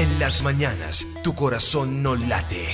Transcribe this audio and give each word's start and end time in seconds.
En 0.00 0.18
las 0.18 0.40
mañanas, 0.40 1.06
tu 1.22 1.34
corazón 1.34 2.02
no 2.02 2.16
late, 2.16 2.64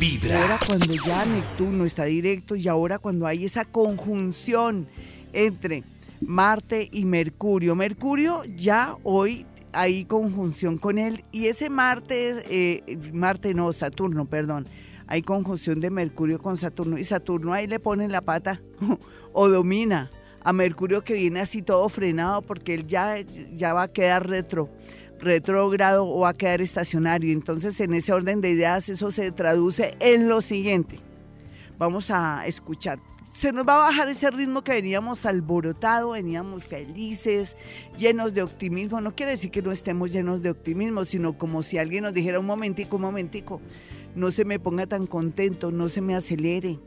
vibra. 0.00 0.42
Ahora 0.42 0.58
cuando 0.66 0.92
ya 0.92 1.24
Neptuno 1.24 1.84
está 1.84 2.06
directo 2.06 2.56
y 2.56 2.66
ahora 2.66 2.98
cuando 2.98 3.24
hay 3.28 3.44
esa 3.44 3.64
conjunción 3.64 4.88
entre 5.32 5.84
Marte 6.20 6.88
y 6.90 7.04
Mercurio. 7.04 7.76
Mercurio 7.76 8.42
ya 8.56 8.96
hoy 9.04 9.46
hay 9.72 10.06
conjunción 10.06 10.76
con 10.76 10.98
él 10.98 11.24
y 11.30 11.46
ese 11.46 11.70
Marte, 11.70 12.44
eh, 12.50 12.98
Marte 13.12 13.54
no, 13.54 13.72
Saturno, 13.72 14.24
perdón, 14.24 14.66
hay 15.06 15.22
conjunción 15.22 15.78
de 15.78 15.88
Mercurio 15.88 16.40
con 16.40 16.56
Saturno 16.56 16.98
y 16.98 17.04
Saturno 17.04 17.52
ahí 17.52 17.68
le 17.68 17.78
pone 17.78 18.08
la 18.08 18.22
pata 18.22 18.60
o 19.32 19.48
domina 19.48 20.10
a 20.42 20.52
Mercurio 20.52 21.04
que 21.04 21.14
viene 21.14 21.38
así 21.38 21.62
todo 21.62 21.88
frenado 21.88 22.42
porque 22.42 22.74
él 22.74 22.88
ya, 22.88 23.20
ya 23.20 23.72
va 23.72 23.82
a 23.82 23.92
quedar 23.92 24.28
retro 24.28 24.68
retrógrado 25.22 26.06
o 26.06 26.20
va 26.20 26.30
a 26.30 26.34
quedar 26.34 26.60
estacionario. 26.60 27.32
Entonces, 27.32 27.80
en 27.80 27.94
ese 27.94 28.12
orden 28.12 28.40
de 28.40 28.50
ideas, 28.50 28.88
eso 28.88 29.10
se 29.10 29.32
traduce 29.32 29.94
en 30.00 30.28
lo 30.28 30.40
siguiente. 30.40 30.96
Vamos 31.78 32.10
a 32.10 32.46
escuchar. 32.46 32.98
Se 33.32 33.50
nos 33.50 33.66
va 33.66 33.76
a 33.76 33.88
bajar 33.88 34.08
ese 34.10 34.30
ritmo 34.30 34.62
que 34.62 34.72
veníamos 34.72 35.24
alborotado, 35.24 36.10
veníamos 36.10 36.64
felices, 36.64 37.56
llenos 37.96 38.34
de 38.34 38.42
optimismo. 38.42 39.00
No 39.00 39.14
quiere 39.14 39.32
decir 39.32 39.50
que 39.50 39.62
no 39.62 39.72
estemos 39.72 40.12
llenos 40.12 40.42
de 40.42 40.50
optimismo, 40.50 41.06
sino 41.06 41.38
como 41.38 41.62
si 41.62 41.78
alguien 41.78 42.04
nos 42.04 42.12
dijera 42.12 42.38
un 42.40 42.46
momentico, 42.46 42.96
un 42.96 43.02
momentico, 43.02 43.62
no 44.14 44.30
se 44.30 44.44
me 44.44 44.58
ponga 44.58 44.86
tan 44.86 45.06
contento, 45.06 45.72
no 45.72 45.88
se 45.88 46.02
me 46.02 46.14
acelere 46.14 46.78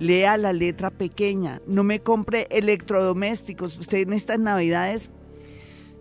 lea 0.00 0.38
la 0.38 0.52
letra 0.52 0.90
pequeña, 0.90 1.60
no 1.66 1.84
me 1.84 2.00
compre 2.00 2.48
electrodomésticos. 2.50 3.78
Usted 3.78 3.98
en 3.98 4.14
estas 4.14 4.38
navidades 4.40 5.10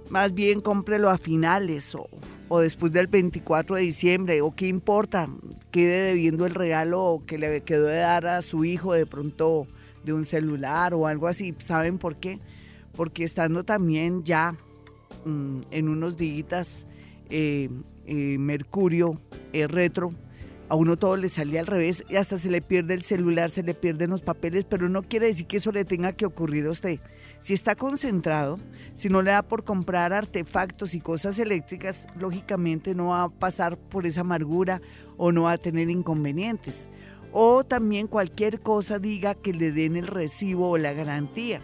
más 0.09 0.34
bien 0.34 0.62
cómprelo 0.62 1.09
a 1.09 1.18
finales 1.18 1.94
o, 1.95 2.08
o, 2.48 2.59
después 2.59 2.91
del 2.91 3.08
24 3.08 3.76
de 3.76 3.81
diciembre, 3.84 4.41
o 4.41 4.55
qué 4.55 4.68
importa, 4.68 5.30
quede 5.72 6.08
debiendo 6.08 6.45
el 6.45 6.55
regalo 6.55 7.21
que 7.26 7.38
le 7.38 7.62
quedó 7.62 7.85
de 7.85 7.98
dar 7.98 8.26
a 8.26 8.41
su 8.41 8.65
hijo 8.65 8.93
de 8.93 9.05
pronto 9.05 9.68
de 10.04 10.13
un 10.13 10.26
celular 10.26 10.93
o 10.93 11.07
algo 11.07 11.27
así. 11.27 11.55
¿Saben 11.60 11.98
por 11.98 12.18
qué? 12.18 12.40
Porque 12.96 13.24
estando 13.24 13.63
también 13.63 14.24
ya 14.24 14.55
mmm, 15.26 15.62
en 15.71 15.90
unos 15.90 16.18
días 16.18 16.85
eh, 17.30 17.70
eh, 18.07 18.37
Mercurio 18.40 19.20
eh, 19.54 19.68
retro, 19.68 20.12
a 20.68 20.76
uno 20.76 20.98
todo 20.98 21.18
le 21.18 21.30
salía 21.30 21.60
al 21.60 21.68
revés 21.68 22.04
y 22.10 22.15
hasta 22.15 22.37
se 22.37 22.49
le 22.49 22.62
pierde 22.62 22.93
el 22.93 23.04
celular, 23.04 23.49
se 23.49 23.63
le 23.63 23.74
pierden 23.74 24.12
los 24.12 24.21
papeles, 24.21 24.65
pero 24.65 24.87
no 24.90 25.02
quiere 25.02 25.27
decir 25.27 25.48
que 25.48 25.57
eso 25.57 25.71
le 25.71 25.85
tenga 25.85 26.13
que 26.13 26.26
ocurrir 26.26 26.68
a 26.68 26.71
usted. 26.71 26.99
Si 27.41 27.54
está 27.54 27.76
concentrado, 27.76 28.59
si 28.95 29.07
no 29.07 29.21
le 29.21 29.32
da 29.32 29.43
por 29.43 29.63
comprar 29.63 30.12
artefactos 30.12 30.93
y 30.93 30.99
cosas 30.99 31.40
eléctricas, 31.40 32.07
lógicamente 32.18 32.93
no 32.93 33.07
va 33.07 33.23
a 33.23 33.29
pasar 33.29 33.77
por 33.77 34.05
esa 34.05 34.21
amargura 34.21 34.81
o 35.18 35.31
no 35.31 35.43
va 35.43 35.54
a 35.54 35.57
tener 35.57 35.90
inconvenientes. 35.90 36.90
O 37.31 37.63
también 37.63 38.07
cualquier 38.07 38.59
cosa 38.59 38.99
diga 38.99 39.35
que 39.35 39.54
le 39.54 39.71
den 39.71 39.96
el 39.96 40.07
recibo 40.07 40.71
o 40.71 40.77
la 40.77 40.93
garantía. 40.93 41.62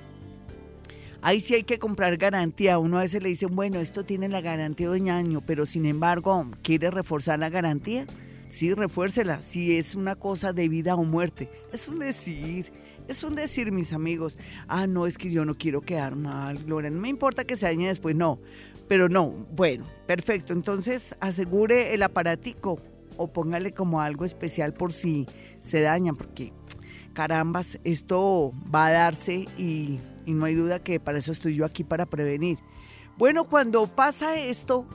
Ahí 1.21 1.41
sí 1.41 1.55
hay 1.55 1.63
que 1.63 1.79
comprar 1.79 2.17
garantía. 2.17 2.77
Uno 2.77 2.99
a 2.99 3.01
veces 3.01 3.21
le 3.21 3.29
dicen, 3.29 3.55
bueno, 3.55 3.79
esto 3.79 4.05
tiene 4.05 4.29
la 4.29 4.41
garantía 4.41 4.89
de 4.89 5.01
un 5.01 5.09
año, 5.09 5.41
pero 5.41 5.65
sin 5.65 5.87
embargo, 5.87 6.45
¿quiere 6.61 6.91
reforzar 6.91 7.39
la 7.39 7.49
garantía? 7.49 8.05
Sí, 8.49 8.73
refuércela. 8.73 9.41
Si 9.41 9.75
es 9.75 9.95
una 9.95 10.15
cosa 10.15 10.53
de 10.53 10.69
vida 10.69 10.95
o 10.95 11.03
muerte. 11.03 11.49
Es 11.73 11.87
un 11.87 11.99
decir. 11.99 12.71
Es 13.07 13.23
un 13.23 13.35
decir, 13.35 13.71
mis 13.71 13.93
amigos. 13.93 14.37
Ah, 14.67 14.87
no, 14.87 15.05
es 15.05 15.17
que 15.17 15.31
yo 15.31 15.45
no 15.45 15.55
quiero 15.55 15.81
quedar 15.81 16.15
mal, 16.15 16.63
Gloria. 16.63 16.89
No 16.89 16.99
me 16.99 17.09
importa 17.09 17.45
que 17.45 17.55
se 17.55 17.65
dañe 17.65 17.87
después, 17.87 18.15
no. 18.15 18.39
Pero 18.87 19.09
no, 19.09 19.29
bueno, 19.55 19.85
perfecto. 20.05 20.53
Entonces 20.53 21.15
asegure 21.19 21.93
el 21.93 22.03
aparatico 22.03 22.79
o 23.17 23.27
póngale 23.31 23.73
como 23.73 24.01
algo 24.01 24.25
especial 24.25 24.73
por 24.73 24.91
si 24.91 25.27
se 25.61 25.81
daña, 25.81 26.13
porque 26.13 26.51
carambas, 27.13 27.79
esto 27.83 28.53
va 28.73 28.87
a 28.87 28.91
darse 28.91 29.47
y, 29.57 29.99
y 30.25 30.33
no 30.33 30.45
hay 30.45 30.53
duda 30.53 30.79
que 30.79 30.99
para 30.99 31.19
eso 31.19 31.31
estoy 31.31 31.55
yo 31.55 31.65
aquí, 31.65 31.83
para 31.83 32.05
prevenir. 32.05 32.59
Bueno, 33.17 33.45
cuando 33.45 33.87
pasa 33.87 34.37
esto, 34.37 34.85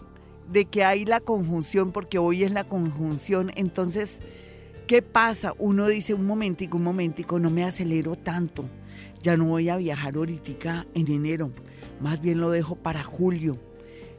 de 0.50 0.64
que 0.64 0.84
hay 0.84 1.04
la 1.04 1.20
conjunción, 1.20 1.92
porque 1.92 2.18
hoy 2.18 2.44
es 2.44 2.50
la 2.50 2.64
conjunción, 2.64 3.52
entonces, 3.54 4.20
¿qué 4.90 5.02
pasa? 5.02 5.54
Uno 5.56 5.86
dice, 5.86 6.14
un 6.14 6.26
momentico, 6.26 6.76
un 6.76 6.82
momentico, 6.82 7.38
no 7.38 7.48
me 7.48 7.62
acelero 7.62 8.16
tanto, 8.16 8.64
ya 9.22 9.36
no 9.36 9.44
voy 9.44 9.68
a 9.68 9.76
viajar 9.76 10.16
ahorita 10.16 10.84
en 10.94 11.08
enero, 11.12 11.52
más 12.00 12.20
bien 12.20 12.40
lo 12.40 12.50
dejo 12.50 12.74
para 12.74 13.04
julio. 13.04 13.56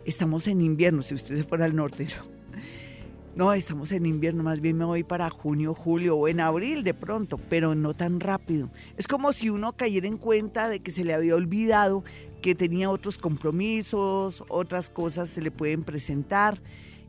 Estamos 0.06 0.48
en 0.48 0.62
invierno, 0.62 1.02
si 1.02 1.14
usted 1.14 1.36
se 1.36 1.44
fuera 1.44 1.66
al 1.66 1.76
norte, 1.76 2.08
¿no? 2.16 2.31
No, 3.36 3.52
estamos 3.52 3.92
en 3.92 4.06
invierno, 4.06 4.44
más 4.44 4.62
bien 4.62 4.78
me 4.78 4.86
voy 4.86 5.04
para 5.04 5.30
junio, 5.30 5.74
julio 5.74 6.16
o 6.16 6.30
en 6.30 6.40
abril 6.40 6.84
de 6.84 6.94
pronto, 6.94 7.38
pero 7.38 7.76
no 7.76 7.94
tan 7.94 8.22
rápido. 8.22 8.70
Es 8.96 9.08
como 9.08 9.34
si 9.34 9.50
uno 9.50 9.74
cayera 9.74 10.08
en 10.08 10.18
cuenta 10.18 10.70
de 10.70 10.80
que 10.80 10.92
se 10.92 11.04
le 11.04 11.14
había 11.14 11.36
olvidado 11.36 12.06
que 12.42 12.56
tenía 12.56 12.90
otros 12.90 13.18
compromisos, 13.18 14.44
otras 14.48 14.90
cosas 14.90 15.28
se 15.30 15.42
le 15.42 15.52
pueden 15.52 15.84
presentar. 15.84 16.62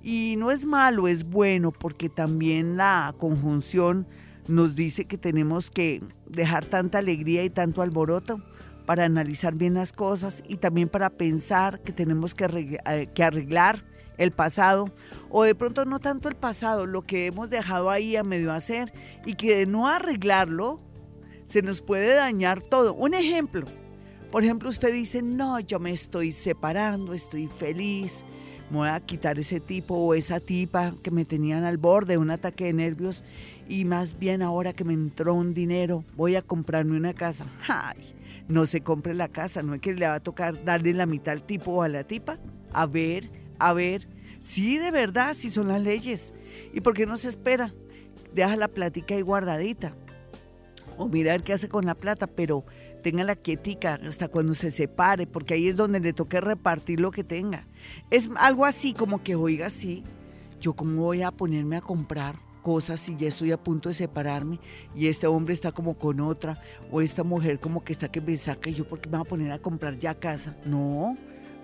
Y 0.03 0.35
no 0.39 0.51
es 0.51 0.67
malo, 0.67 1.07
es 1.07 1.25
bueno, 1.25 1.71
porque 1.71 2.09
también 2.09 2.77
la 2.77 3.15
conjunción 3.19 4.07
nos 4.49 4.75
dice 4.75 5.05
que 5.05 5.19
tenemos 5.19 5.71
que 5.71 6.03
dejar 6.27 6.65
tanta 6.65 6.99
alegría 6.99 7.45
y 7.45 7.51
tanto 7.51 7.83
alboroto 7.83 8.43
para 8.87 9.05
analizar 9.05 9.55
bien 9.55 9.75
las 9.75 9.93
cosas 9.93 10.43
y 10.49 10.57
también 10.57 10.89
para 10.89 11.11
pensar 11.11 11.81
que 11.83 11.93
tenemos 11.93 12.35
que 12.35 12.79
eh, 12.85 13.23
arreglar 13.23 13.85
el 14.19 14.33
pasado 14.33 14.93
o 15.31 15.45
de 15.45 15.55
pronto 15.55 15.85
no 15.85 16.01
tanto 16.01 16.29
el 16.29 16.35
pasado, 16.35 16.87
lo 16.87 17.03
que 17.03 17.27
hemos 17.27 17.49
dejado 17.49 17.91
ahí 17.91 18.17
a 18.17 18.25
medio 18.25 18.53
hacer 18.53 18.93
y 19.25 19.35
que 19.35 19.57
de 19.57 19.67
no 19.67 19.89
arreglarlo 19.89 20.81
se 21.47 21.63
nos 21.63 21.81
puede 21.81 22.15
dañar 22.15 22.61
todo. 22.63 22.95
Un 22.95 23.15
ejemplo, 23.15 23.67
por 24.31 24.43
ejemplo, 24.43 24.69
usted 24.69 24.93
dice, 24.93 25.23
no, 25.23 25.61
yo 25.61 25.79
me 25.79 25.93
estoy 25.93 26.33
separando, 26.33 27.15
estoy 27.15 27.47
feliz, 27.47 28.25
me 28.73 28.79
voy 28.79 28.89
a 28.89 29.01
quitar 29.01 29.39
ese 29.39 29.61
tipo 29.61 29.95
o 29.95 30.15
esa 30.15 30.41
tipa 30.41 30.95
que 31.03 31.11
me 31.11 31.27
tenían 31.27 31.65
al 31.65 31.77
borde 31.77 32.15
de 32.15 32.19
un 32.19 32.31
ataque 32.31 32.65
de 32.65 32.73
nervios 32.73 33.23
y 33.69 33.85
más 33.85 34.19
bien 34.19 34.41
ahora 34.41 34.73
que 34.73 34.83
me 34.83 34.95
entró 34.95 35.35
un 35.35 35.53
dinero, 35.53 36.05
voy 36.17 36.37
a 36.37 36.43
comprarme 36.43 36.97
una 36.97 37.13
casa. 37.13 37.45
Ay, 37.69 38.15
no 38.49 38.65
se 38.65 38.81
compre 38.81 39.13
la 39.13 39.29
casa, 39.29 39.63
no 39.63 39.75
es 39.75 39.83
que 39.83 39.93
le 39.93 40.09
va 40.09 40.15
a 40.15 40.21
tocar 40.21 40.65
darle 40.65 40.95
la 40.95 41.05
mitad 41.05 41.35
al 41.35 41.43
tipo 41.43 41.71
o 41.71 41.83
a 41.83 41.89
la 41.91 42.05
tipa. 42.05 42.39
A 42.73 42.87
ver, 42.87 43.31
a 43.59 43.75
ver, 43.75 44.09
sí, 44.41 44.79
de 44.79 44.91
verdad, 44.91 45.35
sí 45.35 45.51
son 45.51 45.69
las 45.69 45.83
leyes. 45.83 46.33
¿Y 46.73 46.81
por 46.81 46.95
qué 46.95 47.05
no 47.05 47.19
se 47.19 47.29
espera? 47.29 47.75
Deja 48.35 48.57
la 48.57 48.69
plática 48.69 49.15
ahí 49.15 49.21
guardadita. 49.21 49.95
O 50.97 51.09
mirar 51.09 51.43
qué 51.43 51.53
hace 51.53 51.69
con 51.69 51.85
la 51.85 51.95
plata, 51.95 52.27
pero 52.27 52.65
tenga 53.03 53.25
la 53.25 53.37
quietica 53.37 54.01
hasta 54.07 54.29
cuando 54.29 54.55
se 54.55 54.71
separe, 54.71 55.27
porque 55.27 55.55
ahí 55.55 55.69
es 55.69 55.77
donde 55.77 56.01
le 56.01 56.13
toque 56.13 56.41
repartir 56.41 57.01
lo 57.01 57.11
que 57.11 57.25
tenga. 57.25 57.67
Es 58.11 58.31
algo 58.37 58.65
así 58.65 58.95
como 58.95 59.23
que, 59.23 59.35
oiga, 59.35 59.69
sí, 59.71 60.05
yo 60.61 60.75
cómo 60.75 61.03
voy 61.03 61.23
a 61.23 61.31
ponerme 61.31 61.77
a 61.77 61.81
comprar 61.81 62.37
cosas 62.63 63.01
si 63.01 63.17
ya 63.17 63.29
estoy 63.29 63.51
a 63.53 63.63
punto 63.63 63.89
de 63.89 63.95
separarme 63.97 64.61
y 64.95 65.09
este 65.09 65.27
hombre 65.27 65.53
está 65.53 65.73
como 65.73 65.99
con 65.99 66.21
otra 66.21 66.63
o 66.93 67.01
esta 67.01 67.25
mujer 67.25 67.59
como 67.59 67.83
que 67.83 67.93
está 67.93 68.09
que 68.09 68.21
me 68.21 68.37
saca 68.37 68.71
y 68.71 68.75
yo 68.75 68.89
porque 68.89 69.09
me 69.11 69.19
voy 69.19 69.27
a 69.27 69.29
poner 69.29 69.53
a 69.53 69.59
comprar 69.59 69.99
ya 69.99 70.15
casa. 70.15 70.57
No, 70.65 71.17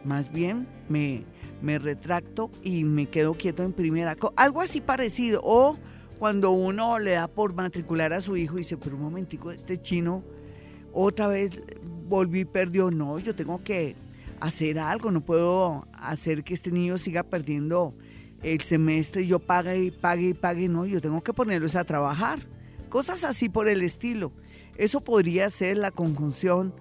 más 0.05 0.32
bien 0.32 0.66
me, 0.88 1.25
me 1.62 1.78
retracto 1.78 2.50
y 2.62 2.84
me 2.84 3.06
quedo 3.06 3.34
quieto 3.34 3.62
en 3.62 3.72
primera. 3.72 4.16
Algo 4.37 4.60
así 4.60 4.81
parecido. 4.81 5.41
O 5.44 5.78
cuando 6.19 6.50
uno 6.50 6.99
le 6.99 7.12
da 7.12 7.28
por 7.28 7.55
matricular 7.55 8.12
a 8.12 8.20
su 8.20 8.37
hijo 8.37 8.56
y 8.56 8.59
dice, 8.59 8.76
pero 8.76 8.97
un 8.97 9.03
momentico, 9.03 9.53
este 9.53 9.78
chino 9.78 10.25
otra 10.93 11.28
vez 11.28 11.50
volví 12.09 12.41
y 12.41 12.44
perdió. 12.44 12.91
No, 12.91 13.19
yo 13.19 13.34
tengo 13.34 13.62
que 13.62 13.97
hacer 14.41 14.78
algo, 14.78 15.10
no 15.10 15.21
puedo 15.21 15.87
hacer 15.93 16.44
que 16.44 16.54
este 16.54 16.71
niño 16.71 16.99
siga 16.99 17.22
perdiendo 17.22 17.94
el 18.43 18.60
semestre, 18.60 19.26
yo 19.26 19.40
pague 19.40 19.82
y 19.85 19.90
pague 19.90 20.29
y 20.29 20.35
pague, 20.35 20.69
no, 20.69 20.87
yo 20.87 21.00
tengo 21.00 21.23
que 21.23 21.32
ponerlos 21.32 21.75
a 21.75 21.85
trabajar. 21.85 22.46
Cosas 22.88 23.25
así 23.25 23.49
por 23.49 23.69
el 23.69 23.82
estilo. 23.82 24.32
Eso 24.76 25.02
podría 25.02 25.50
ser 25.50 25.76
la 25.76 25.90
conjunción 25.90 26.73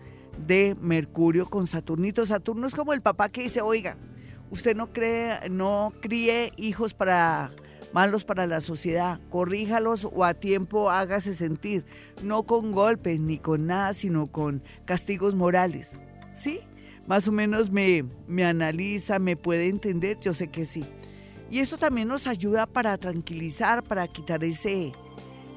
de 0.45 0.75
Mercurio 0.79 1.49
con 1.49 1.65
Saturnito. 1.65 2.25
Saturno 2.25 2.67
es 2.67 2.75
como 2.75 2.93
el 2.93 3.01
papá 3.01 3.29
que 3.29 3.43
dice, 3.43 3.61
oiga, 3.61 3.97
usted 4.51 4.75
no 4.75 4.93
cree, 4.93 5.49
no 5.49 5.93
críe 5.99 6.51
hijos 6.57 6.93
para 6.93 7.51
malos 7.93 8.23
para 8.23 8.47
la 8.47 8.61
sociedad. 8.61 9.19
Corríjalos 9.29 10.05
o 10.05 10.23
a 10.23 10.33
tiempo 10.33 10.89
hágase 10.89 11.33
sentir, 11.33 11.85
no 12.23 12.43
con 12.43 12.71
golpes 12.71 13.19
ni 13.19 13.37
con 13.37 13.67
nada, 13.67 13.93
sino 13.93 14.27
con 14.27 14.61
castigos 14.85 15.35
morales. 15.35 15.99
¿Sí? 16.35 16.61
Más 17.07 17.27
o 17.27 17.31
menos 17.31 17.71
me, 17.71 18.05
me 18.27 18.43
analiza, 18.43 19.17
me 19.17 19.35
puede 19.35 19.67
entender, 19.67 20.17
yo 20.19 20.33
sé 20.33 20.49
que 20.49 20.65
sí. 20.65 20.85
Y 21.49 21.59
esto 21.59 21.77
también 21.77 22.09
nos 22.09 22.27
ayuda 22.27 22.65
para 22.65 22.97
tranquilizar, 22.97 23.83
para 23.83 24.07
quitar 24.07 24.43
ese, 24.43 24.91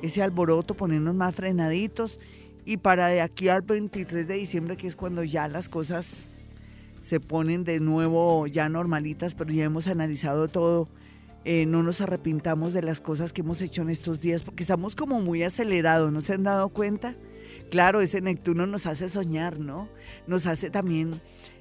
ese 0.00 0.22
alboroto, 0.22 0.74
ponernos 0.74 1.14
más 1.14 1.34
frenaditos 1.34 2.20
y 2.64 2.76
para 2.76 3.08
de 3.08 3.20
aquí 3.20 3.48
al 3.48 3.62
23 3.62 4.28
de 4.28 4.34
diciembre, 4.34 4.76
que 4.76 4.86
es 4.86 4.94
cuando 4.94 5.24
ya 5.24 5.48
las 5.48 5.68
cosas 5.68 6.26
se 7.00 7.18
ponen 7.18 7.64
de 7.64 7.80
nuevo 7.80 8.46
ya 8.46 8.68
normalitas, 8.68 9.34
pero 9.34 9.52
ya 9.52 9.64
hemos 9.64 9.88
analizado 9.88 10.46
todo 10.48 10.88
eh, 11.44 11.64
no 11.66 11.82
nos 11.82 12.00
arrepintamos 12.00 12.72
de 12.72 12.82
las 12.82 13.00
cosas 13.00 13.32
que 13.32 13.40
hemos 13.40 13.62
hecho 13.62 13.82
en 13.82 13.90
estos 13.90 14.20
días, 14.20 14.42
porque 14.42 14.62
estamos 14.62 14.94
como 14.94 15.20
muy 15.20 15.42
acelerados, 15.42 16.12
¿no 16.12 16.20
se 16.20 16.34
han 16.34 16.42
dado 16.42 16.68
cuenta? 16.68 17.14
Claro, 17.70 18.00
ese 18.00 18.20
Neptuno 18.20 18.66
nos 18.66 18.86
hace 18.86 19.08
soñar, 19.08 19.58
¿no? 19.58 19.88
Nos 20.26 20.46
hace 20.46 20.70
también, 20.70 21.20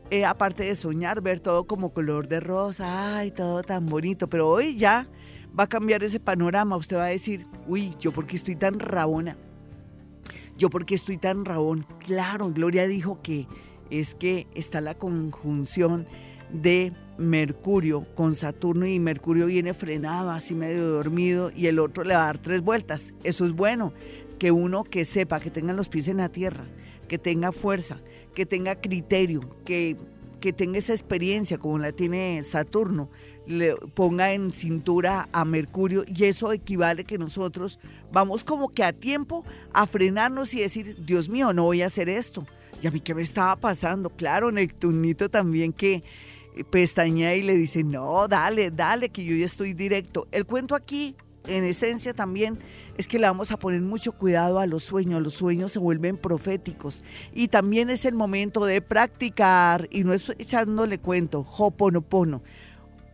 eh, 0.09 0.25
aparte 0.25 0.63
de 0.63 0.75
soñar, 0.75 1.21
ver 1.21 1.39
todo 1.39 1.65
como 1.65 1.93
color 1.93 2.27
de 2.27 2.39
rosa, 2.39 3.17
ay, 3.17 3.31
todo 3.31 3.63
tan 3.63 3.85
bonito, 3.85 4.29
pero 4.29 4.49
hoy 4.49 4.75
ya 4.75 5.07
va 5.57 5.65
a 5.65 5.69
cambiar 5.69 6.03
ese 6.03 6.19
panorama, 6.19 6.75
usted 6.75 6.97
va 6.97 7.05
a 7.05 7.09
decir, 7.09 7.45
uy, 7.67 7.95
yo 7.99 8.11
porque 8.11 8.35
estoy 8.35 8.55
tan 8.55 8.79
rabona, 8.79 9.37
yo 10.57 10.69
porque 10.69 10.95
estoy 10.95 11.17
tan 11.17 11.45
rabón, 11.45 11.85
claro, 11.99 12.51
Gloria 12.51 12.85
dijo 12.85 13.21
que 13.21 13.47
es 13.89 14.13
que 14.13 14.47
está 14.55 14.81
la 14.81 14.95
conjunción 14.95 16.05
de 16.51 16.93
Mercurio 17.19 18.05
con 18.15 18.35
Saturno 18.35 18.87
y 18.87 18.97
Mercurio 18.99 19.47
viene 19.47 19.73
frenado, 19.73 20.31
así 20.31 20.55
medio 20.55 20.87
dormido, 20.87 21.51
y 21.55 21.67
el 21.67 21.79
otro 21.79 22.03
le 22.03 22.15
va 22.15 22.23
a 22.23 22.25
dar 22.25 22.37
tres 22.37 22.61
vueltas. 22.61 23.13
Eso 23.23 23.45
es 23.45 23.51
bueno, 23.51 23.93
que 24.39 24.51
uno 24.51 24.85
que 24.85 25.05
sepa, 25.05 25.39
que 25.39 25.51
tenga 25.51 25.73
los 25.73 25.89
pies 25.89 26.07
en 26.07 26.17
la 26.17 26.29
tierra, 26.29 26.65
que 27.07 27.17
tenga 27.17 27.51
fuerza, 27.51 27.97
que 28.33 28.45
tenga 28.45 28.79
criterio, 28.79 29.41
que, 29.65 29.97
que 30.39 30.53
tenga 30.53 30.77
esa 30.77 30.93
experiencia 30.93 31.57
como 31.57 31.77
la 31.77 31.91
tiene 31.91 32.41
Saturno, 32.41 33.09
le 33.45 33.75
ponga 33.75 34.31
en 34.31 34.51
cintura 34.51 35.27
a 35.33 35.43
Mercurio 35.43 36.05
y 36.07 36.25
eso 36.25 36.53
equivale 36.53 37.03
que 37.03 37.17
nosotros 37.17 37.79
vamos 38.11 38.43
como 38.43 38.69
que 38.69 38.83
a 38.83 38.93
tiempo 38.93 39.43
a 39.73 39.87
frenarnos 39.87 40.53
y 40.53 40.61
decir, 40.61 40.95
Dios 41.05 41.29
mío, 41.29 41.51
no 41.51 41.63
voy 41.63 41.81
a 41.81 41.87
hacer 41.87 42.09
esto. 42.09 42.45
Y 42.81 42.87
a 42.87 42.91
mí 42.91 43.01
qué 43.01 43.13
me 43.13 43.23
estaba 43.23 43.55
pasando, 43.57 44.09
claro, 44.09 44.51
Neptunito 44.51 45.29
también 45.29 45.73
que 45.73 46.03
pestañea 46.69 47.35
y 47.35 47.43
le 47.43 47.55
dice, 47.55 47.83
no, 47.83 48.27
dale, 48.27 48.71
dale, 48.71 49.09
que 49.09 49.23
yo 49.23 49.35
ya 49.35 49.45
estoy 49.45 49.73
directo. 49.73 50.27
El 50.31 50.45
cuento 50.45 50.75
aquí, 50.75 51.15
en 51.47 51.63
esencia 51.63 52.13
también, 52.13 52.59
es 52.97 53.07
que 53.07 53.17
le 53.17 53.27
vamos 53.27 53.51
a 53.51 53.57
poner 53.57 53.81
mucho 53.81 54.11
cuidado 54.11 54.59
a 54.59 54.65
los 54.65 54.83
sueños. 54.83 55.21
Los 55.21 55.33
sueños 55.33 55.71
se 55.71 55.79
vuelven 55.79 56.17
proféticos. 56.17 57.03
Y 57.33 57.47
también 57.47 57.89
es 57.89 58.05
el 58.05 58.13
momento 58.13 58.65
de 58.65 58.81
practicar, 58.81 59.87
y 59.91 60.03
no 60.03 60.13
es 60.13 60.29
echándole 60.37 60.99
cuento, 60.99 61.45
hoponopono. 61.57 62.41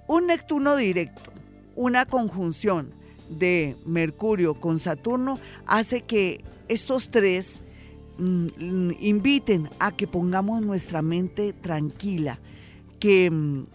Un 0.08 0.28
Neptuno 0.28 0.76
directo, 0.76 1.34
una 1.76 2.06
conjunción 2.06 2.94
de 3.30 3.76
Mercurio 3.86 4.56
con 4.56 4.80
Saturno, 4.80 5.40
hace 5.66 6.02
que 6.02 6.44
estos 6.68 7.10
tres 7.10 7.62
mm, 8.18 8.92
inviten 9.00 9.70
a 9.80 9.92
que 9.92 10.08
pongamos 10.08 10.62
nuestra 10.62 11.02
mente 11.02 11.54
tranquila 11.54 12.40
que 13.00 13.30
mm, 13.32 13.66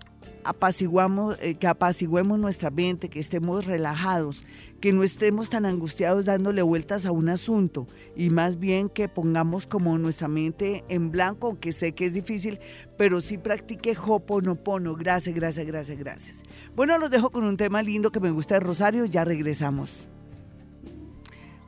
apaciguamos, 0.44 1.36
eh, 1.40 1.54
que 1.54 1.66
apaciguemos 1.66 2.38
nuestra 2.38 2.70
mente, 2.70 3.08
que 3.08 3.20
estemos 3.20 3.66
relajados, 3.66 4.44
que 4.80 4.92
no 4.92 5.02
estemos 5.02 5.50
tan 5.50 5.66
angustiados 5.66 6.24
dándole 6.24 6.62
vueltas 6.62 7.04
a 7.04 7.12
un 7.12 7.28
asunto 7.28 7.86
y 8.16 8.30
más 8.30 8.58
bien 8.58 8.88
que 8.88 9.08
pongamos 9.08 9.66
como 9.66 9.96
nuestra 9.98 10.28
mente 10.28 10.84
en 10.88 11.10
blanco, 11.10 11.48
aunque 11.48 11.72
sé 11.72 11.92
que 11.92 12.06
es 12.06 12.14
difícil, 12.14 12.58
pero 12.96 13.20
sí 13.20 13.36
practique 13.36 13.96
Hoponopono. 13.96 14.94
Gracias, 14.94 15.34
gracias, 15.34 15.66
gracias, 15.66 15.98
gracias. 15.98 16.42
Bueno, 16.74 16.96
los 16.98 17.10
dejo 17.10 17.30
con 17.30 17.44
un 17.44 17.56
tema 17.56 17.82
lindo 17.82 18.10
que 18.10 18.20
me 18.20 18.30
gusta 18.30 18.54
de 18.54 18.60
Rosario, 18.60 19.04
ya 19.04 19.24
regresamos. 19.24 20.08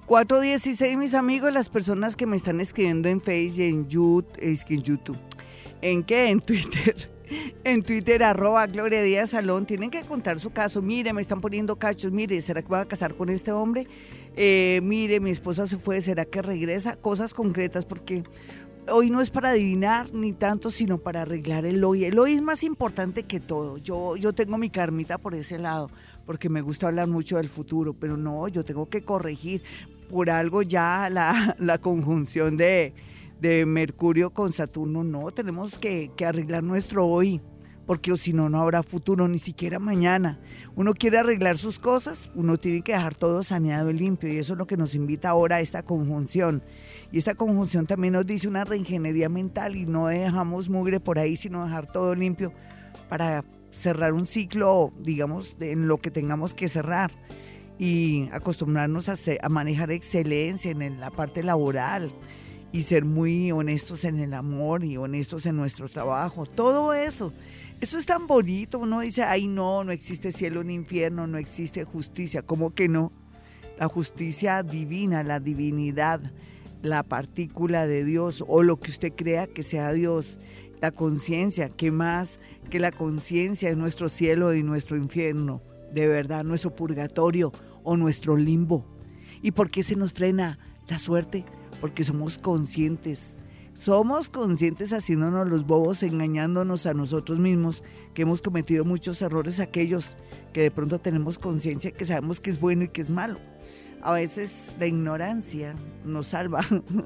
416, 0.06 0.96
mis 0.96 1.14
amigos, 1.14 1.52
las 1.52 1.68
personas 1.68 2.16
que 2.16 2.26
me 2.26 2.36
están 2.36 2.60
escribiendo 2.60 3.08
en 3.08 3.20
Facebook, 3.20 3.60
en 3.60 3.88
YouTube, 3.88 4.32
que 4.32 4.74
en 4.74 4.82
YouTube, 4.82 5.18
¿en 5.80 6.02
qué? 6.02 6.28
En 6.28 6.40
Twitter 6.40 7.12
en 7.64 7.82
Twitter, 7.82 8.22
arroba 8.22 8.66
Gloria 8.66 9.02
Díaz 9.02 9.30
Salón, 9.30 9.66
tienen 9.66 9.90
que 9.90 10.02
contar 10.02 10.38
su 10.38 10.50
caso. 10.50 10.82
Mire, 10.82 11.12
me 11.12 11.20
están 11.20 11.40
poniendo 11.40 11.76
cachos, 11.76 12.12
mire, 12.12 12.40
¿será 12.42 12.62
que 12.62 12.68
voy 12.68 12.80
a 12.80 12.86
casar 12.86 13.14
con 13.14 13.28
este 13.28 13.52
hombre? 13.52 13.86
Eh, 14.36 14.80
mire, 14.82 15.20
mi 15.20 15.30
esposa 15.30 15.66
se 15.66 15.76
fue, 15.76 16.00
¿será 16.00 16.24
que 16.24 16.42
regresa? 16.42 16.96
Cosas 16.96 17.34
concretas, 17.34 17.84
porque 17.84 18.22
hoy 18.88 19.10
no 19.10 19.20
es 19.20 19.30
para 19.30 19.50
adivinar 19.50 20.12
ni 20.12 20.32
tanto, 20.32 20.70
sino 20.70 20.98
para 20.98 21.22
arreglar 21.22 21.64
el 21.66 21.84
hoy. 21.84 22.04
El 22.04 22.18
hoy 22.18 22.32
es 22.32 22.42
más 22.42 22.62
importante 22.62 23.24
que 23.24 23.40
todo. 23.40 23.78
Yo, 23.78 24.16
yo 24.16 24.32
tengo 24.32 24.58
mi 24.58 24.70
carmita 24.70 25.18
por 25.18 25.34
ese 25.34 25.58
lado, 25.58 25.90
porque 26.26 26.48
me 26.48 26.62
gusta 26.62 26.88
hablar 26.88 27.08
mucho 27.08 27.36
del 27.36 27.48
futuro, 27.48 27.94
pero 27.94 28.16
no, 28.16 28.48
yo 28.48 28.64
tengo 28.64 28.88
que 28.88 29.02
corregir 29.02 29.62
por 30.10 30.30
algo 30.30 30.62
ya 30.62 31.08
la, 31.10 31.56
la 31.58 31.78
conjunción 31.78 32.56
de 32.56 32.92
de 33.42 33.66
Mercurio 33.66 34.30
con 34.30 34.52
Saturno, 34.52 35.02
no, 35.02 35.32
tenemos 35.32 35.76
que, 35.76 36.12
arreglar 36.24 36.62
nuestro 36.62 37.08
hoy, 37.08 37.40
porque 37.86 38.16
si 38.16 38.32
no, 38.32 38.48
no 38.48 38.60
habrá 38.60 38.84
futuro, 38.84 39.26
ni 39.26 39.40
siquiera 39.40 39.80
mañana. 39.80 40.38
Uno 40.76 40.94
quiere 40.94 41.18
arreglar 41.18 41.58
sus 41.58 41.80
cosas, 41.80 42.30
uno 42.36 42.56
tiene 42.56 42.82
que 42.82 42.92
dejar 42.92 43.16
todo 43.16 43.42
saneado 43.42 43.90
y 43.90 43.94
limpio, 43.94 44.32
y 44.32 44.38
eso 44.38 44.52
es 44.52 44.58
lo 44.60 44.68
que 44.68 44.76
nos 44.76 44.94
invita 44.94 45.30
ahora 45.30 45.56
a 45.56 45.60
esta 45.60 45.82
conjunción. 45.82 46.62
Y 47.10 47.18
esta 47.18 47.34
conjunción 47.34 47.86
también 47.86 48.12
nos 48.12 48.24
dice 48.24 48.46
una 48.46 48.62
reingeniería 48.62 49.28
mental 49.28 49.74
y 49.74 49.86
no 49.86 50.06
dejamos 50.06 50.68
mugre 50.68 51.00
por 51.00 51.18
ahí, 51.18 51.36
sino 51.36 51.64
dejar 51.64 51.90
todo 51.90 52.14
limpio 52.14 52.52
para 53.08 53.44
cerrar 53.72 54.12
un 54.12 54.24
ciclo, 54.24 54.92
digamos, 55.00 55.56
en 55.58 55.88
lo 55.88 55.98
que 55.98 56.12
tengamos 56.12 56.54
que 56.54 56.68
cerrar 56.68 57.10
y 57.76 58.28
acostumbrarnos 58.30 59.08
a, 59.08 59.16
a 59.42 59.48
manejar 59.48 59.90
excelencia 59.90 60.70
en 60.70 61.00
la 61.00 61.10
parte 61.10 61.42
laboral 61.42 62.12
y 62.72 62.82
ser 62.82 63.04
muy 63.04 63.52
honestos 63.52 64.04
en 64.04 64.18
el 64.18 64.32
amor 64.32 64.82
y 64.82 64.96
honestos 64.96 65.44
en 65.46 65.56
nuestro 65.56 65.88
trabajo. 65.88 66.46
Todo 66.46 66.94
eso. 66.94 67.32
Eso 67.80 67.98
es 67.98 68.06
tan 68.06 68.26
bonito. 68.26 68.78
Uno 68.78 69.00
dice, 69.00 69.22
ay 69.22 69.46
no, 69.46 69.84
no 69.84 69.92
existe 69.92 70.32
cielo 70.32 70.64
ni 70.64 70.74
infierno, 70.74 71.26
no 71.26 71.36
existe 71.36 71.84
justicia. 71.84 72.42
¿Cómo 72.42 72.74
que 72.74 72.88
no? 72.88 73.12
La 73.78 73.88
justicia 73.88 74.62
divina, 74.62 75.22
la 75.22 75.38
divinidad, 75.38 76.20
la 76.82 77.02
partícula 77.02 77.86
de 77.86 78.04
Dios 78.04 78.42
o 78.46 78.62
lo 78.62 78.78
que 78.78 78.90
usted 78.90 79.12
crea 79.14 79.46
que 79.46 79.62
sea 79.62 79.92
Dios, 79.92 80.38
la 80.80 80.90
conciencia, 80.90 81.68
que 81.68 81.90
más 81.90 82.40
que 82.70 82.80
la 82.80 82.90
conciencia 82.90 83.68
es 83.68 83.76
nuestro 83.76 84.08
cielo 84.08 84.54
y 84.54 84.62
nuestro 84.62 84.96
infierno, 84.96 85.62
de 85.92 86.08
verdad, 86.08 86.44
nuestro 86.44 86.74
purgatorio 86.74 87.52
o 87.84 87.96
nuestro 87.96 88.36
limbo. 88.36 88.86
¿Y 89.42 89.50
por 89.50 89.70
qué 89.70 89.82
se 89.82 89.96
nos 89.96 90.12
frena 90.12 90.58
la 90.88 90.98
suerte? 90.98 91.44
Porque 91.82 92.04
somos 92.04 92.38
conscientes. 92.38 93.36
Somos 93.74 94.28
conscientes 94.28 94.92
haciéndonos 94.92 95.48
los 95.48 95.66
bobos, 95.66 96.04
engañándonos 96.04 96.86
a 96.86 96.94
nosotros 96.94 97.40
mismos, 97.40 97.82
que 98.14 98.22
hemos 98.22 98.40
cometido 98.40 98.84
muchos 98.84 99.20
errores, 99.20 99.58
aquellos 99.58 100.16
que 100.52 100.60
de 100.60 100.70
pronto 100.70 101.00
tenemos 101.00 101.40
conciencia, 101.40 101.90
que 101.90 102.04
sabemos 102.04 102.38
que 102.38 102.50
es 102.50 102.60
bueno 102.60 102.84
y 102.84 102.88
que 102.88 103.02
es 103.02 103.10
malo. 103.10 103.40
A 104.00 104.12
veces 104.12 104.72
la 104.78 104.86
ignorancia 104.86 105.74
nos 106.04 106.28
salva 106.28 106.64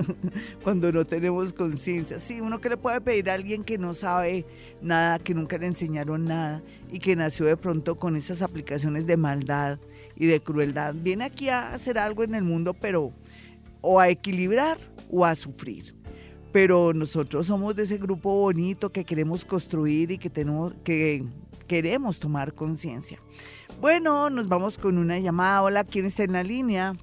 cuando 0.62 0.92
no 0.92 1.06
tenemos 1.06 1.54
conciencia. 1.54 2.18
Sí, 2.18 2.42
uno 2.42 2.60
que 2.60 2.68
le 2.68 2.76
puede 2.76 3.00
pedir 3.00 3.30
a 3.30 3.34
alguien 3.34 3.64
que 3.64 3.78
no 3.78 3.94
sabe 3.94 4.44
nada, 4.82 5.18
que 5.18 5.32
nunca 5.32 5.56
le 5.56 5.68
enseñaron 5.68 6.24
nada 6.24 6.62
y 6.92 6.98
que 6.98 7.16
nació 7.16 7.46
de 7.46 7.56
pronto 7.56 7.98
con 7.98 8.14
esas 8.14 8.42
aplicaciones 8.42 9.06
de 9.06 9.16
maldad 9.16 9.78
y 10.16 10.26
de 10.26 10.40
crueldad. 10.40 10.94
Viene 10.94 11.24
aquí 11.24 11.48
a 11.48 11.72
hacer 11.72 11.98
algo 11.98 12.24
en 12.24 12.34
el 12.34 12.44
mundo, 12.44 12.74
pero 12.74 13.12
o 13.86 14.00
a 14.00 14.08
equilibrar 14.08 14.78
o 15.10 15.24
a 15.24 15.34
sufrir. 15.36 15.94
Pero 16.52 16.92
nosotros 16.92 17.46
somos 17.46 17.76
de 17.76 17.84
ese 17.84 17.98
grupo 17.98 18.34
bonito 18.34 18.90
que 18.90 19.04
queremos 19.04 19.44
construir 19.44 20.10
y 20.10 20.18
que, 20.18 20.28
tenemos, 20.28 20.74
que 20.82 21.24
queremos 21.68 22.18
tomar 22.18 22.52
conciencia. 22.52 23.18
Bueno, 23.80 24.28
nos 24.28 24.48
vamos 24.48 24.76
con 24.76 24.98
una 24.98 25.20
llamada. 25.20 25.62
Hola, 25.62 25.84
¿quién 25.84 26.04
está 26.06 26.24
en 26.24 26.32
la 26.32 26.42
línea? 26.42 26.94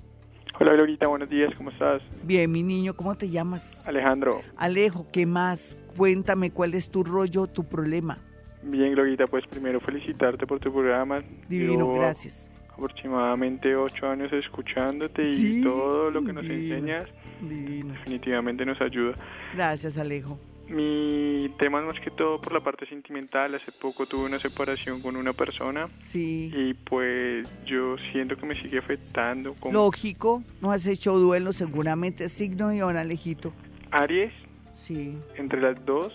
Hola, 0.60 0.74
Glorita, 0.74 1.08
buenos 1.08 1.30
días, 1.30 1.54
¿cómo 1.56 1.70
estás? 1.70 2.02
Bien, 2.24 2.52
mi 2.52 2.64
niño, 2.64 2.96
¿cómo 2.96 3.16
te 3.16 3.30
llamas? 3.30 3.82
Alejandro. 3.88 4.42
Alejo, 4.58 5.08
¿qué 5.12 5.26
más? 5.26 5.78
Cuéntame 5.96 6.52
cuál 6.52 6.74
es 6.74 6.90
tu 6.90 7.04
rollo, 7.04 7.48
tu 7.48 7.64
problema. 7.64 8.18
Bien, 8.62 8.92
Glorita, 8.94 9.28
pues 9.28 9.46
primero 9.48 9.80
felicitarte 9.80 10.46
por 10.46 10.60
tu 10.60 10.72
programa. 10.72 11.24
Divino, 11.48 11.94
gracias 11.94 12.53
aproximadamente 12.74 13.76
ocho 13.76 14.08
años 14.08 14.32
escuchándote 14.34 15.24
y 15.24 15.62
todo 15.62 16.12
lo 16.12 16.24
que 16.24 16.34
nos 16.34 16.46
enseñas 16.46 17.10
definitivamente 17.42 18.66
nos 18.66 18.80
ayuda. 18.82 19.16
Gracias, 19.54 19.98
Alejo. 19.98 20.40
Mi 20.68 21.54
tema 21.60 21.82
es 21.82 21.86
más 21.86 22.00
que 22.00 22.10
todo 22.10 22.40
por 22.40 22.54
la 22.54 22.62
parte 22.62 22.86
sentimental. 22.88 23.54
Hace 23.54 23.72
poco 23.72 24.06
tuve 24.06 24.26
una 24.26 24.40
separación 24.40 25.02
con 25.02 25.18
una 25.18 25.34
persona. 25.34 25.90
Sí. 26.00 26.52
Y 26.56 26.74
pues 26.74 27.48
yo 27.66 27.98
siento 28.12 28.38
que 28.38 28.46
me 28.46 28.60
sigue 28.62 28.80
afectando. 28.80 29.56
Lógico, 29.72 30.42
no 30.62 30.72
has 30.72 30.88
hecho 30.88 31.18
duelo 31.20 31.52
seguramente. 31.52 32.30
Signo 32.30 32.74
y 32.74 32.82
hora, 32.82 33.02
Alejito. 33.02 33.52
Aries. 33.92 34.34
Sí. 34.74 35.18
Entre 35.36 35.62
las 35.62 35.84
dos 35.86 36.14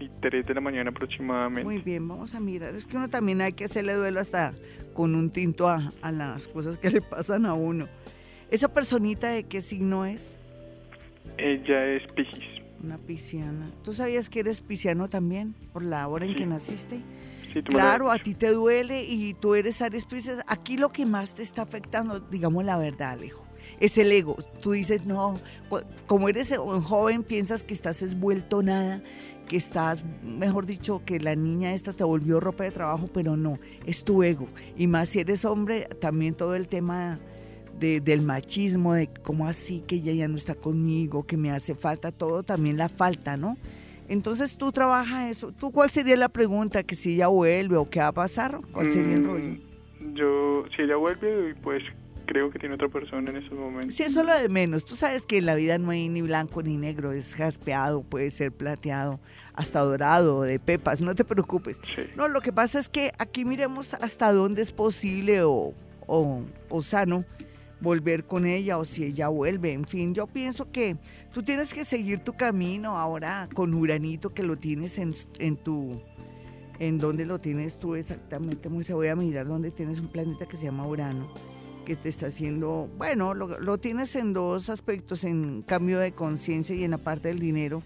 y 0.00 0.10
tres 0.20 0.46
de 0.46 0.54
la 0.54 0.60
mañana 0.60 0.90
aproximadamente. 0.90 1.64
Muy 1.64 1.78
bien, 1.78 2.06
vamos 2.06 2.34
a 2.34 2.40
mirar. 2.40 2.74
Es 2.74 2.86
que 2.86 2.96
uno 2.96 3.08
también 3.08 3.40
hay 3.40 3.52
que 3.52 3.64
hacerle 3.64 3.94
duelo 3.94 4.20
hasta 4.20 4.54
con 4.94 5.14
un 5.14 5.30
tinto 5.30 5.68
a, 5.68 5.92
las 6.10 6.48
cosas 6.48 6.78
que 6.78 6.90
le 6.90 7.00
pasan 7.02 7.46
a 7.46 7.54
uno. 7.54 7.88
¿Esa 8.50 8.72
personita 8.72 9.30
de 9.30 9.44
qué 9.44 9.60
signo 9.60 10.06
es? 10.06 10.36
Ella 11.36 11.86
es 11.86 12.02
Piscis. 12.12 12.44
Una 12.82 12.98
pisciana. 12.98 13.70
¿Tú 13.82 13.92
sabías 13.92 14.28
que 14.30 14.40
eres 14.40 14.60
pisciano 14.60 15.08
también 15.08 15.54
por 15.72 15.82
la 15.82 16.06
hora 16.08 16.26
en 16.26 16.34
que 16.34 16.46
naciste? 16.46 17.00
claro, 17.64 18.10
a 18.10 18.18
ti 18.18 18.34
te 18.34 18.50
duele 18.50 19.04
y 19.04 19.34
tú 19.34 19.54
eres 19.54 19.80
Aries 19.82 20.04
Pisces. 20.04 20.38
Aquí 20.46 20.76
lo 20.76 20.90
que 20.90 21.06
más 21.06 21.34
te 21.34 21.42
está 21.42 21.62
afectando, 21.62 22.20
digamos 22.20 22.64
la 22.64 22.76
verdad, 22.76 23.12
Alejo, 23.12 23.44
es 23.80 23.96
el 23.98 24.12
ego. 24.12 24.36
Tú 24.60 24.72
dices, 24.72 25.06
no, 25.06 25.40
como 26.06 26.28
eres 26.28 26.52
un 26.52 26.82
joven, 26.82 27.22
piensas 27.22 27.64
que 27.64 27.74
estás 27.74 28.02
esvuelto 28.02 28.62
nada, 28.62 29.02
que 29.46 29.56
estás, 29.56 30.02
mejor 30.22 30.66
dicho, 30.66 31.02
que 31.04 31.18
la 31.20 31.34
niña 31.34 31.72
esta 31.72 31.92
te 31.92 32.04
volvió 32.04 32.40
ropa 32.40 32.64
de 32.64 32.70
trabajo, 32.70 33.08
pero 33.12 33.36
no, 33.36 33.58
es 33.86 34.04
tu 34.04 34.22
ego. 34.22 34.48
Y 34.76 34.86
más 34.86 35.08
si 35.08 35.20
eres 35.20 35.44
hombre, 35.44 35.88
también 36.00 36.34
todo 36.34 36.54
el 36.54 36.68
tema 36.68 37.18
del 37.78 38.22
machismo, 38.22 38.94
de 38.94 39.08
cómo 39.22 39.46
así 39.46 39.82
que 39.86 39.96
ella 39.96 40.12
ya 40.12 40.28
no 40.28 40.36
está 40.36 40.54
conmigo, 40.54 41.26
que 41.26 41.36
me 41.36 41.50
hace 41.50 41.74
falta, 41.74 42.10
todo 42.10 42.42
también 42.42 42.78
la 42.78 42.88
falta, 42.88 43.36
¿no? 43.36 43.56
Entonces 44.08 44.56
tú 44.56 44.72
trabajas 44.72 45.30
eso. 45.30 45.52
¿Tú 45.52 45.72
cuál 45.72 45.90
sería 45.90 46.16
la 46.16 46.28
pregunta? 46.28 46.82
¿Que 46.84 46.94
si 46.94 47.14
ella 47.14 47.26
vuelve 47.26 47.76
o 47.76 47.90
qué 47.90 48.00
va 48.00 48.08
a 48.08 48.12
pasar? 48.12 48.60
¿Cuál 48.72 48.90
sería 48.90 49.14
el 49.14 49.22
mm, 49.22 49.26
rollo? 49.26 49.56
Yo, 50.14 50.64
si 50.74 50.82
ella 50.82 50.96
vuelve, 50.96 51.54
pues 51.62 51.82
creo 52.26 52.50
que 52.50 52.58
tiene 52.58 52.74
otra 52.74 52.88
persona 52.88 53.30
en 53.30 53.36
esos 53.36 53.52
momentos. 53.52 53.94
Sí, 53.94 54.02
eso 54.02 54.20
es 54.20 54.26
lo 54.26 54.34
de 54.34 54.48
menos. 54.48 54.84
Tú 54.84 54.96
sabes 54.96 55.24
que 55.24 55.38
en 55.38 55.46
la 55.46 55.54
vida 55.54 55.78
no 55.78 55.90
hay 55.90 56.08
ni 56.08 56.22
blanco 56.22 56.62
ni 56.62 56.76
negro, 56.76 57.12
es 57.12 57.34
jaspeado, 57.34 58.02
puede 58.02 58.30
ser 58.30 58.52
plateado, 58.52 59.20
hasta 59.54 59.80
dorado, 59.80 60.42
de 60.42 60.58
pepas, 60.58 61.00
no 61.00 61.14
te 61.14 61.24
preocupes. 61.24 61.78
No, 62.16 62.28
lo 62.28 62.40
que 62.40 62.52
pasa 62.52 62.78
es 62.78 62.88
que 62.88 63.12
aquí 63.18 63.44
miremos 63.44 63.94
hasta 63.94 64.32
dónde 64.32 64.62
es 64.62 64.72
posible 64.72 65.42
o, 65.42 65.72
o, 66.06 66.42
o 66.68 66.82
sano 66.82 67.24
volver 67.80 68.24
con 68.24 68.46
ella 68.46 68.78
o 68.78 68.84
si 68.84 69.04
ella 69.04 69.28
vuelve. 69.28 69.72
En 69.72 69.84
fin, 69.84 70.14
yo 70.14 70.26
pienso 70.26 70.70
que 70.70 70.96
tú 71.32 71.42
tienes 71.42 71.72
que 71.72 71.84
seguir 71.84 72.20
tu 72.20 72.34
camino 72.34 72.98
ahora 72.98 73.48
con 73.54 73.72
Uranito 73.74 74.34
que 74.34 74.42
lo 74.42 74.56
tienes 74.56 74.98
en, 74.98 75.14
en 75.38 75.56
tu... 75.56 76.02
¿En 76.78 76.98
dónde 76.98 77.24
lo 77.24 77.38
tienes 77.38 77.78
tú 77.78 77.94
exactamente? 77.94 78.68
Muy 78.68 78.84
se 78.84 78.92
voy 78.92 79.08
a 79.08 79.16
mirar 79.16 79.46
dónde 79.46 79.70
tienes 79.70 79.98
un 79.98 80.08
planeta 80.08 80.44
que 80.44 80.58
se 80.58 80.66
llama 80.66 80.86
Urano 80.86 81.32
que 81.86 81.96
te 81.96 82.10
está 82.10 82.26
haciendo, 82.26 82.90
bueno, 82.98 83.32
lo, 83.32 83.58
lo 83.60 83.78
tienes 83.78 84.14
en 84.16 84.34
dos 84.34 84.68
aspectos, 84.68 85.24
en 85.24 85.62
cambio 85.62 85.98
de 85.98 86.12
conciencia 86.12 86.76
y 86.76 86.84
en 86.84 86.90
la 86.90 86.98
parte 86.98 87.28
del 87.28 87.38
dinero, 87.38 87.82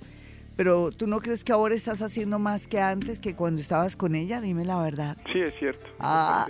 pero 0.57 0.91
tú 0.91 1.07
no 1.07 1.21
crees 1.21 1.45
que 1.45 1.53
ahora 1.53 1.75
estás 1.75 2.03
haciendo 2.03 2.39
más 2.39 2.67
que 2.67 2.81
antes, 2.81 3.21
que 3.21 3.37
cuando 3.37 3.61
estabas 3.61 3.95
con 3.97 4.15
ella, 4.15 4.41
dime 4.41 4.65
la 4.65 4.83
verdad. 4.83 5.17
Sí, 5.33 5.41
es 5.41 5.55
cierto. 5.59 5.87
Ah, 6.01 6.49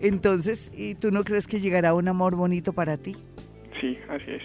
entonces, 0.00 0.72
¿y 0.74 0.94
tú 0.94 1.12
no 1.12 1.22
crees 1.24 1.46
que 1.46 1.60
llegará 1.60 1.94
un 1.94 2.08
amor 2.08 2.34
bonito 2.34 2.72
para 2.72 2.96
ti? 2.96 3.16
Sí, 3.80 3.98
así 4.08 4.30
es. 4.30 4.42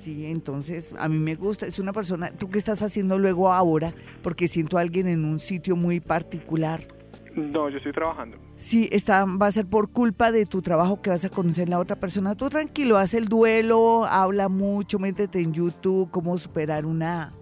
Sí, 0.00 0.26
entonces 0.26 0.88
a 0.98 1.08
mí 1.08 1.18
me 1.18 1.34
gusta, 1.34 1.66
es 1.66 1.78
una 1.78 1.92
persona, 1.92 2.30
¿tú 2.30 2.48
qué 2.48 2.58
estás 2.58 2.80
haciendo 2.82 3.18
luego 3.18 3.52
ahora? 3.52 3.92
Porque 4.22 4.48
siento 4.48 4.78
a 4.78 4.80
alguien 4.80 5.08
en 5.08 5.24
un 5.24 5.38
sitio 5.40 5.76
muy 5.76 6.00
particular. 6.00 6.86
No, 7.34 7.68
yo 7.68 7.76
estoy 7.76 7.92
trabajando. 7.92 8.38
Sí, 8.58 8.88
está, 8.90 9.24
va 9.24 9.46
a 9.46 9.52
ser 9.52 9.66
por 9.66 9.90
culpa 9.90 10.32
de 10.32 10.46
tu 10.46 10.62
trabajo 10.62 11.00
que 11.02 11.10
vas 11.10 11.24
a 11.24 11.28
conocer 11.28 11.68
la 11.68 11.78
otra 11.78 11.96
persona. 11.96 12.34
Tú 12.34 12.48
tranquilo, 12.48 12.96
haz 12.96 13.14
el 13.14 13.26
duelo, 13.26 14.06
habla 14.06 14.48
mucho, 14.48 14.98
métete 14.98 15.40
en 15.40 15.52
YouTube, 15.52 16.10
cómo 16.10 16.36
superar 16.38 16.86
una, 16.86 17.32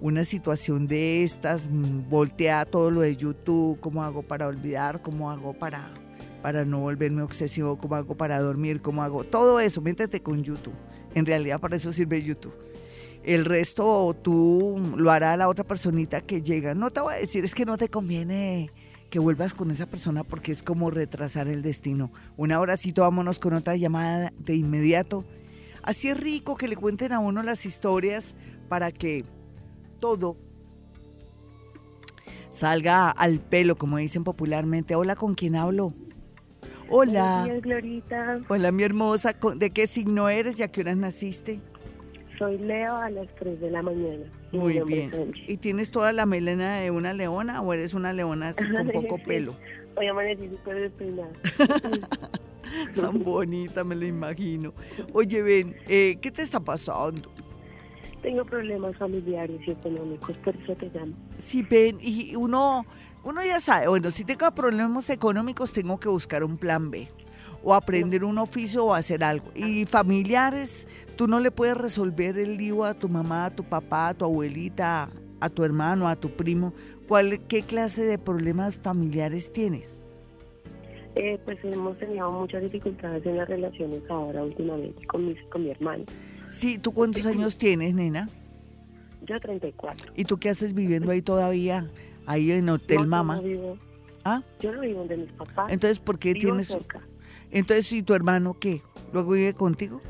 una 0.00 0.24
situación 0.24 0.86
de 0.86 1.22
estas, 1.22 1.68
mm, 1.70 2.08
voltea 2.08 2.64
todo 2.64 2.90
lo 2.90 3.02
de 3.02 3.14
YouTube, 3.14 3.78
cómo 3.80 4.02
hago 4.02 4.22
para 4.22 4.46
olvidar, 4.46 5.02
cómo 5.02 5.30
hago 5.30 5.52
para, 5.52 5.92
para 6.42 6.64
no 6.64 6.80
volverme 6.80 7.22
obsesivo, 7.22 7.76
cómo 7.76 7.96
hago 7.96 8.16
para 8.16 8.40
dormir, 8.40 8.80
cómo 8.80 9.02
hago, 9.02 9.24
todo 9.24 9.60
eso, 9.60 9.82
métete 9.82 10.22
con 10.22 10.42
YouTube. 10.42 10.74
En 11.14 11.26
realidad 11.26 11.60
para 11.60 11.76
eso 11.76 11.92
sirve 11.92 12.22
YouTube. 12.22 12.54
El 13.22 13.44
resto 13.44 14.16
tú 14.22 14.80
lo 14.96 15.10
hará 15.10 15.36
la 15.36 15.48
otra 15.48 15.64
personita 15.64 16.22
que 16.22 16.40
llega. 16.40 16.74
No 16.74 16.90
te 16.90 17.00
voy 17.00 17.14
a 17.14 17.18
decir, 17.18 17.44
es 17.44 17.54
que 17.54 17.66
no 17.66 17.76
te 17.76 17.88
conviene 17.88 18.70
que 19.10 19.18
vuelvas 19.18 19.54
con 19.54 19.70
esa 19.70 19.86
persona 19.86 20.24
porque 20.24 20.52
es 20.52 20.62
como 20.62 20.90
retrasar 20.90 21.48
el 21.48 21.62
destino. 21.62 22.10
Un 22.36 22.52
abracito, 22.52 23.02
vámonos 23.02 23.38
con 23.38 23.54
otra 23.54 23.76
llamada 23.76 24.32
de 24.38 24.56
inmediato. 24.56 25.24
Así 25.82 26.08
es 26.08 26.20
rico 26.20 26.56
que 26.56 26.68
le 26.68 26.76
cuenten 26.76 27.12
a 27.12 27.18
uno 27.18 27.42
las 27.42 27.64
historias 27.64 28.34
para 28.68 28.92
que 28.92 29.24
todo 30.00 30.36
salga 32.50 33.10
al 33.10 33.40
pelo, 33.40 33.76
como 33.76 33.96
dicen 33.98 34.24
popularmente. 34.24 34.94
Hola, 34.94 35.16
¿con 35.16 35.34
quién 35.34 35.56
hablo? 35.56 35.94
Hola. 36.90 37.44
Hola, 37.44 37.60
Glorita. 37.60 38.40
Hola, 38.48 38.72
mi 38.72 38.82
hermosa. 38.82 39.34
¿De 39.56 39.70
qué 39.70 39.86
signo 39.86 40.28
eres 40.28 40.58
y 40.58 40.62
a 40.62 40.68
qué 40.68 40.82
horas 40.82 40.96
naciste? 40.96 41.60
Soy 42.38 42.56
Leo 42.58 42.94
a 42.96 43.10
las 43.10 43.26
3 43.34 43.60
de 43.60 43.70
la 43.70 43.82
mañana. 43.82 44.24
Muy 44.52 44.80
bien. 44.80 45.32
¿Y 45.46 45.56
tienes 45.56 45.90
toda 45.90 46.12
la 46.12 46.24
melena 46.24 46.78
de 46.78 46.90
una 46.92 47.12
leona 47.12 47.60
o 47.60 47.72
eres 47.72 47.94
una 47.94 48.12
leona 48.12 48.50
así 48.50 48.64
con 48.64 48.88
poco 48.92 49.18
pelo? 49.18 49.56
Hoy 49.96 50.06
amanecí 50.06 50.48
súper 50.48 50.82
despeinada. 50.82 51.32
Tan 52.94 53.24
bonita, 53.24 53.82
me 53.82 53.96
lo 53.96 54.06
imagino. 54.06 54.72
Oye, 55.12 55.42
ven, 55.42 55.76
eh, 55.88 56.18
¿qué 56.20 56.30
te 56.30 56.42
está 56.42 56.60
pasando? 56.60 57.32
Tengo 58.22 58.44
problemas 58.44 58.96
familiares 58.96 59.60
y 59.66 59.70
económicos, 59.70 60.36
por 60.38 60.54
eso 60.54 60.74
te 60.76 60.90
llamo. 60.90 61.14
Sí, 61.38 61.62
ven, 61.62 61.98
y 62.00 62.36
uno, 62.36 62.84
uno 63.24 63.44
ya 63.44 63.58
sabe, 63.58 63.88
bueno, 63.88 64.10
si 64.10 64.24
tengo 64.24 64.50
problemas 64.52 65.08
económicos 65.10 65.72
tengo 65.72 65.98
que 65.98 66.08
buscar 66.08 66.44
un 66.44 66.58
plan 66.58 66.90
B 66.90 67.08
o 67.62 67.74
aprender 67.74 68.24
un 68.24 68.38
oficio 68.38 68.86
o 68.86 68.94
hacer 68.94 69.24
algo. 69.24 69.50
Y 69.54 69.86
familiares, 69.86 70.86
tú 71.16 71.28
no 71.28 71.40
le 71.40 71.50
puedes 71.50 71.76
resolver 71.76 72.38
el 72.38 72.56
lío 72.56 72.84
a 72.84 72.94
tu 72.94 73.08
mamá, 73.08 73.46
a 73.46 73.50
tu 73.50 73.64
papá, 73.64 74.08
a 74.08 74.14
tu 74.14 74.24
abuelita, 74.24 75.10
a 75.40 75.48
tu 75.48 75.64
hermano, 75.64 76.08
a 76.08 76.16
tu 76.16 76.30
primo. 76.30 76.72
¿Cuál, 77.06 77.40
¿Qué 77.48 77.62
clase 77.62 78.04
de 78.04 78.18
problemas 78.18 78.76
familiares 78.76 79.52
tienes? 79.52 80.02
Eh, 81.14 81.38
pues 81.44 81.58
hemos 81.64 81.98
tenido 81.98 82.30
muchas 82.30 82.62
dificultades 82.62 83.24
en 83.26 83.38
las 83.38 83.48
relaciones 83.48 84.02
ahora 84.08 84.44
últimamente 84.44 85.04
con 85.06 85.26
mi, 85.26 85.34
con 85.48 85.64
mi 85.64 85.70
hermano. 85.70 86.04
Sí, 86.50 86.78
¿tú 86.78 86.92
cuántos 86.92 87.26
años 87.26 87.58
tienes, 87.58 87.94
nena? 87.94 88.28
Yo 89.26 89.40
34. 89.40 90.12
¿Y 90.16 90.24
tú 90.24 90.38
qué 90.38 90.50
haces 90.50 90.74
viviendo 90.74 91.10
ahí 91.10 91.20
todavía? 91.20 91.90
Ahí 92.26 92.52
en 92.52 92.68
Hotel 92.68 93.06
Mama. 93.06 93.40
¿Ah? 94.24 94.42
Yo 94.60 94.72
no 94.72 94.80
vivo 94.80 95.00
donde 95.00 95.16
mis 95.16 95.32
papás. 95.32 95.72
Entonces, 95.72 95.98
¿por 95.98 96.18
qué 96.18 96.34
tienes...? 96.34 96.74
Entonces, 97.50 97.92
¿y 97.92 98.02
tu 98.02 98.14
hermano 98.14 98.56
qué? 98.58 98.82
¿Luego 99.12 99.32
vive 99.32 99.54
contigo? 99.54 100.00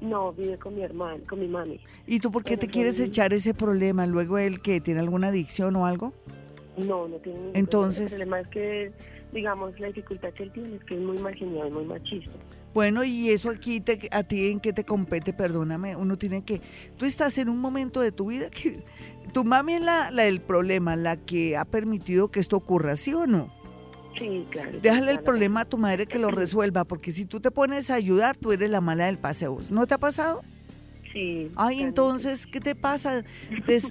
No, 0.00 0.32
vive 0.32 0.58
con 0.58 0.74
mi 0.74 0.82
hermano, 0.82 1.20
con 1.28 1.40
mi 1.40 1.48
mami. 1.48 1.80
¿Y 2.06 2.20
tú 2.20 2.30
por 2.30 2.44
qué 2.44 2.56
te 2.56 2.68
quieres 2.68 3.00
echar 3.00 3.32
ese 3.32 3.54
problema? 3.54 4.06
¿Luego 4.06 4.38
él 4.38 4.60
que 4.60 4.80
tiene 4.80 5.00
alguna 5.00 5.28
adicción 5.28 5.74
o 5.76 5.86
algo? 5.86 6.12
No, 6.76 7.08
no 7.08 7.16
tiene 7.16 7.38
ningún 7.38 7.56
Entonces, 7.56 8.10
problema. 8.10 8.40
El 8.40 8.48
problema 8.48 8.90
es 8.90 8.92
que, 8.98 9.32
digamos, 9.32 9.80
la 9.80 9.86
dificultad 9.86 10.32
que 10.34 10.42
él 10.44 10.52
tiene 10.52 10.76
es 10.76 10.84
que 10.84 10.94
es 10.94 11.00
muy 11.00 11.18
marginal, 11.18 11.70
muy 11.70 11.84
machista. 11.86 12.32
Bueno, 12.74 13.04
y 13.04 13.30
eso 13.30 13.48
aquí 13.48 13.80
te, 13.80 14.06
a 14.12 14.22
ti 14.22 14.50
en 14.50 14.60
qué 14.60 14.74
te 14.74 14.84
compete, 14.84 15.32
perdóname, 15.32 15.96
uno 15.96 16.18
tiene 16.18 16.44
que, 16.44 16.60
tú 16.98 17.06
estás 17.06 17.38
en 17.38 17.48
un 17.48 17.58
momento 17.58 18.02
de 18.02 18.12
tu 18.12 18.26
vida 18.26 18.50
que 18.50 18.84
tu 19.32 19.44
mami 19.44 19.74
es 19.74 19.80
la, 19.80 20.10
la 20.10 20.24
del 20.24 20.42
problema, 20.42 20.94
la 20.94 21.16
que 21.16 21.56
ha 21.56 21.64
permitido 21.64 22.30
que 22.30 22.38
esto 22.38 22.54
ocurra, 22.54 22.94
¿sí 22.96 23.14
o 23.14 23.26
no? 23.26 23.50
Sí, 24.18 24.46
claro. 24.50 24.78
Déjale 24.80 25.12
el 25.12 25.20
problema 25.20 25.62
a 25.62 25.64
tu 25.64 25.78
madre 25.78 26.06
que 26.06 26.18
lo 26.18 26.30
resuelva, 26.30 26.84
porque 26.84 27.12
si 27.12 27.24
tú 27.24 27.40
te 27.40 27.50
pones 27.50 27.90
a 27.90 27.94
ayudar, 27.94 28.36
tú 28.36 28.52
eres 28.52 28.70
la 28.70 28.80
mala 28.80 29.06
del 29.06 29.18
paseo. 29.18 29.58
¿No 29.70 29.86
te 29.86 29.94
ha 29.94 29.98
pasado? 29.98 30.42
Sí. 31.12 31.50
Ay, 31.56 31.82
entonces, 31.82 32.46
¿qué 32.46 32.60
te 32.60 32.74
pasa? 32.74 33.22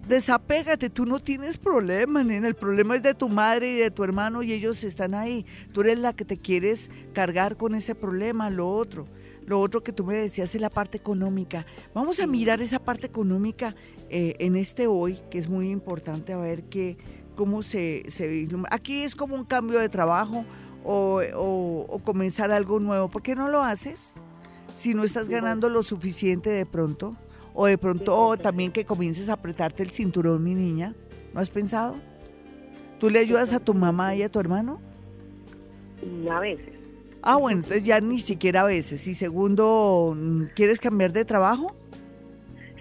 desapégate, 0.08 0.89
tú 0.89 1.05
no 1.05 1.20
tienes 1.20 1.58
problema, 1.58 2.24
nena. 2.24 2.48
El 2.48 2.55
problema 2.55 2.96
es 2.96 3.03
de 3.03 3.13
tu 3.13 3.29
madre 3.29 3.72
y 3.72 3.75
de 3.75 3.91
tu 3.91 4.03
hermano 4.03 4.44
y 4.44 4.53
ellos 4.53 4.84
están 4.84 5.13
ahí. 5.15 5.46
Tú 5.74 5.82
eres 5.82 5.98
la 6.00 6.13
que 6.13 6.25
te 6.25 6.38
quieres 6.38 6.91
cargar 7.13 7.58
con 7.58 7.74
ese 7.74 7.96
problema, 7.96 8.50
lo 8.50 8.70
otro. 8.70 9.08
Lo 9.46 9.60
otro 9.60 9.84
que 9.84 9.91
tú 9.91 10.03
me 10.05 10.15
decías 10.15 10.55
es 10.55 10.62
la 10.62 10.72
parte 10.72 10.98
económica. 10.98 11.65
Vamos 11.94 12.20
a 12.20 12.25
mirar 12.25 12.62
esa 12.62 12.79
parte 12.79 13.05
económica 13.05 13.75
eh, 14.10 14.36
en 14.39 14.55
este 14.55 14.88
hoy, 14.88 15.20
que 15.29 15.38
es 15.38 15.48
muy 15.48 15.70
importante, 15.70 16.34
a 16.34 16.38
ver 16.38 16.63
qué, 16.63 16.98
cómo 17.36 17.63
se, 17.63 18.04
se 18.08 18.48
Aquí 18.72 19.04
es 19.04 19.15
como 19.15 19.36
un 19.36 19.46
cambio 19.46 19.80
de 19.80 19.89
trabajo 19.89 20.46
o, 20.84 21.22
o, 21.36 22.00
comenzar 22.00 22.51
algo 22.51 22.80
nuevo. 22.80 23.10
¿Por 23.10 23.22
qué 23.22 23.36
no 23.36 23.50
lo 23.50 23.62
haces? 23.62 24.13
Si 24.77 24.94
no 24.94 25.04
estás 25.04 25.30
ganando 25.30 25.70
lo 25.70 25.84
suficiente 25.84 26.50
de 26.50 26.65
pronto. 26.65 27.15
O 27.54 27.68
de 27.68 27.77
pronto 27.77 28.36
también 28.38 28.72
que 28.72 28.86
comiences 28.86 29.30
a 29.30 29.34
apretarte 29.34 29.82
el 29.84 29.92
cinturón, 29.92 30.44
mi 30.44 30.54
niña. 30.54 30.94
¿No 31.34 31.39
has 31.39 31.50
pensado? 31.50 31.96
¿Tú 33.00 33.10
le 33.10 33.20
ayudas 33.20 33.54
a 33.54 33.60
tu 33.60 33.74
mamá 33.74 34.15
y 34.15 34.24
a 34.24 34.30
tu 34.30 34.39
hermano? 34.39 34.80
A 36.30 36.39
veces. 36.39 36.74
Ah, 37.22 37.38
bueno, 37.38 37.62
entonces 37.62 37.84
ya 37.84 38.00
ni 38.00 38.20
siquiera 38.20 38.62
a 38.62 38.65
veces. 38.65 39.08
Y 39.08 39.15
segundo, 39.15 40.15
¿quieres 40.56 40.80
cambiar 40.80 41.12
de 41.12 41.25
trabajo? 41.25 41.75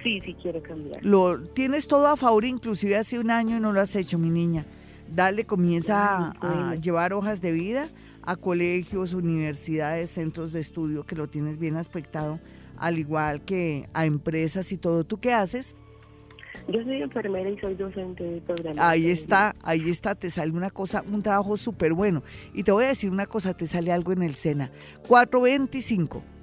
Sí, 0.05 0.21
sí 0.21 0.37
quiero 0.41 0.63
cambiar. 0.63 1.03
Lo, 1.03 1.41
tienes 1.41 1.89
todo 1.89 2.07
a 2.09 2.17
favor, 2.17 2.45
inclusive 2.45 2.97
hace 2.97 3.19
un 3.19 3.31
año 3.31 3.57
y 3.57 3.61
no 3.61 3.73
lo 3.73 3.81
has 3.81 3.97
hecho, 3.97 4.19
mi 4.19 4.29
niña. 4.29 4.67
Dale, 5.09 5.45
comienza 5.45 6.33
a, 6.41 6.75
llevar 6.77 7.15
hojas 7.15 7.41
de 7.41 7.53
vida 7.53 7.89
a 8.23 8.37
colegios, 8.37 9.15
universidades, 9.15 10.11
centros 10.11 10.53
de 10.53 10.61
estudio, 10.61 11.05
que 11.05 11.17
lo 11.17 11.29
tienes 11.29 11.59
bien 11.59 11.77
aspectado, 11.77 12.39
al 12.77 12.99
igual 12.99 13.43
que 13.43 13.89
a 13.95 14.05
empresas 14.05 14.73
y 14.73 14.77
todo. 14.77 15.05
¿Tú 15.05 15.19
qué 15.19 15.33
haces? 15.33 15.75
Yo 16.69 16.83
soy 16.83 17.03
enfermera 17.03 17.51
y 17.51 17.59
soy 17.59 17.75
docente 17.75 18.25
de 18.25 18.41
programa. 18.43 18.89
Ahí 18.89 19.09
está, 19.09 19.55
ahí 19.63 19.91
está, 19.91 20.15
te 20.15 20.31
sale 20.31 20.53
una 20.53 20.71
cosa, 20.71 21.03
un 21.11 21.23
trabajo 21.23 21.57
súper 21.57 21.95
bueno. 21.95 22.23
Y 22.53 22.63
te 22.63 22.73
voy 22.73 22.85
a 22.85 22.89
decir 22.89 23.11
una 23.11 23.27
cosa, 23.27 23.55
te 23.55 23.67
sale 23.67 23.91
algo 23.91 24.13
en 24.13 24.23
el 24.23 24.35
SENA. 24.35 24.71
425. 25.09 26.34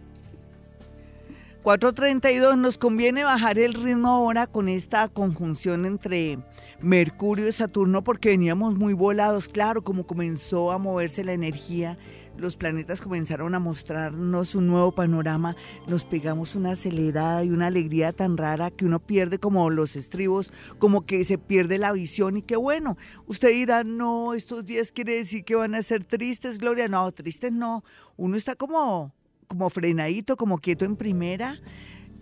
432, 1.64 2.58
nos 2.58 2.78
conviene 2.80 3.24
bajar 3.24 3.60
el 3.60 3.76
ritmo 3.76 4.10
ahora 4.10 4.48
con 4.48 4.68
esta 4.68 5.08
conjunción 5.10 5.86
entre 5.86 6.40
Mercurio 6.82 7.48
y 7.48 7.52
Saturno 7.52 8.04
porque 8.04 8.30
veníamos 8.30 8.76
muy 8.76 8.94
volados, 8.94 9.48
claro, 9.48 9.84
como 9.84 10.08
comenzó 10.08 10.72
a 10.72 10.80
moverse 10.80 11.24
la 11.24 11.34
energía 11.34 12.00
los 12.38 12.56
planetas 12.56 13.02
comenzaron 13.02 13.54
a 13.56 13.60
mostrarnos 13.60 14.56
un 14.56 14.68
nuevo 14.68 14.92
panorama, 14.94 15.56
nos 15.88 16.06
pegamos 16.06 16.56
una 16.56 16.72
acelerada 16.72 17.44
y 17.44 17.50
una 17.50 17.68
alegría 17.68 18.14
tan 18.14 18.38
rara 18.38 18.72
que 18.72 18.86
uno 18.86 19.00
pierde 19.00 19.38
como 19.38 19.70
los 19.70 19.96
estribos, 19.96 20.52
como 20.80 21.06
que 21.06 21.24
se 21.24 21.38
pierde 21.38 21.78
la 21.78 21.92
visión 21.92 22.38
y 22.38 22.42
qué 22.42 22.56
bueno. 22.56 22.98
Usted 23.28 23.50
dirá, 23.50 23.84
no, 23.84 24.34
estos 24.34 24.66
días 24.66 24.92
quiere 24.92 25.16
decir 25.16 25.44
que 25.44 25.56
van 25.56 25.76
a 25.76 25.82
ser 25.84 26.04
tristes, 26.04 26.58
Gloria. 26.58 26.88
No, 26.88 27.12
tristes 27.12 27.52
no. 27.52 27.84
Uno 28.18 28.38
está 28.38 28.56
como, 28.56 29.14
como 29.52 29.70
frenadito, 29.70 30.38
como 30.38 30.60
quieto 30.60 30.86
en 30.86 30.96
primera. 30.96 31.60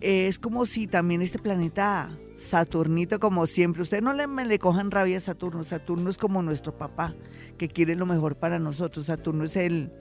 Es 0.00 0.40
como 0.40 0.66
si 0.66 0.88
también 0.88 1.22
este 1.22 1.38
planeta 1.38 2.10
Saturnito, 2.34 3.20
como 3.20 3.46
siempre, 3.46 3.82
usted 3.82 4.02
no 4.02 4.12
le, 4.12 4.26
le 4.26 4.58
cojan 4.58 4.90
rabia 4.90 5.18
a 5.18 5.20
Saturno. 5.20 5.62
Saturno 5.62 6.10
es 6.10 6.18
como 6.18 6.42
nuestro 6.42 6.76
papá 6.76 7.14
que 7.56 7.68
quiere 7.68 7.94
lo 7.94 8.04
mejor 8.04 8.34
para 8.34 8.58
nosotros. 8.58 9.06
Saturno 9.06 9.44
es 9.44 9.54
el, 9.54 9.92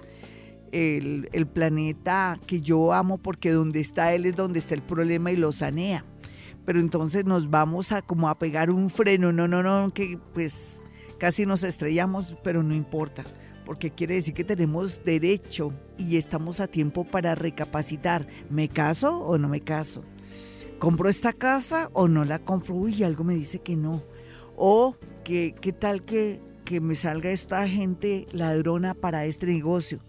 el, 0.71 1.48
planeta 1.53 2.39
que 2.48 2.62
yo 2.62 2.93
amo 2.93 3.19
porque 3.19 3.51
donde 3.51 3.79
está 3.79 4.12
él 4.15 4.25
es 4.25 4.36
donde 4.36 4.57
está 4.57 4.74
el 4.74 4.81
problema 4.81 5.31
y 5.31 5.36
lo 5.36 5.51
sanea. 5.51 6.05
Pero 6.65 6.79
entonces 6.79 7.25
nos 7.25 7.51
vamos 7.51 7.91
a 7.91 8.01
como 8.01 8.27
a 8.27 8.39
pegar 8.39 8.71
un 8.71 8.89
freno, 8.89 9.31
no, 9.31 9.48
no, 9.48 9.62
no, 9.62 9.93
que 9.93 10.17
pues 10.33 10.79
casi 11.19 11.45
nos 11.45 11.63
estrellamos, 11.63 12.36
pero 12.43 12.63
no 12.63 12.74
importa, 12.74 13.24
porque 13.70 13.92
quiere 13.92 14.16
decir 14.16 14.34
que 14.34 14.44
tenemos 14.44 15.06
derecho 15.06 15.72
y 15.96 16.18
estamos 16.18 16.60
a 16.60 16.66
tiempo 16.66 17.04
para 17.04 17.36
recapacitar. 17.36 18.26
¿Me 18.50 18.68
caso 18.68 19.20
o 19.20 19.38
no 19.38 19.48
me 19.48 19.62
caso? 19.62 20.04
¿Compro 20.80 21.08
esta 21.08 21.34
casa 21.34 21.92
o 21.94 22.08
no 22.08 22.26
la 22.26 22.40
compro? 22.40 22.88
y 22.88 23.04
algo 23.04 23.24
me 23.24 23.36
dice 23.36 23.60
que 23.60 23.76
no. 23.76 24.02
O 24.58 24.96
que, 25.24 25.54
qué 25.62 25.72
tal 25.72 26.02
que 26.02 26.42
que 26.66 26.82
me 26.82 26.96
salga 26.96 27.30
esta 27.30 27.68
gente 27.68 28.26
ladrona 28.32 28.96
para 28.96 29.26
este 29.26 29.46
negocio. 29.46 30.00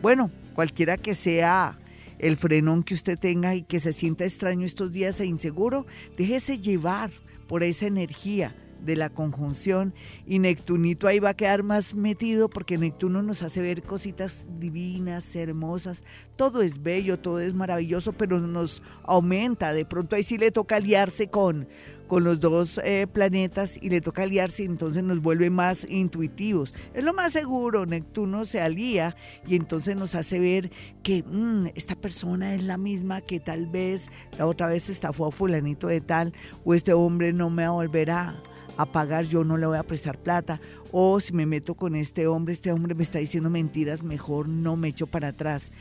Bueno, 0.00 0.30
cualquiera 0.54 0.96
que 0.96 1.14
sea 1.14 1.78
el 2.18 2.38
frenón 2.38 2.82
que 2.82 2.94
usted 2.94 3.18
tenga 3.18 3.54
y 3.54 3.62
que 3.62 3.78
se 3.78 3.92
sienta 3.92 4.24
extraño 4.24 4.64
estos 4.64 4.90
días 4.90 5.20
e 5.20 5.26
inseguro, 5.26 5.84
déjese 6.16 6.60
llevar 6.60 7.10
por 7.46 7.62
esa 7.62 7.84
energía 7.84 8.56
de 8.84 8.96
la 8.96 9.10
conjunción 9.10 9.94
y 10.26 10.38
Neptunito 10.38 11.06
ahí 11.06 11.18
va 11.18 11.30
a 11.30 11.34
quedar 11.34 11.62
más 11.62 11.94
metido 11.94 12.48
porque 12.48 12.78
Neptuno 12.78 13.22
nos 13.22 13.42
hace 13.42 13.60
ver 13.60 13.82
cositas 13.82 14.46
divinas, 14.58 15.34
hermosas, 15.36 16.04
todo 16.36 16.62
es 16.62 16.82
bello, 16.82 17.18
todo 17.18 17.40
es 17.40 17.54
maravilloso, 17.54 18.12
pero 18.12 18.40
nos 18.40 18.82
aumenta, 19.04 19.72
de 19.72 19.84
pronto 19.84 20.16
ahí 20.16 20.22
sí 20.22 20.38
le 20.38 20.50
toca 20.50 20.76
aliarse 20.76 21.28
con, 21.28 21.68
con 22.06 22.24
los 22.24 22.40
dos 22.40 22.80
eh, 22.84 23.06
planetas 23.10 23.78
y 23.80 23.88
le 23.88 24.00
toca 24.00 24.24
aliarse, 24.24 24.64
entonces 24.64 25.02
nos 25.02 25.20
vuelve 25.22 25.50
más 25.50 25.86
intuitivos. 25.88 26.74
Es 26.94 27.04
lo 27.04 27.12
más 27.14 27.32
seguro, 27.32 27.86
Neptuno 27.86 28.44
se 28.44 28.60
alía 28.60 29.16
y 29.46 29.56
entonces 29.56 29.96
nos 29.96 30.14
hace 30.14 30.38
ver 30.38 30.70
que 31.02 31.22
mm, 31.22 31.68
esta 31.74 31.94
persona 31.94 32.54
es 32.54 32.62
la 32.62 32.76
misma 32.76 33.20
que 33.20 33.40
tal 33.40 33.66
vez 33.66 34.10
la 34.38 34.46
otra 34.46 34.66
vez 34.66 34.90
estafó 34.90 35.26
a 35.26 35.32
fulanito 35.32 35.86
de 35.86 36.00
tal 36.00 36.32
o 36.64 36.74
este 36.74 36.92
hombre 36.92 37.32
no 37.32 37.50
me 37.50 37.68
volverá 37.68 38.42
a 38.76 38.86
pagar, 38.86 39.24
yo 39.24 39.44
no 39.44 39.56
le 39.56 39.66
voy 39.66 39.78
a 39.78 39.82
prestar 39.82 40.18
plata. 40.18 40.60
O 40.90 41.20
si 41.20 41.32
me 41.32 41.46
meto 41.46 41.74
con 41.74 41.94
este 41.94 42.26
hombre, 42.26 42.54
este 42.54 42.72
hombre 42.72 42.94
me 42.94 43.02
está 43.02 43.18
diciendo 43.18 43.50
mentiras, 43.50 44.02
mejor 44.02 44.48
no 44.48 44.76
me 44.76 44.88
echo 44.88 45.06
para 45.06 45.28
atrás. 45.28 45.72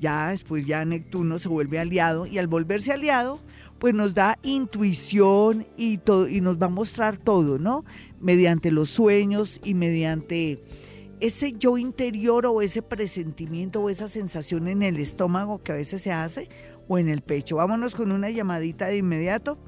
Ya 0.00 0.30
después 0.30 0.66
ya 0.66 0.84
Neptuno 0.84 1.38
se 1.38 1.48
vuelve 1.48 1.78
aliado 1.78 2.26
y 2.26 2.38
al 2.38 2.46
volverse 2.46 2.92
aliado, 2.92 3.40
pues 3.78 3.94
nos 3.94 4.14
da 4.14 4.38
intuición 4.42 5.66
y, 5.76 5.98
todo, 5.98 6.28
y 6.28 6.40
nos 6.40 6.58
va 6.60 6.66
a 6.66 6.70
mostrar 6.70 7.18
todo, 7.18 7.58
¿no? 7.58 7.84
Mediante 8.20 8.70
los 8.70 8.88
sueños 8.88 9.60
y 9.62 9.74
mediante 9.74 10.62
ese 11.20 11.52
yo 11.52 11.76
interior 11.76 12.46
o 12.46 12.62
ese 12.62 12.80
presentimiento 12.80 13.82
o 13.82 13.90
esa 13.90 14.08
sensación 14.08 14.68
en 14.68 14.82
el 14.82 14.98
estómago 14.98 15.62
que 15.62 15.72
a 15.72 15.74
veces 15.74 16.00
se 16.00 16.12
hace 16.12 16.48
o 16.88 16.98
en 16.98 17.08
el 17.08 17.20
pecho. 17.20 17.56
Vámonos 17.56 17.94
con 17.94 18.10
una 18.10 18.30
llamadita 18.30 18.86
de 18.86 18.96
inmediato. 18.96 19.58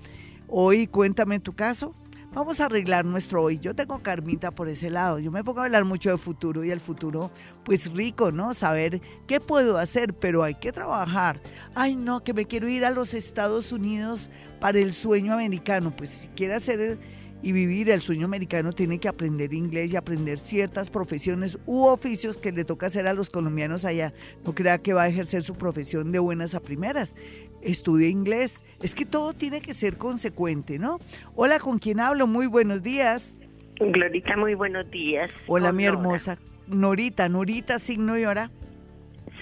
Hoy 0.49 0.87
cuéntame 0.87 1.41
tu 1.41 1.55
caso 1.55 1.95
Vamos 2.35 2.61
a 2.61 2.65
arreglar 2.65 3.05
nuestro 3.05 3.43
hoy. 3.43 3.59
Yo 3.59 3.75
tengo 3.75 4.03
carmita 4.03 4.51
por 4.53 4.71
ese 4.71 4.89
lado. 4.89 5.19
Yo 5.19 5.31
me 5.31 5.45
pongo 5.45 5.61
a 5.61 5.65
hablar 5.65 5.85
mucho 5.85 6.09
de 6.09 6.17
futuro 6.17 6.65
y 6.65 6.71
el 6.71 6.81
futuro, 6.81 7.31
pues 7.63 7.93
rico, 7.93 8.33
¿no? 8.33 8.55
Saber 8.55 9.03
qué 9.27 9.39
puedo 9.39 9.77
hacer, 9.77 10.15
pero 10.15 10.43
hay 10.43 10.55
que 10.55 10.73
trabajar. 10.73 11.43
Ay, 11.75 11.95
no, 11.95 12.25
que 12.25 12.33
me 12.33 12.47
quiero 12.47 12.69
ir 12.69 12.87
a 12.87 12.91
los 12.91 13.13
Estados 13.13 13.71
Unidos 13.71 14.31
para 14.61 14.79
el 14.79 14.95
sueño 14.95 15.35
americano. 15.35 15.95
Pues 15.95 16.09
si 16.09 16.29
quiere 16.29 16.55
hacer 16.55 16.99
y 17.43 17.53
vivir 17.53 17.91
el 17.91 18.01
sueño 18.01 18.25
americano 18.25 18.73
tiene 18.73 18.99
que 18.99 19.09
aprender 19.09 19.53
inglés 19.53 19.93
y 19.93 19.97
aprender 19.97 20.39
ciertas 20.39 20.89
profesiones 20.89 21.59
u 21.67 21.85
oficios 21.85 22.39
que 22.39 22.53
le 22.53 22.65
toca 22.65 22.87
hacer 22.87 23.07
a 23.09 23.13
los 23.13 23.29
colombianos 23.29 23.85
allá. 23.85 24.15
No 24.43 24.55
crea 24.55 24.79
que 24.79 24.95
va 24.95 25.03
a 25.03 25.09
ejercer 25.09 25.43
su 25.43 25.55
profesión 25.55 26.13
de 26.13 26.19
buenas 26.19 26.55
a 26.55 26.61
primeras. 26.61 27.15
Estudie 27.63 28.09
inglés. 28.09 28.63
Es 28.83 28.95
que 28.95 29.07
todo 29.07 29.33
tiene 29.33 29.61
que 29.61 29.75
ser 29.75 29.97
consecuente, 29.97 30.79
¿no? 30.79 30.99
Hola, 31.35 31.59
¿con 31.61 31.79
quién 31.79 32.01
hablo? 32.01 32.27
Muy 32.27 32.47
buenos 32.47 32.83
días. 32.83 33.37
Glorita, 33.79 34.37
muy 34.37 34.55
buenos 34.55 34.91
días. 34.91 35.31
Hola, 35.47 35.73
mi 35.73 35.85
hermosa. 35.85 36.39
Norita, 36.67 37.29
Norita, 37.29 37.79
signo 37.79 38.19
y 38.19 38.25
hora. 38.25 38.51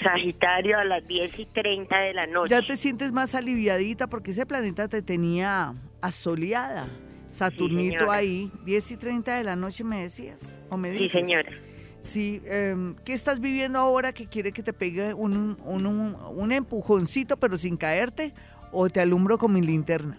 Sagitario 0.03 0.79
a 0.79 0.85
las 0.85 1.07
10 1.07 1.39
y 1.39 1.47
30 1.47 1.99
de 1.99 2.15
la 2.15 2.27
noche. 2.27 2.51
Ya 2.51 2.63
te 2.63 2.77
sientes 2.77 3.13
más 3.13 3.35
aliviadita 3.35 4.07
porque 4.07 4.31
ese 4.31 4.47
planeta 4.47 4.89
te 4.89 5.03
tenía 5.03 5.75
asoleada. 6.01 6.89
Saturnito 7.29 8.11
ahí, 8.11 8.51
10 8.65 8.91
y 8.91 8.97
30 8.97 9.37
de 9.37 9.45
la 9.45 9.57
noche 9.57 9.85
me 9.85 10.03
decías, 10.03 10.61
o 10.69 10.77
me 10.77 10.91
dices. 10.91 11.13
Sí, 11.13 11.19
señora. 11.19 11.51
Sí, 12.03 12.41
eh, 12.47 12.95
¿qué 13.05 13.13
estás 13.13 13.41
viviendo 13.41 13.79
ahora 13.79 14.13
que 14.13 14.27
quiere 14.27 14.53
que 14.53 14.63
te 14.63 14.73
pegue 14.73 15.15
un, 15.15 15.59
un, 15.65 15.87
un, 15.87 16.53
empujoncito 16.53 17.37
pero 17.37 17.59
sin 17.59 17.77
caerte 17.77 18.33
o 18.73 18.89
te 18.89 19.01
alumbro 19.01 19.39
con 19.39 19.53
mi 19.53 19.61
linterna? 19.61 20.19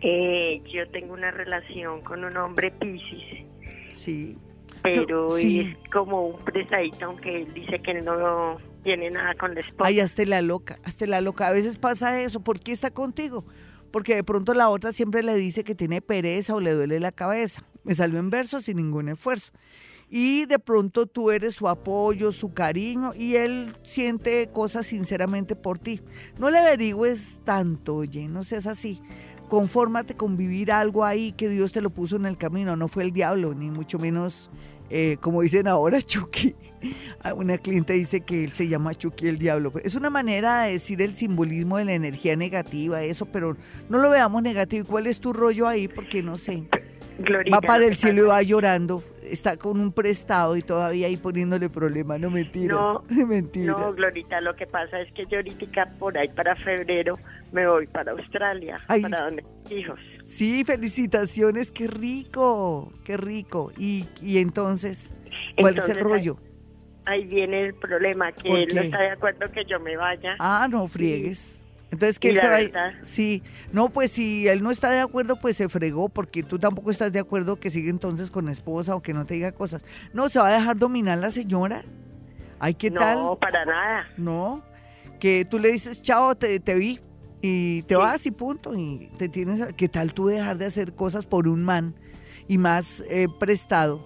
Eh, 0.00 0.62
yo 0.72 0.88
tengo 0.90 1.12
una 1.12 1.30
relación 1.30 2.02
con 2.02 2.24
un 2.24 2.36
hombre 2.36 2.70
Pisces. 2.70 3.46
Sí. 3.92 4.38
Pero 4.82 5.36
es 5.36 5.76
como 5.92 6.28
un 6.28 6.44
prestadito, 6.44 7.04
aunque 7.04 7.42
él 7.42 7.52
dice 7.52 7.80
que 7.80 8.00
no 8.00 8.56
tiene 8.82 9.10
nada 9.10 9.34
con 9.34 9.54
la 9.54 9.60
esposa. 9.60 9.88
Ay, 9.88 10.00
hazte 10.00 10.24
la 10.24 10.40
loca, 10.40 10.78
hazte 10.84 11.06
la 11.06 11.20
loca. 11.20 11.48
A 11.48 11.52
veces 11.52 11.76
pasa 11.76 12.22
eso. 12.22 12.40
¿Por 12.40 12.60
qué 12.60 12.72
está 12.72 12.90
contigo? 12.90 13.44
porque 13.90 14.14
de 14.14 14.24
pronto 14.24 14.54
la 14.54 14.68
otra 14.68 14.92
siempre 14.92 15.22
le 15.22 15.34
dice 15.34 15.64
que 15.64 15.74
tiene 15.74 16.00
pereza 16.00 16.54
o 16.54 16.60
le 16.60 16.72
duele 16.72 17.00
la 17.00 17.12
cabeza. 17.12 17.64
Me 17.84 17.94
salió 17.94 18.18
en 18.18 18.30
verso 18.30 18.60
sin 18.60 18.76
ningún 18.76 19.08
esfuerzo. 19.08 19.52
Y 20.12 20.46
de 20.46 20.58
pronto 20.58 21.06
tú 21.06 21.30
eres 21.30 21.54
su 21.54 21.68
apoyo, 21.68 22.32
su 22.32 22.52
cariño 22.52 23.12
y 23.14 23.36
él 23.36 23.76
siente 23.84 24.50
cosas 24.52 24.86
sinceramente 24.86 25.54
por 25.54 25.78
ti. 25.78 26.00
No 26.36 26.50
le 26.50 26.58
averigües 26.58 27.38
tanto, 27.44 27.96
oye, 27.96 28.26
no 28.26 28.42
seas 28.42 28.66
así. 28.66 29.00
Confórmate 29.48 30.16
con 30.16 30.36
vivir 30.36 30.72
algo 30.72 31.04
ahí 31.04 31.32
que 31.32 31.48
Dios 31.48 31.70
te 31.70 31.80
lo 31.80 31.90
puso 31.90 32.16
en 32.16 32.26
el 32.26 32.36
camino. 32.36 32.74
No 32.76 32.88
fue 32.88 33.04
el 33.04 33.12
diablo, 33.12 33.54
ni 33.54 33.70
mucho 33.70 34.00
menos 34.00 34.50
eh, 34.90 35.16
como 35.20 35.42
dicen 35.42 35.68
ahora, 35.68 36.02
Chucky. 36.06 36.54
Ah, 37.22 37.34
una 37.34 37.58
cliente 37.58 37.92
dice 37.92 38.22
que 38.22 38.44
él 38.44 38.52
se 38.52 38.66
llama 38.66 38.94
Chucky 38.94 39.28
el 39.28 39.38
diablo. 39.38 39.72
Es 39.84 39.94
una 39.94 40.10
manera 40.10 40.64
de 40.64 40.72
decir 40.72 41.00
el 41.02 41.14
simbolismo 41.14 41.78
de 41.78 41.84
la 41.84 41.94
energía 41.94 42.34
negativa, 42.36 43.02
eso, 43.02 43.26
pero 43.26 43.56
no 43.88 43.98
lo 43.98 44.10
veamos 44.10 44.42
negativo. 44.42 44.86
¿Cuál 44.86 45.06
es 45.06 45.20
tu 45.20 45.32
rollo 45.32 45.68
ahí? 45.68 45.86
Porque 45.86 46.22
no 46.22 46.36
sé. 46.36 46.64
va 47.52 47.60
para 47.60 47.86
el 47.86 47.96
cielo 47.96 48.24
y 48.24 48.26
va 48.26 48.42
llorando. 48.42 49.04
Está 49.30 49.56
con 49.56 49.80
un 49.80 49.92
prestado 49.92 50.56
y 50.56 50.62
todavía 50.62 51.06
ahí 51.06 51.16
poniéndole 51.16 51.68
problema. 51.68 52.18
No 52.18 52.30
mentiras. 52.30 52.78
No, 52.78 53.04
mentiras. 53.26 53.78
No, 53.78 53.92
Glorita, 53.92 54.40
lo 54.40 54.54
que 54.56 54.66
pasa 54.66 55.00
es 55.00 55.12
que 55.12 55.26
yo 55.26 55.38
ahorita 55.38 55.86
por 55.98 56.16
ahí 56.18 56.28
para 56.28 56.56
febrero 56.56 57.18
me 57.52 57.66
voy 57.66 57.86
para 57.86 58.12
Australia, 58.12 58.80
para 58.86 59.24
donde 59.24 59.44
hijos. 59.70 59.98
Sí, 60.26 60.64
felicitaciones, 60.64 61.70
qué 61.70 61.86
rico, 61.86 62.92
qué 63.04 63.16
rico. 63.16 63.72
Y, 63.78 64.06
y 64.22 64.38
entonces, 64.38 65.12
¿cuál 65.58 65.78
es 65.78 65.88
el 65.88 65.98
rollo? 65.98 66.36
Ahí, 67.04 67.24
viene 67.26 67.66
el 67.66 67.74
problema, 67.74 68.30
que 68.30 68.62
él 68.62 68.68
no 68.74 68.82
está 68.82 69.00
de 69.00 69.10
acuerdo 69.10 69.50
que 69.50 69.64
yo 69.64 69.80
me 69.80 69.96
vaya. 69.96 70.36
Ah, 70.38 70.68
no 70.70 70.86
friegues. 70.86 71.59
Entonces, 71.90 72.18
que 72.18 72.30
él 72.30 72.40
se 72.40 72.48
va 72.48 72.92
Sí, 73.02 73.42
no, 73.72 73.88
pues 73.88 74.12
si 74.12 74.46
él 74.46 74.62
no 74.62 74.70
está 74.70 74.90
de 74.90 75.00
acuerdo, 75.00 75.36
pues 75.40 75.56
se 75.56 75.68
fregó, 75.68 76.08
porque 76.08 76.42
tú 76.42 76.58
tampoco 76.58 76.90
estás 76.90 77.12
de 77.12 77.18
acuerdo 77.18 77.58
que 77.58 77.70
siga 77.70 77.90
entonces 77.90 78.30
con 78.30 78.48
esposa 78.48 78.94
o 78.94 79.02
que 79.02 79.12
no 79.12 79.26
te 79.26 79.34
diga 79.34 79.52
cosas. 79.52 79.84
No, 80.12 80.28
se 80.28 80.38
va 80.38 80.48
a 80.48 80.52
dejar 80.52 80.76
dominar 80.76 81.18
la 81.18 81.30
señora. 81.30 81.84
Ay, 82.60 82.74
¿qué 82.74 82.90
tal? 82.90 83.16
No, 83.18 83.38
para 83.38 83.64
nada. 83.64 84.06
No, 84.16 84.62
que 85.18 85.44
tú 85.44 85.58
le 85.58 85.72
dices, 85.72 86.00
chao, 86.00 86.34
te, 86.36 86.60
te 86.60 86.74
vi, 86.74 87.00
Y 87.42 87.82
te 87.82 87.96
vas 87.96 88.24
y 88.26 88.30
punto. 88.30 88.74
Y 88.74 89.10
te 89.18 89.28
tienes. 89.28 89.74
¿Qué 89.74 89.88
tal 89.88 90.14
tú 90.14 90.28
dejar 90.28 90.58
de 90.58 90.66
hacer 90.66 90.94
cosas 90.94 91.26
por 91.26 91.48
un 91.48 91.64
man 91.64 91.94
y 92.46 92.58
más 92.58 93.02
eh, 93.08 93.26
prestado? 93.40 94.04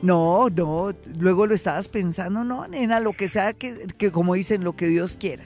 No, 0.00 0.48
no. 0.48 0.94
Luego 1.18 1.46
lo 1.46 1.54
estabas 1.54 1.88
pensando, 1.88 2.44
no, 2.44 2.66
nena, 2.68 3.00
lo 3.00 3.12
que 3.12 3.28
sea 3.28 3.52
que, 3.52 3.88
que 3.98 4.12
como 4.12 4.34
dicen, 4.34 4.64
lo 4.64 4.76
que 4.76 4.86
Dios 4.86 5.16
quiera. 5.18 5.44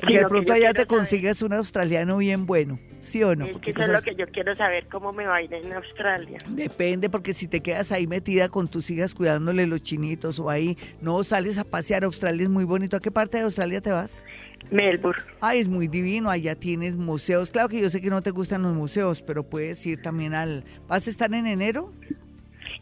Porque 0.00 0.18
de 0.18 0.26
pronto 0.26 0.52
allá 0.52 0.74
te 0.74 0.86
consigues 0.86 1.42
un 1.42 1.54
australiano 1.54 2.18
bien 2.18 2.46
bueno. 2.46 2.78
¿Sí 3.00 3.22
o 3.22 3.36
no? 3.36 3.46
Es 3.46 3.56
que 3.58 3.70
eso 3.70 3.82
es 3.82 3.88
lo 3.88 4.02
que 4.02 4.14
yo 4.14 4.26
quiero 4.26 4.56
saber, 4.56 4.86
cómo 4.88 5.12
me 5.12 5.26
va 5.26 5.36
a 5.36 5.42
ir 5.42 5.54
en 5.54 5.72
Australia. 5.72 6.38
Depende, 6.48 7.08
porque 7.08 7.32
si 7.32 7.46
te 7.46 7.60
quedas 7.60 7.92
ahí 7.92 8.06
metida 8.06 8.48
con 8.48 8.68
tus 8.68 8.90
hijas 8.90 9.14
cuidándole 9.14 9.66
los 9.66 9.82
chinitos 9.82 10.38
o 10.40 10.50
ahí, 10.50 10.76
no 11.00 11.22
sales 11.22 11.56
a 11.58 11.64
pasear. 11.64 12.04
Australia 12.04 12.42
es 12.42 12.48
muy 12.48 12.64
bonito. 12.64 12.96
¿A 12.96 13.00
qué 13.00 13.10
parte 13.10 13.38
de 13.38 13.44
Australia 13.44 13.80
te 13.80 13.90
vas? 13.90 14.22
Melbourne. 14.70 15.22
Ay, 15.40 15.60
es 15.60 15.68
muy 15.68 15.86
divino, 15.86 16.30
allá 16.30 16.56
tienes 16.56 16.96
museos. 16.96 17.50
Claro 17.50 17.68
que 17.68 17.80
yo 17.80 17.88
sé 17.88 18.00
que 18.00 18.10
no 18.10 18.22
te 18.22 18.32
gustan 18.32 18.62
los 18.62 18.74
museos, 18.74 19.22
pero 19.22 19.44
puedes 19.44 19.84
ir 19.86 20.02
también 20.02 20.34
al... 20.34 20.64
¿Vas 20.88 21.06
a 21.06 21.10
estar 21.10 21.32
en 21.32 21.46
enero? 21.46 21.92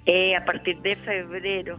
Eh, 0.07 0.35
a 0.35 0.45
partir 0.45 0.81
de 0.81 0.97
febrero. 0.97 1.79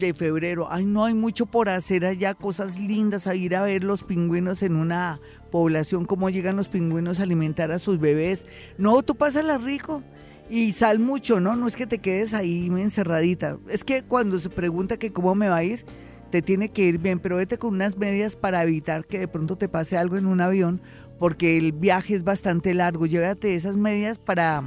De 0.00 0.14
febrero. 0.14 0.66
Ay, 0.70 0.86
no 0.86 1.04
hay 1.04 1.12
mucho 1.12 1.44
por 1.44 1.68
hacer 1.68 2.06
allá, 2.06 2.32
cosas 2.32 2.80
lindas, 2.80 3.26
a 3.26 3.34
ir 3.34 3.54
a 3.54 3.62
ver 3.62 3.84
los 3.84 4.02
pingüinos 4.02 4.62
en 4.62 4.76
una 4.76 5.20
población, 5.50 6.06
cómo 6.06 6.30
llegan 6.30 6.56
los 6.56 6.68
pingüinos 6.68 7.20
a 7.20 7.24
alimentar 7.24 7.70
a 7.70 7.78
sus 7.78 8.00
bebés. 8.00 8.46
No, 8.78 9.02
tú 9.02 9.14
pásala 9.14 9.58
rico 9.58 10.02
y 10.48 10.72
sal 10.72 11.00
mucho, 11.00 11.38
¿no? 11.38 11.54
No 11.54 11.66
es 11.66 11.76
que 11.76 11.86
te 11.86 11.98
quedes 11.98 12.32
ahí 12.32 12.68
encerradita. 12.68 13.58
Es 13.68 13.84
que 13.84 14.02
cuando 14.02 14.38
se 14.38 14.48
pregunta 14.48 14.96
que 14.96 15.12
cómo 15.12 15.34
me 15.34 15.50
va 15.50 15.56
a 15.56 15.64
ir, 15.64 15.84
te 16.30 16.40
tiene 16.40 16.70
que 16.70 16.86
ir 16.86 16.96
bien, 16.96 17.18
pero 17.18 17.36
vete 17.36 17.58
con 17.58 17.74
unas 17.74 17.98
medias 17.98 18.36
para 18.36 18.62
evitar 18.62 19.04
que 19.04 19.18
de 19.18 19.28
pronto 19.28 19.56
te 19.56 19.68
pase 19.68 19.98
algo 19.98 20.16
en 20.16 20.24
un 20.24 20.40
avión, 20.40 20.80
porque 21.18 21.58
el 21.58 21.72
viaje 21.72 22.14
es 22.14 22.24
bastante 22.24 22.72
largo. 22.72 23.04
Llévate 23.04 23.54
esas 23.54 23.76
medias 23.76 24.16
para, 24.16 24.62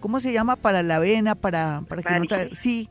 ¿cómo 0.00 0.20
se 0.20 0.32
llama? 0.32 0.56
Para 0.56 0.82
la 0.82 0.98
vena, 1.00 1.34
para, 1.34 1.82
para 1.86 2.02
que 2.02 2.18
no 2.18 2.24
te... 2.24 2.54
Sí, 2.54 2.88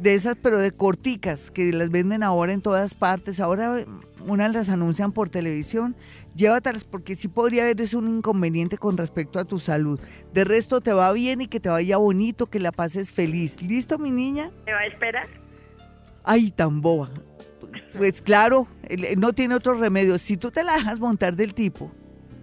de 0.00 0.14
esas, 0.14 0.36
pero 0.42 0.58
de 0.58 0.72
corticas, 0.72 1.50
que 1.50 1.72
las 1.72 1.90
venden 1.90 2.22
ahora 2.22 2.52
en 2.52 2.62
todas 2.62 2.94
partes. 2.94 3.38
Ahora 3.38 3.84
unas 4.26 4.52
las 4.52 4.68
anuncian 4.68 5.12
por 5.12 5.28
televisión. 5.28 5.94
Llévatelas 6.34 6.84
porque 6.84 7.16
sí 7.16 7.28
podría 7.28 7.64
haber 7.64 7.76
un 7.96 8.08
inconveniente 8.08 8.78
con 8.78 8.96
respecto 8.96 9.38
a 9.38 9.44
tu 9.44 9.58
salud. 9.58 10.00
De 10.32 10.44
resto 10.44 10.80
te 10.80 10.92
va 10.92 11.12
bien 11.12 11.40
y 11.40 11.48
que 11.48 11.60
te 11.60 11.68
vaya 11.68 11.96
bonito, 11.96 12.46
que 12.46 12.60
la 12.60 12.72
pases 12.72 13.10
feliz. 13.10 13.60
¿Listo, 13.60 13.98
mi 13.98 14.10
niña? 14.10 14.50
¿Me 14.64 14.72
va 14.72 14.80
a 14.80 14.86
esperar? 14.86 15.28
Ay, 16.24 16.50
tan 16.50 16.80
boba. 16.80 17.10
Pues 17.96 18.22
claro, 18.22 18.68
no 19.16 19.32
tiene 19.32 19.54
otro 19.54 19.74
remedio. 19.74 20.18
Si 20.18 20.36
tú 20.36 20.50
te 20.50 20.62
la 20.62 20.74
dejas 20.74 20.98
montar 21.00 21.34
del 21.34 21.54
tipo, 21.54 21.90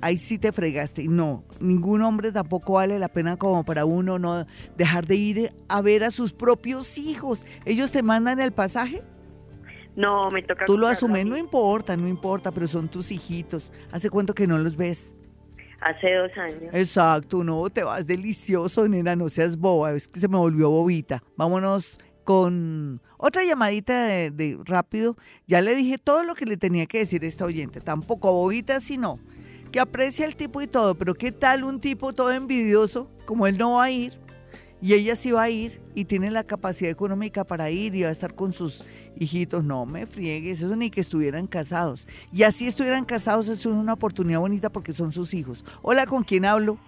ahí 0.01 0.17
sí 0.17 0.38
te 0.38 0.51
fregaste. 0.51 1.03
No, 1.07 1.43
ningún 1.60 2.01
hombre 2.01 2.31
tampoco 2.31 2.73
vale 2.73 2.99
la 2.99 3.10
pena 3.10 3.38
como 3.38 3.63
para 3.63 3.86
uno 3.86 4.19
no 4.19 4.45
dejar 4.75 5.07
de 5.07 5.15
ir 5.15 5.53
a 5.67 5.81
ver 5.81 6.03
a 6.03 6.12
sus 6.12 6.33
propios 6.33 6.97
hijos. 6.97 7.41
Ellos 7.65 7.91
te 7.91 8.03
mandan 8.03 8.39
el 8.39 8.51
pasaje. 8.51 9.03
No, 9.95 10.29
me 10.29 10.43
toca. 10.43 10.65
Tú 10.65 10.77
lo 10.77 10.88
asumes, 10.88 11.25
no 11.25 11.38
importa, 11.38 11.97
no 11.97 12.07
importa, 12.07 12.51
pero 12.51 12.67
son 12.67 12.88
tus 12.88 13.12
hijitos. 13.12 13.73
¿Hace 13.91 14.10
cuánto 14.10 14.36
que 14.36 14.45
no 14.45 14.57
los 14.57 14.75
ves? 14.75 15.13
Hace 15.81 16.13
dos 16.13 16.31
años. 16.38 16.73
Exacto, 16.73 17.43
no, 17.43 17.69
te 17.69 17.83
vas 17.83 18.05
delicioso, 18.05 18.88
nena, 18.88 19.15
no 19.15 19.29
seas 19.29 19.57
boba, 19.57 19.91
es 19.91 20.07
que 20.07 20.19
se 20.19 20.27
me 20.27 20.38
volvió 20.38 20.69
bobita. 20.69 21.23
Vámonos 21.36 21.99
con 22.23 23.01
otra 23.17 23.43
llamadita 23.43 24.05
de, 24.05 24.60
rápido. 24.65 25.17
Ya 25.47 25.62
le 25.62 25.75
dije 25.75 25.97
todo 25.97 26.23
lo 26.23 26.36
que 26.36 26.45
le 26.45 26.57
tenía 26.57 26.86
que 26.86 26.99
decir 26.99 27.23
a 27.23 27.27
esta 27.27 27.45
oyente. 27.45 27.79
Tampoco 27.79 28.31
bobita, 28.31 28.79
sino 28.79 29.19
que 29.78 29.82
aprecia 29.82 30.26
el 30.26 30.36
tipo 30.36 30.60
y 30.60 30.66
todo. 30.66 30.96
Pero 30.96 31.13
¿qué 31.13 31.32
tal 31.32 31.63
un 31.63 31.80
tipo 31.80 32.12
todo 32.12 32.32
envidioso? 32.32 33.12
Como 33.28 33.46
él 33.46 33.60
no 33.60 33.74
va 33.74 33.84
a 33.84 33.92
ir 33.92 34.18
y 34.82 34.96
ella 34.96 35.13
sí 35.16 35.30
va 35.30 35.44
a 35.44 35.52
ir 35.52 35.80
y 35.94 36.06
tiene 36.06 36.32
la 36.32 36.44
capacidad 36.44 36.90
económica 36.90 37.44
para 37.44 37.70
ir 37.70 37.94
y 37.94 38.02
va 38.02 38.08
a 38.08 38.12
estar 38.12 38.34
con 38.34 38.54
sus 38.54 38.84
hijitos. 39.20 39.63
No 39.63 39.86
me 39.86 40.08
friegues, 40.08 40.63
eso 40.63 40.76
ni 40.76 40.90
que 40.90 41.00
estuvieran 41.00 41.46
casados. 41.46 42.08
Y 42.34 42.42
así 42.42 42.66
estuvieran 42.66 43.06
casados, 43.06 43.50
es 43.50 43.68
una 43.68 43.94
oportunidad 43.94 44.40
bonita 44.40 44.72
porque 44.72 44.94
son 44.94 45.12
sus 45.12 45.36
hijos. 45.36 45.63
Hola, 45.84 46.08
¿con 46.08 46.24
quién 46.24 46.46
hablo? 46.46 46.80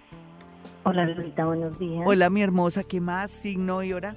Hola, 0.82 1.06
Lolita, 1.06 1.46
buenos 1.46 1.78
días. 1.78 2.02
Hola, 2.04 2.28
mi 2.28 2.42
hermosa, 2.42 2.82
¿qué 2.82 3.00
más? 3.00 3.30
¿Signo 3.30 3.84
y 3.84 3.92
hora? 3.92 4.16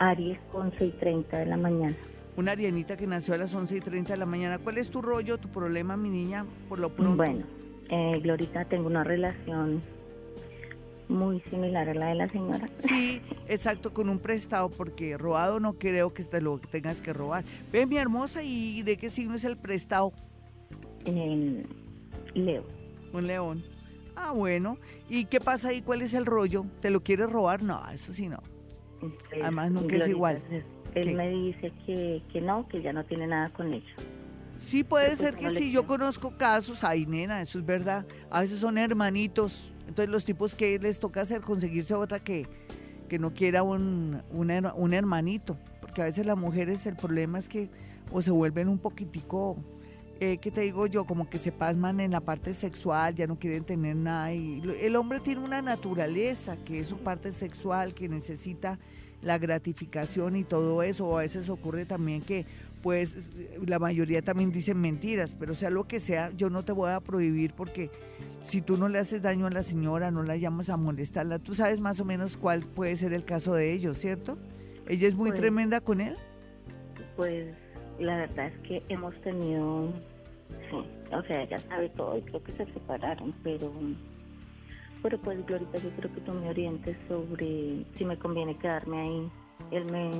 Aries, 0.00 0.38
11 0.52 0.84
y 0.84 0.90
30 0.90 1.38
de 1.38 1.46
la 1.46 1.56
mañana. 1.56 1.96
Una 2.36 2.52
arianita 2.52 2.96
que 2.96 3.06
nació 3.06 3.34
a 3.34 3.38
las 3.38 3.54
11 3.54 3.76
y 3.76 3.80
30 3.80 4.12
de 4.12 4.16
la 4.18 4.26
mañana. 4.26 4.58
¿Cuál 4.58 4.78
es 4.78 4.90
tu 4.90 5.00
rollo, 5.00 5.38
tu 5.38 5.48
problema, 5.48 5.96
mi 5.96 6.10
niña, 6.10 6.44
por 6.68 6.80
lo 6.80 6.90
pronto? 6.90 7.16
Bueno, 7.16 7.44
eh, 7.90 8.18
Glorita, 8.20 8.64
tengo 8.64 8.88
una 8.88 9.04
relación 9.04 9.82
muy 11.08 11.40
similar 11.42 11.88
a 11.88 11.94
la 11.94 12.06
de 12.08 12.14
la 12.16 12.28
señora. 12.28 12.68
Sí, 12.88 13.20
exacto, 13.46 13.92
con 13.92 14.08
un 14.08 14.18
prestado, 14.18 14.68
porque 14.68 15.16
robado 15.16 15.60
no 15.60 15.74
creo 15.74 16.12
que 16.12 16.24
te 16.24 16.40
lo 16.40 16.58
tengas 16.58 17.00
que 17.00 17.12
robar. 17.12 17.44
Ven, 17.72 17.88
mi 17.88 17.98
hermosa, 17.98 18.42
¿y 18.42 18.82
de 18.82 18.96
qué 18.96 19.10
signo 19.10 19.34
es 19.34 19.44
el 19.44 19.56
prestado? 19.56 20.12
Leo. 22.34 22.64
Un 23.12 23.26
león. 23.26 23.62
Ah, 24.16 24.32
bueno. 24.32 24.78
¿Y 25.08 25.26
qué 25.26 25.40
pasa 25.40 25.68
ahí? 25.68 25.82
¿Cuál 25.82 26.02
es 26.02 26.14
el 26.14 26.26
rollo? 26.26 26.66
¿Te 26.80 26.90
lo 26.90 27.02
quieres 27.02 27.30
robar? 27.30 27.62
No, 27.62 27.80
eso 27.92 28.12
sí 28.12 28.28
no. 28.28 28.42
Además, 29.42 29.70
nunca 29.70 29.96
es 29.96 30.08
igual. 30.08 30.42
Él 30.94 31.16
me 31.16 31.28
dice 31.30 31.72
que, 31.86 32.22
que 32.32 32.40
no, 32.40 32.68
que 32.68 32.82
ya 32.82 32.92
no 32.92 33.04
tiene 33.04 33.26
nada 33.26 33.50
con 33.50 33.72
ella. 33.72 33.94
Sí, 34.60 34.84
puede 34.84 35.14
ser 35.16 35.34
que 35.34 35.50
sí. 35.50 35.72
Yo 35.72 35.86
conozco 35.86 36.36
casos, 36.36 36.84
ay, 36.84 37.06
nena, 37.06 37.40
eso 37.40 37.58
es 37.58 37.66
verdad. 37.66 38.06
A 38.30 38.40
veces 38.40 38.60
son 38.60 38.78
hermanitos. 38.78 39.70
Entonces, 39.80 40.08
los 40.08 40.24
tipos 40.24 40.54
que 40.54 40.78
les 40.78 40.98
toca 40.98 41.20
hacer, 41.20 41.42
conseguirse 41.42 41.94
otra 41.94 42.20
que, 42.20 42.46
que 43.08 43.18
no 43.18 43.34
quiera 43.34 43.62
un, 43.62 44.22
un 44.32 44.94
hermanito. 44.94 45.58
Porque 45.80 46.02
a 46.02 46.06
veces 46.06 46.24
las 46.24 46.38
mujeres, 46.38 46.86
el 46.86 46.96
problema 46.96 47.38
es 47.38 47.48
que 47.48 47.68
o 48.10 48.22
se 48.22 48.30
vuelven 48.30 48.68
un 48.68 48.78
poquitico 48.78 49.58
eh, 50.20 50.38
¿qué 50.38 50.50
te 50.50 50.60
digo 50.60 50.86
yo? 50.86 51.04
Como 51.04 51.28
que 51.28 51.38
se 51.38 51.50
pasman 51.50 52.00
en 52.00 52.12
la 52.12 52.20
parte 52.20 52.52
sexual, 52.52 53.14
ya 53.14 53.26
no 53.26 53.38
quieren 53.38 53.64
tener 53.64 53.96
nada. 53.96 54.32
Y 54.32 54.62
el 54.80 54.96
hombre 54.96 55.20
tiene 55.20 55.40
una 55.42 55.60
naturaleza 55.60 56.56
que 56.64 56.80
es 56.80 56.88
su 56.88 56.98
parte 56.98 57.32
sexual, 57.32 57.94
que 57.94 58.08
necesita 58.08 58.78
la 59.24 59.38
gratificación 59.38 60.36
y 60.36 60.44
todo 60.44 60.82
eso. 60.82 61.06
O 61.06 61.18
a 61.18 61.22
veces 61.22 61.48
ocurre 61.48 61.86
también 61.86 62.22
que, 62.22 62.46
pues, 62.82 63.30
la 63.66 63.78
mayoría 63.78 64.22
también 64.22 64.52
dicen 64.52 64.80
mentiras, 64.80 65.34
pero 65.38 65.54
sea 65.54 65.70
lo 65.70 65.84
que 65.84 66.00
sea, 66.00 66.30
yo 66.36 66.50
no 66.50 66.64
te 66.64 66.72
voy 66.72 66.90
a 66.90 67.00
prohibir 67.00 67.54
porque 67.54 67.90
si 68.46 68.60
tú 68.60 68.76
no 68.76 68.88
le 68.88 68.98
haces 68.98 69.22
daño 69.22 69.46
a 69.46 69.50
la 69.50 69.62
señora, 69.62 70.10
no 70.10 70.22
la 70.22 70.36
llamas 70.36 70.68
a 70.68 70.76
molestarla, 70.76 71.38
tú 71.38 71.54
sabes 71.54 71.80
más 71.80 71.98
o 72.00 72.04
menos 72.04 72.36
cuál 72.36 72.62
puede 72.62 72.94
ser 72.96 73.12
el 73.12 73.24
caso 73.24 73.54
de 73.54 73.72
ellos, 73.72 73.96
¿cierto? 73.98 74.36
¿Ella 74.86 75.08
es 75.08 75.14
muy 75.14 75.30
pues 75.30 75.40
tremenda 75.40 75.80
con 75.80 76.00
él? 76.00 76.16
Pues 77.16 77.54
la 77.98 78.16
verdad 78.18 78.48
es 78.48 78.58
que 78.68 78.82
hemos 78.88 79.18
tenido, 79.22 79.92
sí, 80.70 80.76
o 81.10 81.22
sea, 81.22 81.42
ella 81.42 81.58
sabe 81.58 81.88
todo 81.90 82.18
y 82.18 82.22
creo 82.22 82.42
que 82.42 82.52
se 82.52 82.66
separaron, 82.66 83.34
pero, 83.42 83.72
pero 85.04 85.18
pues 85.18 85.38
ahorita 85.50 85.76
yo 85.80 85.90
creo 85.90 86.14
que 86.14 86.20
tú 86.22 86.32
me 86.32 86.48
orientes 86.48 86.96
sobre 87.08 87.84
si 87.98 88.04
me 88.06 88.18
conviene 88.18 88.56
quedarme 88.56 89.02
ahí. 89.02 89.30
Él 89.70 89.84
me, 89.84 90.10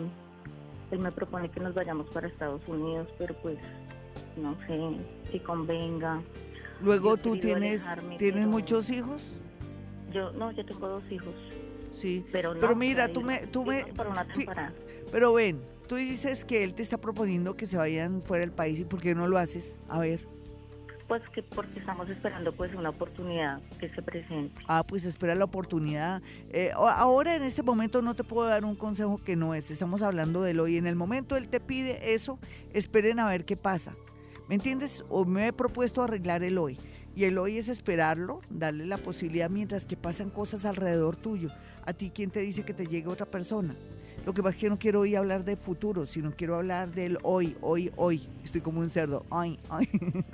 él 0.91 0.99
me 0.99 1.11
propone 1.11 1.51
que 1.51 1.59
nos 1.59 1.73
vayamos 1.73 2.07
para 2.11 2.29
Estados 2.29 2.61
Unidos, 2.69 3.09
pero 3.17 3.35
pues 3.37 3.57
no 4.37 4.55
sé 4.67 4.79
si 5.33 5.41
convenga. 5.41 6.21
Luego 6.83 7.17
tú 7.17 7.35
tienes, 7.39 7.83
¿tienes 8.19 8.47
muchos 8.47 8.91
hijos? 8.91 9.23
Yo, 10.13 10.33
no, 10.33 10.53
yo 10.53 10.67
tengo 10.67 10.87
dos 10.87 11.11
hijos. 11.11 11.35
Sí, 11.95 12.23
pero, 12.31 12.53
pero 12.61 12.77
mira, 12.77 13.09
tú 13.09 13.23
me, 13.23 13.39
tú 13.47 13.65
me, 13.65 13.87
pero 15.11 15.33
ven, 15.33 15.63
Tú 15.89 15.97
dices 15.97 16.47
que 16.47 16.65
él 16.65 16.75
te 16.75 16.83
está 16.83 16.99
proponiendo 16.99 17.57
que 17.57 17.67
se 17.67 17.77
vayan 17.77 18.23
fuera 18.23 18.41
del 18.41 18.53
país 18.53 18.81
y 18.81 18.85
¿por 18.85 19.01
qué 19.03 19.15
no 19.15 19.29
lo 19.29 19.37
haces? 19.37 19.77
A 19.89 19.99
ver. 20.01 20.34
Pues 21.09 21.23
que 21.35 21.43
porque 21.43 21.79
estamos 21.81 22.09
esperando 22.09 22.53
pues 22.53 22.75
una 22.75 22.89
oportunidad 22.89 23.61
que 23.79 23.91
se 23.91 24.01
presente. 24.01 24.55
Ah, 24.67 24.85
pues 24.87 25.05
espera 25.05 25.35
la 25.35 25.45
oportunidad. 25.45 26.23
Eh, 26.51 26.71
ahora 26.75 27.37
en 27.37 27.43
este 27.43 27.63
momento 27.63 28.01
no 28.01 28.15
te 28.15 28.25
puedo 28.25 28.49
dar 28.49 28.65
un 28.65 28.75
consejo 28.75 29.19
que 29.23 29.37
no 29.37 29.55
es. 29.55 29.71
Estamos 29.71 30.03
hablando 30.03 30.43
de 30.43 30.59
hoy. 30.59 30.79
En 30.79 30.87
el 30.87 30.97
momento 30.97 31.37
él 31.37 31.49
te 31.49 31.61
pide 31.61 32.15
eso, 32.15 32.39
esperen 32.73 33.21
a 33.21 33.29
ver 33.29 33.45
qué 33.45 33.57
pasa. 33.57 33.95
¿Me 34.49 34.55
entiendes? 34.55 35.05
O 35.09 35.25
me 35.25 35.47
he 35.49 35.53
propuesto 35.53 36.03
arreglar 36.03 36.43
el 36.43 36.59
hoy. 36.59 36.79
Y 37.17 37.25
el 37.25 37.39
hoy 37.39 37.59
es 37.59 37.69
esperarlo, 37.69 38.41
darle 38.51 38.87
la 38.87 38.99
posibilidad 38.99 39.49
mientras 39.49 39.85
que 39.85 39.97
pasan 39.97 40.31
cosas 40.31 40.65
alrededor 40.65 41.17
tuyo. 41.17 41.51
A 41.87 41.93
ti, 41.93 42.11
¿quién 42.15 42.31
te 42.31 42.41
dice 42.41 42.65
que 42.65 42.75
te 42.75 42.87
llegue 42.87 43.09
otra 43.09 43.27
persona? 43.27 43.77
Lo 44.27 44.33
que 44.33 44.43
pasa 44.43 44.57
es 44.57 44.61
que 44.61 44.71
no 44.71 44.79
quiero 44.79 45.01
hoy 45.01 45.15
hablar 45.15 45.45
de 45.45 45.57
futuro, 45.57 46.07
sino 46.07 46.33
quiero 46.33 46.57
hablar 46.57 46.91
del 46.91 47.19
hoy, 47.23 47.57
hoy, 47.61 47.93
hoy. 47.97 48.27
Estoy 48.43 48.63
como 48.63 48.81
un 48.81 48.89
cerdo. 48.89 49.25
Ay, 49.31 49.59
ay. 49.69 49.89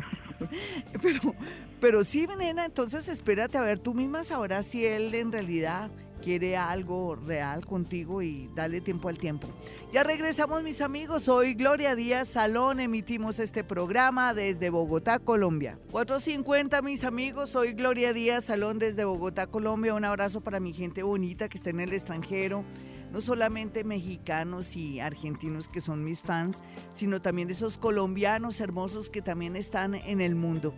pero, 1.02 1.34
pero 1.80 2.04
sí, 2.04 2.26
nena, 2.38 2.64
entonces 2.64 3.08
espérate 3.08 3.58
a 3.58 3.62
ver, 3.62 3.78
tú 3.78 3.94
misma 3.94 4.24
sabrás 4.24 4.66
si 4.66 4.84
él 4.84 5.14
en 5.14 5.32
realidad 5.32 5.90
quiere 6.20 6.56
algo 6.56 7.16
real 7.16 7.66
contigo 7.66 8.22
y 8.22 8.48
dale 8.54 8.80
tiempo 8.80 9.08
al 9.08 9.18
tiempo. 9.18 9.48
Ya 9.92 10.04
regresamos 10.04 10.62
mis 10.62 10.80
amigos, 10.80 11.24
soy 11.24 11.54
Gloria 11.54 11.96
Díaz 11.96 12.28
Salón, 12.28 12.78
emitimos 12.78 13.38
este 13.38 13.64
programa 13.64 14.34
desde 14.34 14.70
Bogotá, 14.70 15.18
Colombia. 15.18 15.78
450 15.90 16.82
mis 16.82 17.04
amigos, 17.04 17.50
soy 17.50 17.72
Gloria 17.72 18.12
Díaz 18.12 18.44
Salón 18.44 18.78
desde 18.78 19.04
Bogotá, 19.04 19.46
Colombia. 19.46 19.94
Un 19.94 20.04
abrazo 20.04 20.40
para 20.40 20.60
mi 20.60 20.72
gente 20.72 21.02
bonita 21.02 21.48
que 21.48 21.56
está 21.56 21.70
en 21.70 21.80
el 21.80 21.92
extranjero 21.92 22.64
no 23.12 23.20
solamente 23.20 23.84
mexicanos 23.84 24.76
y 24.76 25.00
argentinos 25.00 25.68
que 25.68 25.80
son 25.80 26.04
mis 26.04 26.20
fans, 26.20 26.62
sino 26.92 27.20
también 27.20 27.50
esos 27.50 27.78
colombianos 27.78 28.60
hermosos 28.60 29.10
que 29.10 29.22
también 29.22 29.56
están 29.56 29.94
en 29.94 30.20
el 30.20 30.34
mundo. 30.34 30.74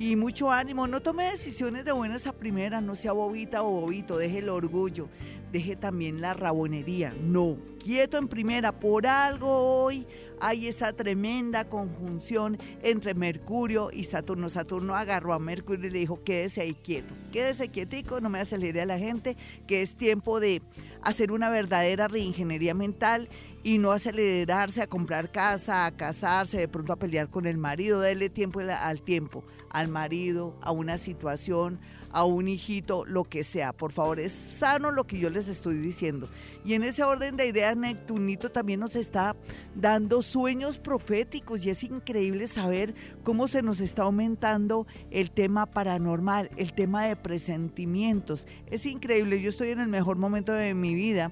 Y 0.00 0.14
mucho 0.14 0.52
ánimo, 0.52 0.86
no 0.86 1.00
tome 1.00 1.24
decisiones 1.24 1.84
de 1.84 1.90
buenas 1.90 2.28
a 2.28 2.32
primeras, 2.32 2.82
no 2.82 2.94
sea 2.94 3.10
bobita 3.10 3.64
o 3.64 3.80
bobito, 3.80 4.16
deje 4.16 4.38
el 4.38 4.48
orgullo, 4.48 5.08
deje 5.50 5.74
también 5.74 6.20
la 6.20 6.34
rabonería. 6.34 7.12
No, 7.20 7.58
quieto 7.82 8.16
en 8.16 8.28
primera, 8.28 8.78
por 8.78 9.08
algo 9.08 9.82
hoy 9.82 10.06
hay 10.40 10.68
esa 10.68 10.92
tremenda 10.92 11.68
conjunción 11.68 12.58
entre 12.82 13.14
Mercurio 13.14 13.90
y 13.92 14.04
Saturno. 14.04 14.48
Saturno 14.48 14.94
agarró 14.94 15.32
a 15.32 15.40
Mercurio 15.40 15.88
y 15.88 15.90
le 15.90 15.98
dijo, 15.98 16.22
quédese 16.22 16.60
ahí 16.60 16.74
quieto, 16.74 17.12
quédese 17.32 17.68
quietico, 17.68 18.20
no 18.20 18.28
me 18.28 18.38
acelere 18.38 18.80
a 18.80 18.86
la 18.86 19.00
gente, 19.00 19.36
que 19.66 19.82
es 19.82 19.96
tiempo 19.96 20.38
de 20.38 20.62
hacer 21.08 21.32
una 21.32 21.48
verdadera 21.48 22.06
reingeniería 22.06 22.74
mental 22.74 23.28
y 23.62 23.78
no 23.78 23.92
acelerarse 23.92 24.82
a 24.82 24.86
comprar 24.86 25.32
casa, 25.32 25.86
a 25.86 25.96
casarse, 25.96 26.58
de 26.58 26.68
pronto 26.68 26.92
a 26.92 26.96
pelear 26.96 27.30
con 27.30 27.46
el 27.46 27.56
marido, 27.56 28.00
darle 28.00 28.28
tiempo 28.28 28.60
al 28.60 29.00
tiempo, 29.00 29.42
al 29.70 29.88
marido, 29.88 30.54
a 30.60 30.70
una 30.70 30.98
situación, 30.98 31.80
a 32.18 32.24
un 32.24 32.48
hijito, 32.48 33.04
lo 33.04 33.22
que 33.22 33.44
sea. 33.44 33.72
Por 33.72 33.92
favor, 33.92 34.18
es 34.18 34.32
sano 34.32 34.90
lo 34.90 35.06
que 35.06 35.20
yo 35.20 35.30
les 35.30 35.46
estoy 35.46 35.76
diciendo. 35.76 36.28
Y 36.64 36.74
en 36.74 36.82
ese 36.82 37.04
orden 37.04 37.36
de 37.36 37.46
ideas, 37.46 37.76
Neptunito 37.76 38.50
también 38.50 38.80
nos 38.80 38.96
está 38.96 39.36
dando 39.76 40.20
sueños 40.22 40.78
proféticos 40.78 41.64
y 41.64 41.70
es 41.70 41.84
increíble 41.84 42.48
saber 42.48 42.96
cómo 43.22 43.46
se 43.46 43.62
nos 43.62 43.78
está 43.78 44.02
aumentando 44.02 44.88
el 45.12 45.30
tema 45.30 45.66
paranormal, 45.66 46.50
el 46.56 46.72
tema 46.72 47.04
de 47.04 47.14
presentimientos. 47.14 48.48
Es 48.66 48.84
increíble, 48.84 49.40
yo 49.40 49.50
estoy 49.50 49.68
en 49.68 49.78
el 49.78 49.88
mejor 49.88 50.16
momento 50.16 50.52
de 50.52 50.74
mi 50.74 50.96
vida 50.96 51.30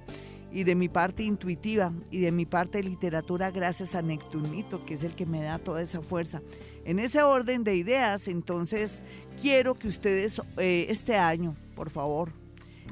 y 0.53 0.65
de 0.65 0.75
mi 0.75 0.89
parte 0.89 1.23
intuitiva 1.23 1.93
y 2.11 2.21
de 2.21 2.33
mi 2.33 2.47
parte 2.47 2.83
literatura 2.83 3.51
gracias 3.51 3.95
a 3.95 4.03
Neptunito, 4.03 4.85
que 4.85 4.95
es 4.95 5.05
el 5.05 5.15
que 5.15 5.27
me 5.27 5.43
da 5.43 5.59
toda 5.59 5.83
esa 5.83 6.01
fuerza. 6.01 6.41
En 6.85 6.99
ese 6.99 7.23
orden 7.23 7.65
de 7.65 7.77
ideas, 7.77 8.29
entonces, 8.29 9.05
quiero 9.41 9.75
que 9.75 9.89
ustedes 9.89 10.41
eh, 10.57 10.87
este 10.89 11.17
año, 11.17 11.57
por 11.75 11.91
favor, 11.91 12.33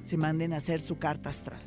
se 0.02 0.16
manden 0.16 0.52
a 0.52 0.56
hacer 0.56 0.80
su 0.80 0.98
carta 0.98 1.30
astral. 1.30 1.60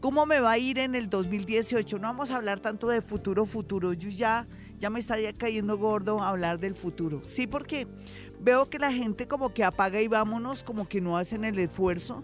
¿Cómo 0.00 0.26
me 0.26 0.40
va 0.40 0.52
a 0.52 0.58
ir 0.58 0.78
en 0.78 0.94
el 0.94 1.10
2018? 1.10 1.98
No 1.98 2.08
vamos 2.08 2.30
a 2.30 2.36
hablar 2.36 2.60
tanto 2.60 2.88
de 2.88 3.02
futuro, 3.02 3.46
futuro. 3.46 3.92
Yo 3.92 4.08
ya, 4.08 4.46
ya 4.78 4.90
me 4.90 5.00
está 5.00 5.18
ya 5.18 5.32
cayendo 5.32 5.76
gordo 5.76 6.22
hablar 6.22 6.60
del 6.60 6.74
futuro. 6.74 7.22
Sí, 7.26 7.48
porque 7.48 7.88
veo 8.40 8.70
que 8.70 8.78
la 8.78 8.92
gente 8.92 9.26
como 9.26 9.52
que 9.52 9.64
apaga 9.64 10.00
y 10.00 10.06
vámonos, 10.06 10.62
como 10.62 10.88
que 10.88 11.00
no 11.00 11.16
hacen 11.16 11.44
el 11.44 11.58
esfuerzo 11.58 12.22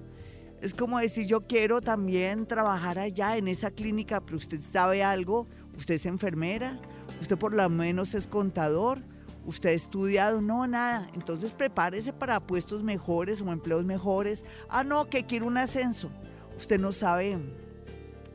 es 0.65 0.73
como 0.73 0.99
decir, 0.99 1.27
yo 1.27 1.43
quiero 1.43 1.83
también 1.83 2.47
trabajar 2.47 2.99
allá 2.99 3.37
en 3.37 3.49
esa 3.49 3.71
clínica, 3.71 4.23
pero 4.23 4.39
usted 4.39 4.59
sabe 4.73 5.05
algo, 5.05 5.47
usted 5.77 5.97
es 5.97 6.07
enfermera, 6.07 6.81
usted 7.21 7.37
por 7.37 7.53
lo 7.53 7.69
menos 7.69 8.15
es 8.15 8.27
contador, 8.27 9.03
usted 9.45 9.69
ha 9.69 9.73
estudiado, 9.73 10.41
no, 10.41 10.67
nada. 10.67 11.11
Entonces 11.13 11.53
prepárese 11.53 12.15
para 12.15 12.41
puestos 12.41 12.83
mejores 12.83 13.43
o 13.43 13.53
empleos 13.53 13.85
mejores. 13.85 14.47
Ah, 14.71 14.85
no, 14.85 15.11
que 15.11 15.27
quiere 15.27 15.45
un 15.45 15.59
ascenso. 15.59 16.09
Usted 16.57 16.81
no 16.81 16.93
sabe 16.93 17.37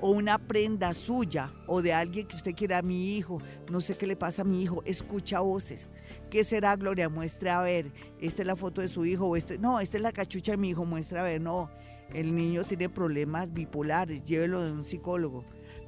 o 0.00 0.10
una 0.10 0.38
prenda 0.38 0.92
suya 0.92 1.52
o 1.66 1.80
de 1.80 1.94
alguien 1.94 2.26
que 2.26 2.34
usted 2.36 2.54
quiera, 2.54 2.82
mi 2.82 3.16
hijo, 3.16 3.40
no 3.70 3.80
sé 3.80 3.96
qué 3.96 4.06
le 4.06 4.16
pasa 4.16 4.42
a 4.42 4.44
mi 4.44 4.62
hijo, 4.62 4.82
escucha 4.84 5.40
voces. 5.40 5.90
¿Qué 6.34 6.42
será, 6.42 6.74
Gloria? 6.74 7.08
Muestre 7.08 7.48
a 7.48 7.60
ver, 7.60 7.92
esta 8.18 8.42
es 8.42 8.46
la 8.48 8.56
foto 8.56 8.80
de 8.80 8.88
su 8.88 9.06
hijo, 9.06 9.26
o 9.26 9.36
este, 9.36 9.56
no, 9.56 9.78
esta 9.78 9.98
es 9.98 10.02
la 10.02 10.10
cachucha 10.10 10.50
de 10.50 10.58
mi 10.58 10.70
hijo, 10.70 10.84
muestre 10.84 11.20
a 11.20 11.22
ver, 11.22 11.40
no, 11.40 11.70
el 12.12 12.34
niño 12.34 12.64
tiene 12.64 12.88
problemas 12.88 13.54
bipolares, 13.54 14.24
llévelo 14.24 14.60
de 14.60 14.72
un 14.72 14.82
psicólogo. 14.82 15.44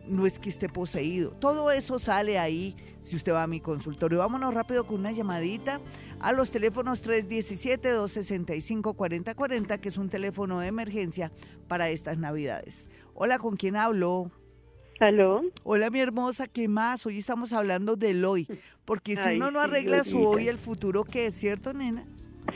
No 0.07 0.25
es 0.25 0.39
que 0.39 0.49
esté 0.49 0.69
poseído. 0.69 1.33
Todo 1.33 1.73
eso 1.73 1.99
sale 1.99 2.39
ahí 2.39 2.77
si 3.01 3.17
usted 3.17 3.33
va 3.33 3.43
a 3.43 3.49
mi 3.49 3.59
consultorio. 3.59 4.21
Vámonos 4.21 4.55
rápido 4.55 4.87
con 4.87 5.01
una 5.01 5.11
llamadita 5.11 5.81
a 6.21 6.31
los 6.31 6.51
teléfonos 6.51 7.05
317-265-4040, 7.05 9.81
que 9.81 9.89
es 9.89 9.99
un 9.99 10.09
teléfono 10.09 10.61
de 10.61 10.69
emergencia 10.69 11.33
para 11.67 11.89
estas 11.89 12.19
navidades. 12.19 12.87
Hola, 13.15 13.41
¿con 13.41 13.57
quién 13.57 13.75
hablo? 13.75 14.31
¿Aló? 15.01 15.43
Hola, 15.63 15.91
mi 15.91 16.01
hermosa, 16.01 16.47
¿qué 16.47 16.69
más? 16.69 17.05
Hoy 17.05 17.19
estamos 17.19 17.53
hablando 17.53 17.97
del 17.97 18.25
hoy, 18.25 18.49
porque 18.87 19.15
si 19.15 19.37
uno 19.37 19.51
no 19.51 19.61
arregla 19.61 20.03
su 20.03 20.25
hoy, 20.25 20.49
el 20.49 20.57
futuro, 20.57 21.05
¿qué 21.05 21.27
es 21.27 21.35
cierto, 21.35 21.75
nena? 21.75 22.07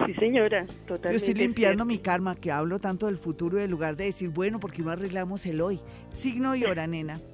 Sí, 0.07 0.14
señora, 0.14 0.64
totalmente. 0.87 1.11
Yo 1.11 1.16
estoy 1.16 1.35
limpiando 1.35 1.85
mi 1.85 1.98
karma, 1.98 2.35
que 2.37 2.50
hablo 2.50 2.79
tanto 2.79 3.07
del 3.07 3.18
futuro 3.18 3.59
en 3.61 3.70
lugar 3.70 3.96
de 3.96 4.05
decir, 4.05 4.31
bueno, 4.31 4.59
porque 4.59 4.81
no 4.81 4.90
arreglamos 4.90 5.44
el 5.44 5.61
hoy. 5.61 5.81
Signo 6.12 6.55
y 6.55 6.64
hora, 6.64 6.87
nena. 6.87 7.20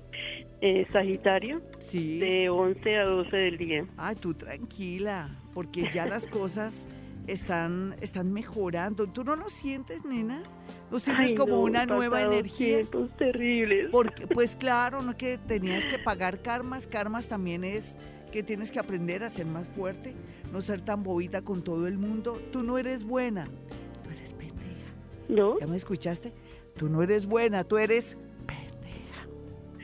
Eh, 0.63 0.87
sagitario. 0.91 1.61
Sí. 1.81 2.19
De 2.19 2.49
11 2.49 2.97
a 2.97 3.05
12 3.05 3.37
del 3.37 3.59
día. 3.59 3.87
Ay, 3.99 4.17
tú 4.17 4.33
tranquila, 4.33 5.29
porque 5.53 5.91
ya 5.93 6.07
las 6.07 6.27
cosas 6.29 6.89
están, 7.27 7.95
están 8.01 8.33
mejorando. 8.33 9.07
¿Tú 9.07 9.23
no 9.23 9.37
lo 9.37 9.51
sientes, 9.51 10.03
nena? 10.07 10.43
¿Lo 10.91 10.99
sientes 10.99 11.35
como 11.35 11.61
una 11.63 11.85
nueva 11.87 12.23
energía? 12.23 12.77
Tiempos 12.77 13.11
terribles. 13.17 13.89
Porque, 13.91 14.27
pues 14.29 14.57
claro, 14.57 15.03
no 15.03 15.17
que 15.17 15.39
tenías 15.39 15.87
que 15.87 15.99
pagar 15.99 16.43
karmas, 16.43 16.87
karmas 16.87 17.27
también 17.27 17.65
es 17.65 17.97
que 18.33 18.43
tienes 18.43 18.71
que 18.71 18.79
aprender 18.79 19.23
a 19.25 19.31
ser 19.31 19.47
más 19.47 19.69
fuerte, 19.69 20.15
no 20.53 20.61
ser 20.61 20.81
tan 20.83 21.03
bobita 21.03 21.43
con 21.43 21.63
todo 21.63 21.87
el 21.87 21.99
mundo. 21.99 22.41
Tú 22.53 22.63
no 22.63 22.79
eres 22.79 23.03
buena, 23.03 23.49
tú 24.05 24.11
eres 24.11 24.35
pendeja. 24.35 24.93
¿No? 25.29 25.59
¿Ya 25.59 25.67
me 25.67 25.77
escuchaste? 25.77 26.33
Tú 26.77 26.89
no 26.89 27.03
eres 27.03 27.27
buena, 27.27 27.65
tú 27.65 27.79
eres 27.79 28.17
pendeja. 28.47 29.27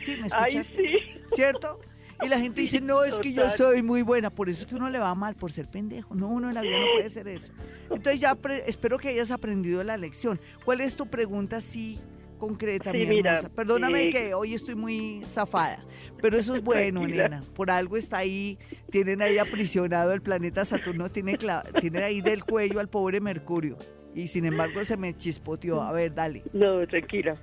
Sí, 0.05 0.17
¿me 0.21 0.27
escuchaste? 0.27 0.75
Ay, 0.79 0.99
sí. 0.99 1.35
¿Cierto? 1.35 1.81
Y 2.25 2.29
la 2.29 2.39
gente 2.39 2.61
dice, 2.61 2.81
no, 2.81 3.05
es 3.05 3.15
que 3.17 3.33
yo 3.33 3.49
soy 3.51 3.83
muy 3.83 4.03
buena, 4.03 4.31
por 4.31 4.49
eso 4.49 4.63
es 4.63 4.67
que 4.67 4.75
uno 4.75 4.89
le 4.91 4.99
va 4.99 5.15
mal, 5.15 5.35
por 5.35 5.53
ser 5.53 5.69
pendejo. 5.69 6.15
No, 6.15 6.29
uno 6.29 6.49
en 6.49 6.55
la 6.55 6.63
vida 6.63 6.79
no 6.79 6.87
puede 6.95 7.11
ser 7.11 7.29
eso. 7.29 7.53
Entonces 7.91 8.21
ya 8.21 8.37
espero 8.67 8.99
que 8.99 9.09
hayas 9.09 9.31
aprendido 9.31 9.83
la 9.85 9.97
lección. 9.97 10.41
¿Cuál 10.65 10.81
es 10.81 10.95
tu 10.95 11.07
pregunta 11.07 11.57
así 11.57 11.99
concreta, 12.39 12.93
mi 12.93 13.03
hermosa? 13.03 13.49
Perdóname 13.51 14.11
que 14.11 14.35
hoy 14.35 14.55
estoy 14.55 14.75
muy 14.75 15.23
zafada, 15.27 15.85
pero 16.21 16.37
eso 16.37 16.55
es 16.55 16.63
bueno, 16.65 17.07
nena. 17.07 17.43
Por 17.55 17.71
algo 17.71 17.97
está 17.97 18.19
ahí, 18.19 18.59
tienen 18.91 19.23
ahí 19.23 19.39
aprisionado 19.39 20.13
el 20.13 20.23
planeta 20.23 20.65
Saturno, 20.65 21.11
tiene, 21.11 21.39
tiene 21.81 22.03
ahí 22.03 22.21
del 22.21 22.45
cuello 22.45 22.81
al 22.81 22.89
pobre 22.89 23.21
Mercurio. 23.21 23.77
Y 24.15 24.29
sin 24.29 24.45
embargo 24.45 24.85
se 24.85 24.97
me 24.97 25.17
chispoteó. 25.17 25.83
A 25.83 25.91
ver, 25.93 26.15
dale. 26.15 26.43
No, 26.53 26.87
tranquila. 26.87 27.37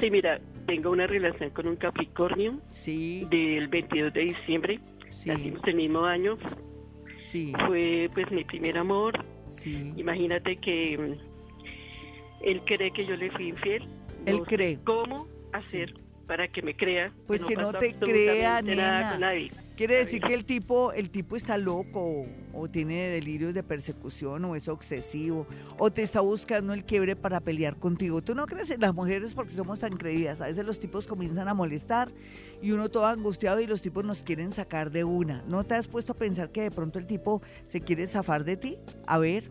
Sí, 0.00 0.10
mira, 0.10 0.40
tengo 0.66 0.90
una 0.90 1.06
relación 1.06 1.50
con 1.50 1.66
un 1.66 1.76
Capricornio. 1.76 2.60
Sí. 2.70 3.26
Del 3.30 3.68
22 3.68 4.12
de 4.12 4.20
diciembre. 4.20 4.80
Sí. 5.10 5.28
Nacimos 5.28 5.60
el 5.64 5.74
mismo 5.76 6.04
año. 6.04 6.36
Sí. 7.18 7.52
Fue 7.66 8.10
pues 8.12 8.30
mi 8.30 8.44
primer 8.44 8.78
amor. 8.78 9.24
Sí. 9.48 9.92
Imagínate 9.96 10.56
que 10.56 10.98
mm, 10.98 12.44
él 12.44 12.62
cree 12.64 12.92
que 12.92 13.06
yo 13.06 13.16
le 13.16 13.30
fui 13.30 13.48
infiel. 13.48 13.88
Él 14.26 14.40
cree. 14.42 14.78
¿Cómo 14.84 15.28
hacer 15.52 15.94
para 16.26 16.48
que 16.48 16.62
me 16.62 16.76
crea? 16.76 17.12
Pues 17.26 17.44
que 17.44 17.56
no, 17.56 17.72
te 17.72 17.94
crea, 17.94 18.60
nena. 18.62 19.18
Quiere 19.76 19.96
decir 19.96 20.22
que 20.22 20.32
el 20.32 20.46
tipo, 20.46 20.92
el 20.94 21.10
tipo 21.10 21.36
está 21.36 21.58
loco 21.58 22.24
o, 22.54 22.68
tiene 22.68 23.08
delirios 23.08 23.52
de 23.52 23.62
persecución 23.62 24.42
o 24.46 24.56
es 24.56 24.68
obsesivo 24.68 25.46
o 25.78 25.90
te 25.90 26.02
está 26.02 26.20
buscando 26.20 26.72
el 26.72 26.84
quiebre 26.84 27.14
para 27.14 27.40
pelear 27.40 27.76
contigo. 27.76 28.22
Tú 28.22 28.34
no 28.34 28.46
crees 28.46 28.70
en 28.70 28.80
las 28.80 28.94
mujeres 28.94 29.34
porque 29.34 29.52
somos 29.52 29.78
tan 29.78 29.98
creídas. 29.98 30.40
A 30.40 30.46
veces 30.46 30.64
los 30.64 30.80
tipos 30.80 31.06
comienzan 31.06 31.48
a 31.48 31.52
molestar 31.54 32.10
y 32.62 32.72
uno 32.72 32.88
todo 32.88 33.04
angustiado 33.04 33.60
y 33.60 33.66
los 33.66 33.82
tipos 33.82 34.02
nos 34.02 34.22
quieren 34.22 34.50
sacar 34.50 34.90
de 34.90 35.04
una. 35.04 35.44
¿No 35.46 35.62
te 35.62 35.74
has 35.74 35.88
puesto 35.88 36.12
a 36.12 36.16
pensar 36.16 36.50
que 36.50 36.62
de 36.62 36.70
pronto 36.70 36.98
el 36.98 37.06
tipo 37.06 37.42
se 37.66 37.82
quiere 37.82 38.06
zafar 38.06 38.44
de 38.44 38.56
ti? 38.56 38.78
A 39.06 39.18
ver. 39.18 39.50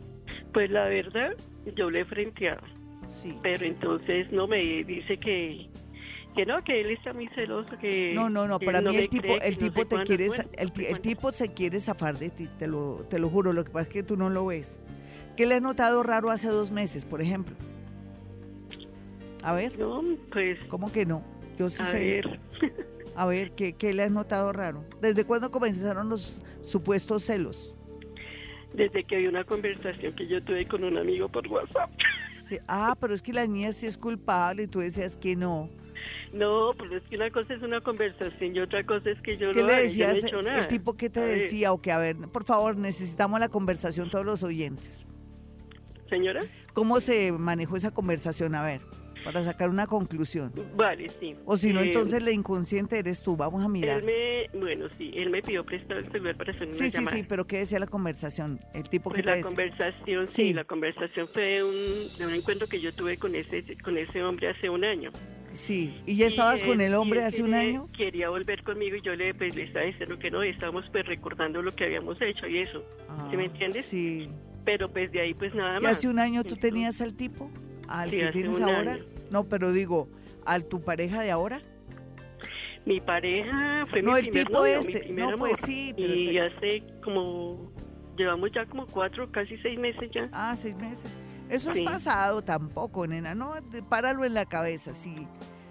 Pues 0.54 0.72
la 0.72 0.86
verdad, 0.86 1.36
yo 1.76 1.92
le 1.92 2.02
he 2.02 2.06
frenteado. 2.06 2.64
Sí. 3.10 3.38
Pero 3.44 3.64
entonces 3.64 4.32
no 4.32 4.48
me 4.48 4.84
dice 4.86 5.18
que 5.20 5.70
que 6.36 6.46
no, 6.46 6.64
que 6.64 6.82
él 6.82 6.92
está 6.92 7.14
muy 7.14 7.28
celoso, 7.30 7.70
que 7.80 8.14
No, 8.14 8.30
no, 8.30 8.48
no, 8.48 8.60
para 8.60 8.82
mí 8.82 8.96
el 8.96 9.10
tipo 9.10 9.36
el 9.42 9.58
tipo 9.58 9.86
te 9.86 10.04
quiere 10.04 10.28
el, 10.28 10.72
el, 10.88 11.00
tipo 11.02 11.32
se 11.32 11.54
quiere 11.54 11.80
zafar 11.80 12.20
de 12.20 12.30
ti, 12.30 12.48
te 12.60 12.68
lo 12.68 13.06
te 13.10 13.18
lo 13.20 13.30
juro, 13.30 13.54
lo 13.54 13.64
que 13.64 13.72
pasa 13.72 13.88
es 13.88 13.94
que 13.94 14.04
tú 14.04 14.18
no 14.18 14.30
lo 14.30 14.46
ves. 14.46 14.80
¿Qué 15.36 15.46
le 15.46 15.56
has 15.56 15.62
notado 15.62 16.04
raro 16.04 16.30
hace 16.30 16.48
dos 16.48 16.72
meses, 16.72 17.04
por 17.06 17.22
ejemplo? 17.22 17.56
A 19.44 19.54
ver. 19.54 19.78
No, 19.78 20.04
pues. 20.32 20.58
¿Cómo 20.70 20.92
que 20.92 21.06
no? 21.06 21.24
Yo 21.58 21.70
sí 21.70 21.82
a 21.82 21.86
sé. 21.92 22.00
Ver. 22.00 22.40
A 23.16 23.26
ver, 23.26 23.52
¿qué, 23.52 23.74
¿qué 23.74 23.94
le 23.94 24.04
has 24.04 24.12
notado 24.12 24.52
raro? 24.52 24.84
¿Desde 25.02 25.24
cuándo 25.24 25.50
comenzaron 25.50 26.10
los 26.10 26.38
supuestos 26.64 27.24
celos? 27.24 27.74
Desde 28.74 29.06
que 29.06 29.16
había 29.16 29.30
una 29.30 29.46
conversación 29.46 30.14
que 30.16 30.28
yo 30.28 30.44
tuve 30.44 30.66
con 30.68 30.84
un 30.84 30.98
amigo 30.98 31.30
por 31.30 31.48
WhatsApp. 31.48 31.90
Ah, 32.68 32.96
pero 33.00 33.14
es 33.14 33.22
que 33.22 33.32
la 33.34 33.48
niña 33.48 33.72
sí 33.72 33.86
es 33.86 33.98
culpable 33.98 34.64
y 34.64 34.68
tú 34.68 34.80
decías 34.80 35.18
que 35.18 35.36
no. 35.36 35.70
No, 36.34 36.74
pero 36.78 36.98
es 36.98 37.04
que 37.04 37.16
una 37.16 37.32
cosa 37.32 37.54
es 37.54 37.62
una 37.62 37.82
conversación 37.82 38.56
y 38.56 38.60
otra 38.60 38.84
cosa 38.86 39.10
es 39.10 39.22
que 39.22 39.38
yo 39.38 39.52
¿Qué 39.52 39.62
no, 39.62 39.68
le 39.68 39.84
decías? 39.84 40.14
no 40.14 40.16
he 40.16 40.20
hecho 40.20 40.42
nada. 40.42 40.60
El 40.60 40.68
tipo 40.68 40.96
que 40.96 41.10
te 41.10 41.22
decía 41.22 41.72
o 41.72 41.82
que, 41.82 41.92
a 41.92 41.98
ver, 41.98 42.16
por 42.32 42.44
favor, 42.44 42.78
necesitamos 42.78 43.40
la 43.40 43.50
conversación 43.50 44.10
todos 44.10 44.26
los 44.26 44.44
oyentes. 44.44 45.00
Señora. 46.10 46.44
¿Cómo 46.74 47.00
se 47.00 47.32
manejó 47.32 47.78
esa 47.78 47.92
conversación? 47.92 48.56
A 48.56 48.64
ver 48.64 48.82
para 49.26 49.42
sacar 49.42 49.70
una 49.70 49.88
conclusión. 49.88 50.54
Vale, 50.76 51.10
sí. 51.20 51.36
O 51.46 51.58
si 51.58 51.74
no, 51.74 51.82
eh, 51.82 51.88
entonces 51.88 52.22
la 52.22 52.32
inconsciente 52.32 53.00
eres 53.00 53.24
tú. 53.24 53.36
Vamos 53.36 53.66
a 53.66 53.68
mirar. 53.68 53.98
Él 53.98 54.06
me, 54.06 54.60
bueno, 54.60 54.88
sí, 55.00 55.12
él 55.16 55.32
me 55.32 55.42
pidió 55.42 55.66
prestar 55.66 55.98
el 55.98 56.12
celular 56.12 56.38
para 56.38 56.52
hacer 56.52 56.68
una 56.68 56.78
sí, 56.78 56.92
Sí, 56.92 57.04
sí, 57.12 57.26
pero 57.28 57.48
¿qué 57.48 57.58
decía 57.58 57.80
la 57.80 57.88
conversación? 57.88 58.60
El 58.76 58.88
tipo 58.88 59.10
pues 59.10 59.24
que 59.24 59.28
la 59.28 59.42
conversación, 59.42 60.28
sí. 60.28 60.54
la 60.54 60.64
conversación 60.64 61.28
fue 61.34 61.64
un, 61.64 62.18
de 62.20 62.28
un 62.28 62.36
encuentro 62.36 62.68
que 62.68 62.80
yo 62.80 62.94
tuve 62.94 63.18
con 63.18 63.34
ese, 63.34 63.66
con 63.84 63.98
ese 63.98 64.24
hombre 64.24 64.50
hace 64.50 64.70
un 64.70 64.86
año. 64.86 65.12
Sí, 65.56 66.02
¿y 66.06 66.18
ya 66.18 66.28
estabas 66.28 66.62
con 66.64 66.82
el 66.82 66.94
hombre 66.96 67.24
hace 67.24 67.42
un 67.42 67.54
año? 67.54 67.88
Quería 67.96 68.30
volver 68.30 68.64
conmigo 68.64 68.98
y 68.98 69.02
yo 69.02 69.16
le, 69.16 69.34
pues, 69.34 69.56
le 69.56 69.64
estaba 69.64 69.86
diciendo 69.86 70.20
que 70.20 70.30
no, 70.30 70.44
estábamos 70.44 70.86
pues 70.92 71.06
recordando 71.06 71.62
lo 71.62 71.74
que 71.74 71.86
habíamos 71.86 72.22
hecho 72.22 72.48
y 72.48 72.60
eso. 72.60 72.84
¿Sí 73.30 73.38
me 73.38 73.44
ah, 73.44 73.46
entiendes? 73.48 73.86
Sí. 73.86 74.30
Pero 74.66 74.92
pues 74.92 75.12
de 75.12 75.22
ahí 75.22 75.34
pues 75.34 75.54
nada 75.56 75.80
más. 75.80 75.84
¿Y 75.84 75.86
hace 75.86 76.08
un 76.08 76.20
año 76.20 76.44
tú 76.44 76.58
tenías 76.58 77.00
al 77.02 77.14
tipo? 77.14 77.50
¿Al 77.88 78.10
que 78.10 78.28
tienes 78.28 78.60
ahora? 78.62 79.00
No, 79.32 79.46
pero 79.46 79.72
digo, 79.72 80.10
¿a 80.46 80.60
tu 80.60 80.82
pareja 80.84 81.22
de 81.22 81.32
ahora? 81.32 81.62
Mi 82.86 83.00
pareja 83.00 83.86
fue 83.90 84.02
no, 84.02 84.14
mi 84.14 84.20
el 84.20 84.26
primer 84.26 84.48
tipo 84.48 84.60
novio, 84.60 84.80
este. 84.80 84.94
mi 84.94 85.00
primer 85.00 85.30
no, 85.32 85.38
pues 85.38 85.58
sí. 85.66 85.94
Pero 85.96 86.14
y 86.14 86.38
hace 86.38 86.84
como, 87.04 87.72
llevamos 88.18 88.52
ya 88.54 88.66
como 88.66 88.86
cuatro, 88.86 89.32
casi 89.32 89.58
seis 89.58 89.80
meses 89.80 90.10
ya. 90.14 90.30
Ah, 90.32 90.56
seis 90.56 90.76
meses. 90.76 91.18
Eso 91.50 91.72
es 91.72 91.80
pasado 91.82 92.42
tampoco, 92.42 93.08
nena. 93.08 93.36
No, 93.36 93.54
páralo 93.90 94.26
en 94.26 94.34
la 94.34 94.46
cabeza. 94.46 94.94
Si, 94.94 95.28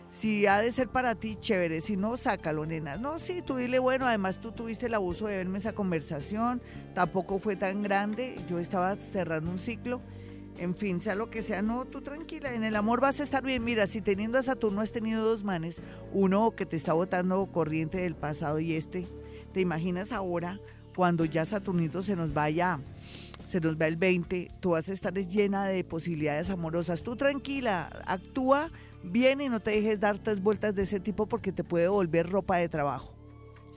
si 0.09 0.47
ha 0.47 0.61
de 0.61 0.71
ser 0.73 0.89
para 0.89 1.15
ti, 1.15 1.37
chévere. 1.37 1.81
Si 1.81 1.97
no, 1.97 2.17
sácalo, 2.17 2.67
nena. 2.67 2.97
No, 2.97 3.19
sí, 3.19 3.43
tú 3.43 3.57
dile, 3.57 3.79
bueno, 3.79 4.07
además 4.07 4.41
tú 4.41 4.53
tuviste 4.53 4.87
el 4.87 4.95
abuso 4.95 5.27
de 5.27 5.39
verme 5.39 5.59
esa 5.59 5.73
conversación. 5.73 6.63
Tampoco 6.95 7.39
fue 7.39 7.57
tan 7.57 7.83
grande. 7.83 8.37
Yo 8.49 8.59
estaba 8.59 8.97
cerrando 8.97 9.51
un 9.51 9.59
ciclo 9.59 10.01
en 10.59 10.77
fin, 10.77 11.01
sea 11.01 11.15
lo 11.15 11.31
que 11.31 11.43
sea, 11.43 11.63
no, 11.63 11.85
tú 11.85 12.01
tranquila, 12.01 12.55
en 12.55 12.65
el 12.65 12.77
amor 12.77 13.01
vas 13.01 13.21
a 13.21 13.25
estar 13.25 13.43
bien. 13.43 13.65
Mira, 13.65 13.87
si 13.87 14.01
teniendo 14.01 14.39
a 14.39 14.43
Saturno 14.43 14.81
has 14.81 14.93
tenido 14.93 15.25
dos 15.25 15.43
manes, 15.43 15.83
uno 16.13 16.53
que 16.53 16.67
te 16.67 16.77
está 16.77 16.93
botando 16.93 17.45
corriente 17.47 17.99
del 17.99 18.15
pasado 18.15 18.61
y 18.61 18.75
este, 18.75 19.07
¿te 19.53 19.61
imaginas 19.61 20.13
ahora 20.13 20.61
cuando 20.95 21.25
ya 21.25 21.45
Saturnito 21.45 22.03
se 22.03 22.15
nos 22.15 22.33
vaya, 22.33 22.79
se 23.55 23.61
nos 23.61 23.81
va 23.81 23.87
el 23.87 23.97
20, 23.97 24.51
tú 24.61 24.71
vas 24.71 24.89
a 24.89 24.93
estar 24.93 25.15
llena 25.15 25.67
de 25.67 25.85
posibilidades 25.85 26.51
amorosas? 26.51 27.03
Tú 27.03 27.15
tranquila, 27.15 27.89
actúa 28.05 28.71
bien 29.03 29.41
y 29.41 29.49
no 29.49 29.61
te 29.61 29.71
dejes 29.71 30.01
dar 30.01 30.19
tres 30.19 30.41
vueltas 30.41 30.75
de 30.75 30.83
ese 30.83 30.99
tipo 30.99 31.27
porque 31.27 31.53
te 31.53 31.63
puede 31.63 31.87
volver 31.87 32.29
ropa 32.29 32.57
de 32.57 32.69
trabajo. 32.69 33.15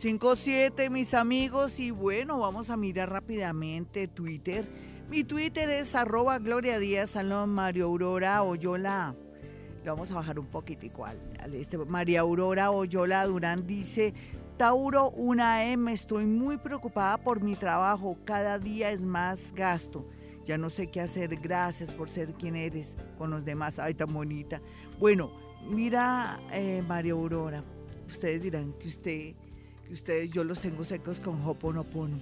5-7, 0.02 0.90
mis 0.90 1.14
amigos, 1.14 1.80
y 1.80 1.92
bueno, 1.92 2.40
vamos 2.40 2.70
a 2.70 2.78
mirar 2.78 3.12
rápidamente 3.12 4.08
Twitter 4.08 4.66
mi 5.10 5.24
Twitter 5.24 5.70
es 5.70 5.96
arroba 5.96 6.38
Gloria 6.38 6.80
Díaz 6.80 7.12
Salón 7.12 7.52
Mario 7.52 7.86
Aurora 7.86 8.44
Oyola. 8.44 9.16
Le 9.82 9.90
vamos 9.90 10.12
a 10.12 10.16
bajar 10.16 10.38
un 10.38 10.48
poquito 10.48 10.86
igual. 10.86 11.18
Este, 11.54 11.78
María 11.78 12.20
Aurora 12.22 12.72
Oyola 12.72 13.26
Durán 13.26 13.66
dice, 13.66 14.14
Tauro 14.58 15.12
una 15.12 15.66
M, 15.66 15.94
estoy 15.94 16.26
muy 16.26 16.58
preocupada 16.58 17.20
por 17.20 17.44
mi 17.44 17.56
trabajo, 17.56 18.18
cada 18.26 18.58
día 18.58 18.90
es 18.90 19.02
más 19.02 19.54
gasto. 19.54 20.10
Ya 20.48 20.58
no 20.58 20.72
sé 20.72 20.88
qué 20.88 21.00
hacer, 21.00 21.36
gracias 21.36 21.92
por 21.92 22.10
ser 22.10 22.34
quien 22.34 22.56
eres 22.56 22.96
con 23.20 23.30
los 23.30 23.46
demás. 23.46 23.78
Ay, 23.78 23.94
tan 23.94 24.12
bonita. 24.12 24.60
Bueno, 25.00 25.32
mira, 25.70 26.40
eh, 26.52 26.82
María 26.88 27.14
Aurora, 27.14 27.64
ustedes 28.08 28.42
dirán 28.42 28.74
que 28.80 28.88
usted, 28.88 29.36
que 29.86 29.94
ustedes, 29.94 30.32
yo 30.32 30.44
los 30.44 30.60
tengo 30.60 30.84
secos 30.84 31.20
con 31.20 31.40
Hoponopono. 31.46 32.18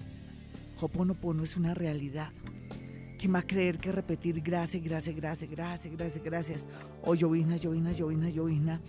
Hoponopono 0.82 1.42
es 1.44 1.56
una 1.56 1.74
realidad. 1.74 2.32
¿Quién 3.18 3.34
va 3.34 3.40
a 3.40 3.48
creer 3.48 3.78
que 3.78 3.94
repetir 3.94 4.42
gracias, 4.42 4.84
gracias, 4.84 5.16
gracias, 5.16 5.50
gracias, 5.50 5.96
gracias, 5.96 6.24
gracias? 6.24 6.68
O 7.02 7.16
llovizna, 7.16 7.56
llovizna, 7.56 7.94
llovizna, 7.94 8.30
llovizna 8.30 8.82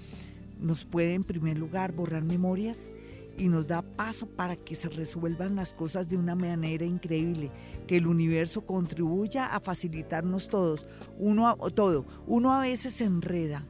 nos 0.59 0.85
puede 0.85 1.15
en 1.15 1.23
primer 1.23 1.59
lugar 1.59 1.93
borrar 1.93 2.25
memorias 2.25 2.89
y 3.39 3.49
nos 3.49 3.67
da 3.67 3.83
paso 3.83 4.27
para 4.27 4.57
que 4.57 4.75
se 4.75 4.89
resuelvan 4.89 5.57
las 5.57 5.75
cosas 5.75 6.09
de 6.09 6.17
una 6.17 6.35
manera 6.35 6.85
increíble, 6.85 7.51
que 7.87 7.97
el 7.97 8.07
universo 8.07 8.67
contribuya 8.67 9.47
a 9.47 9.61
facilitarnos 9.61 10.49
todos, 10.49 10.87
uno 11.19 11.49
a, 11.49 11.57
todo. 11.71 12.07
Uno 12.27 12.53
a 12.53 12.61
veces 12.61 12.95
se 12.95 13.05
enreda. 13.05 13.65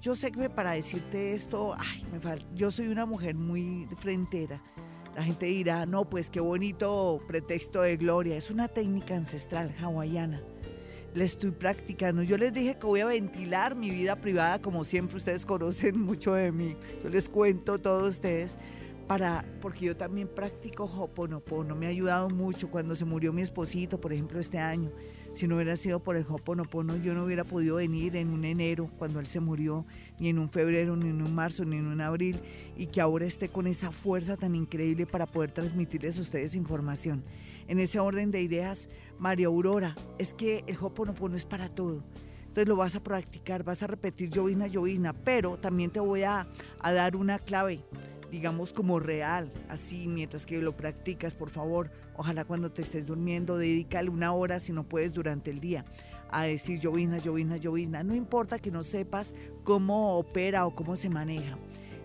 Yo 0.00 0.14
sé 0.14 0.32
que 0.32 0.48
para 0.48 0.72
decirte 0.72 1.34
esto, 1.34 1.74
ay, 1.78 2.06
me 2.10 2.20
falta, 2.20 2.46
yo 2.54 2.70
soy 2.70 2.88
una 2.88 3.04
mujer 3.04 3.34
muy 3.34 3.86
frentera 3.96 4.62
la 5.14 5.24
gente 5.24 5.46
dirá, 5.46 5.86
no, 5.86 6.08
pues 6.08 6.30
qué 6.30 6.40
bonito 6.40 7.20
pretexto 7.26 7.82
de 7.82 7.96
gloria. 7.96 8.36
Es 8.36 8.50
una 8.50 8.68
técnica 8.68 9.16
ancestral 9.16 9.74
hawaiana. 9.80 10.40
La 11.14 11.24
estoy 11.24 11.50
practicando. 11.50 12.22
Yo 12.22 12.36
les 12.36 12.52
dije 12.52 12.78
que 12.78 12.86
voy 12.86 13.00
a 13.00 13.06
ventilar 13.06 13.74
mi 13.74 13.90
vida 13.90 14.16
privada, 14.16 14.60
como 14.60 14.84
siempre 14.84 15.16
ustedes 15.16 15.44
conocen 15.44 16.00
mucho 16.00 16.34
de 16.34 16.52
mí. 16.52 16.76
Yo 17.02 17.10
les 17.10 17.28
cuento 17.28 17.78
todos 17.78 18.08
ustedes. 18.08 18.56
Para, 19.10 19.44
porque 19.60 19.86
yo 19.86 19.96
también 19.96 20.28
practico 20.28 20.84
Hoponopono. 20.84 21.74
Me 21.74 21.86
ha 21.86 21.88
ayudado 21.88 22.30
mucho 22.30 22.70
cuando 22.70 22.94
se 22.94 23.04
murió 23.04 23.32
mi 23.32 23.42
esposito, 23.42 24.00
por 24.00 24.12
ejemplo, 24.12 24.38
este 24.38 24.58
año. 24.58 24.92
Si 25.34 25.48
no 25.48 25.56
hubiera 25.56 25.74
sido 25.74 25.98
por 25.98 26.14
el 26.14 26.24
Hoponopono, 26.28 26.94
yo 26.94 27.12
no 27.12 27.24
hubiera 27.24 27.42
podido 27.42 27.74
venir 27.74 28.14
en 28.14 28.30
un 28.30 28.44
enero 28.44 28.88
cuando 28.98 29.18
él 29.18 29.26
se 29.26 29.40
murió, 29.40 29.84
ni 30.20 30.28
en 30.28 30.38
un 30.38 30.48
febrero, 30.48 30.94
ni 30.94 31.08
en 31.08 31.22
un 31.22 31.34
marzo, 31.34 31.64
ni 31.64 31.78
en 31.78 31.88
un 31.88 32.00
abril, 32.00 32.38
y 32.76 32.86
que 32.86 33.00
ahora 33.00 33.26
esté 33.26 33.48
con 33.48 33.66
esa 33.66 33.90
fuerza 33.90 34.36
tan 34.36 34.54
increíble 34.54 35.06
para 35.06 35.26
poder 35.26 35.50
transmitirles 35.50 36.16
a 36.16 36.22
ustedes 36.22 36.54
información. 36.54 37.24
En 37.66 37.80
ese 37.80 37.98
orden 37.98 38.30
de 38.30 38.42
ideas, 38.42 38.88
María 39.18 39.48
Aurora, 39.48 39.96
es 40.18 40.34
que 40.34 40.62
el 40.68 40.76
Hoponopono 40.80 41.34
es 41.34 41.46
para 41.46 41.68
todo. 41.68 42.04
Entonces 42.42 42.68
lo 42.68 42.76
vas 42.76 42.94
a 42.94 43.02
practicar, 43.02 43.64
vas 43.64 43.82
a 43.82 43.88
repetir 43.88 44.30
llovizna, 44.30 44.68
llovizna, 44.68 45.12
pero 45.12 45.58
también 45.58 45.90
te 45.90 45.98
voy 45.98 46.22
a, 46.22 46.46
a 46.78 46.92
dar 46.92 47.16
una 47.16 47.40
clave 47.40 47.82
digamos 48.30 48.72
como 48.72 49.00
real, 49.00 49.52
así 49.68 50.06
mientras 50.08 50.46
que 50.46 50.60
lo 50.60 50.76
practicas, 50.76 51.34
por 51.34 51.50
favor, 51.50 51.90
ojalá 52.16 52.44
cuando 52.44 52.70
te 52.70 52.82
estés 52.82 53.06
durmiendo, 53.06 53.58
dedícale 53.58 54.08
una 54.08 54.32
hora 54.32 54.60
si 54.60 54.72
no 54.72 54.84
puedes 54.84 55.12
durante 55.12 55.50
el 55.50 55.60
día 55.60 55.84
a 56.30 56.44
decir 56.44 56.78
llovizna, 56.78 57.18
llovizna, 57.18 57.56
llovizna. 57.56 58.02
No 58.02 58.14
importa 58.14 58.58
que 58.58 58.70
no 58.70 58.84
sepas 58.84 59.34
cómo 59.64 60.16
opera 60.16 60.66
o 60.66 60.74
cómo 60.74 60.96
se 60.96 61.10
maneja. 61.10 61.58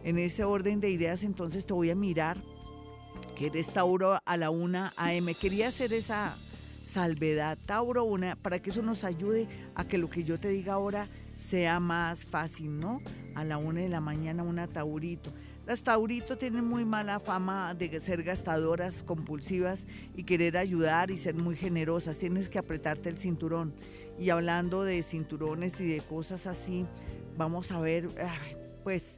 En 0.04 0.18
ese 0.18 0.44
orden 0.44 0.80
de 0.80 0.90
ideas 0.90 1.24
entonces 1.24 1.66
te 1.66 1.74
voy 1.74 1.92
a 1.92 1.96
mirar 1.96 2.38
que 3.36 3.48
eres 3.48 3.70
Tauro 3.70 4.20
a 4.24 4.38
la 4.38 4.50
una 4.50 4.94
AM. 4.98 5.34
Quería 5.40 5.68
hacer 5.68 5.94
esa 5.94 6.38
salvedad, 6.84 7.58
Tauro, 7.66 8.04
una, 8.04 8.36
para 8.36 8.60
que 8.60 8.70
eso 8.70 8.82
nos 8.82 9.04
ayude 9.04 9.48
a 9.74 9.86
que 9.86 9.98
lo 9.98 10.10
que 10.10 10.24
yo 10.24 10.40
te 10.40 10.50
diga 10.50 10.74
ahora 10.74 11.10
sea 11.36 11.80
más 11.80 12.24
fácil, 12.24 12.80
¿no? 12.80 13.02
A 13.34 13.44
la 13.44 13.58
una 13.58 13.82
de 13.82 13.90
la 13.90 14.00
mañana 14.00 14.44
una 14.44 14.68
Taurito. 14.68 15.32
Las 15.66 15.82
Taurito 15.82 16.38
tienen 16.38 16.64
muy 16.64 16.86
mala 16.86 17.20
fama 17.20 17.74
de 17.74 18.00
ser 18.00 18.22
gastadoras 18.22 19.02
compulsivas 19.02 19.86
y 20.16 20.24
querer 20.24 20.58
ayudar 20.58 21.10
y 21.10 21.18
ser 21.18 21.34
muy 21.34 21.56
generosas. 21.56 22.20
Tienes 22.20 22.50
que 22.50 22.60
apretarte 22.60 23.10
el 23.10 23.18
cinturón. 23.18 23.74
Y 24.20 24.30
hablando 24.30 24.84
de 24.84 25.02
cinturones 25.02 25.82
y 25.82 25.88
de 25.88 26.02
cosas 26.02 26.46
así, 26.46 26.86
vamos 27.36 27.72
a 27.72 27.80
ver, 27.80 28.10
pues 28.84 29.16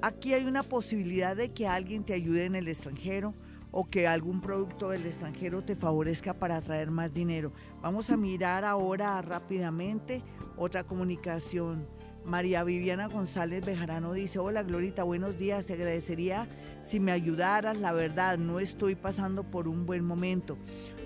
aquí 0.00 0.32
hay 0.32 0.46
una 0.46 0.62
posibilidad 0.62 1.36
de 1.36 1.50
que 1.50 1.68
alguien 1.68 2.02
te 2.02 2.14
ayude 2.14 2.46
en 2.46 2.54
el 2.54 2.68
extranjero 2.68 3.34
o 3.70 3.84
que 3.84 4.08
algún 4.08 4.40
producto 4.40 4.88
del 4.88 5.04
extranjero 5.04 5.62
te 5.62 5.76
favorezca 5.76 6.32
para 6.32 6.56
atraer 6.56 6.90
más 6.90 7.12
dinero. 7.12 7.52
Vamos 7.82 8.08
a 8.08 8.16
mirar 8.16 8.64
ahora 8.64 9.20
rápidamente 9.20 10.22
otra 10.56 10.82
comunicación. 10.82 11.86
María 12.24 12.64
Viviana 12.64 13.08
González 13.08 13.64
Bejarano 13.64 14.12
dice, 14.12 14.38
hola 14.38 14.62
Glorita, 14.62 15.02
buenos 15.02 15.38
días, 15.38 15.66
te 15.66 15.72
agradecería 15.72 16.46
si 16.82 17.00
me 17.00 17.12
ayudaras, 17.12 17.76
la 17.76 17.92
verdad, 17.92 18.38
no 18.38 18.60
estoy 18.60 18.94
pasando 18.94 19.44
por 19.44 19.68
un 19.68 19.86
buen 19.86 20.04
momento, 20.04 20.56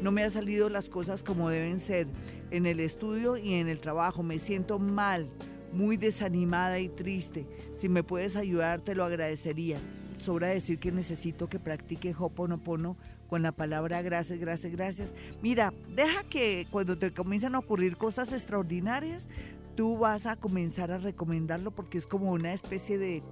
no 0.00 0.12
me 0.12 0.22
han 0.24 0.30
salido 0.30 0.68
las 0.68 0.88
cosas 0.88 1.22
como 1.22 1.50
deben 1.50 1.80
ser, 1.80 2.06
en 2.50 2.66
el 2.66 2.80
estudio 2.80 3.36
y 3.36 3.54
en 3.54 3.68
el 3.68 3.80
trabajo. 3.80 4.22
Me 4.22 4.38
siento 4.38 4.78
mal, 4.78 5.28
muy 5.72 5.96
desanimada 5.96 6.78
y 6.78 6.88
triste. 6.88 7.46
Si 7.76 7.88
me 7.88 8.02
puedes 8.04 8.36
ayudar, 8.36 8.80
te 8.80 8.94
lo 8.94 9.04
agradecería. 9.04 9.78
Sobra 10.20 10.48
decir 10.48 10.78
que 10.78 10.90
necesito 10.90 11.48
que 11.48 11.58
practique 11.58 12.14
Hoponopono 12.16 12.96
con 13.28 13.42
la 13.42 13.52
palabra 13.52 14.00
gracias, 14.00 14.38
gracias, 14.38 14.72
gracias. 14.72 15.14
Mira, 15.42 15.74
deja 15.88 16.22
que 16.24 16.66
cuando 16.70 16.96
te 16.96 17.12
comiencen 17.12 17.54
a 17.54 17.58
ocurrir 17.58 17.96
cosas 17.96 18.32
extraordinarias, 18.32 19.28
tú 19.74 19.98
vas 19.98 20.26
a 20.26 20.36
comenzar 20.36 20.90
a 20.92 20.98
recomendarlo 20.98 21.70
porque 21.70 21.98
es 21.98 22.06
como 22.06 22.32
una 22.32 22.52
especie 22.52 22.98
de, 22.98 23.22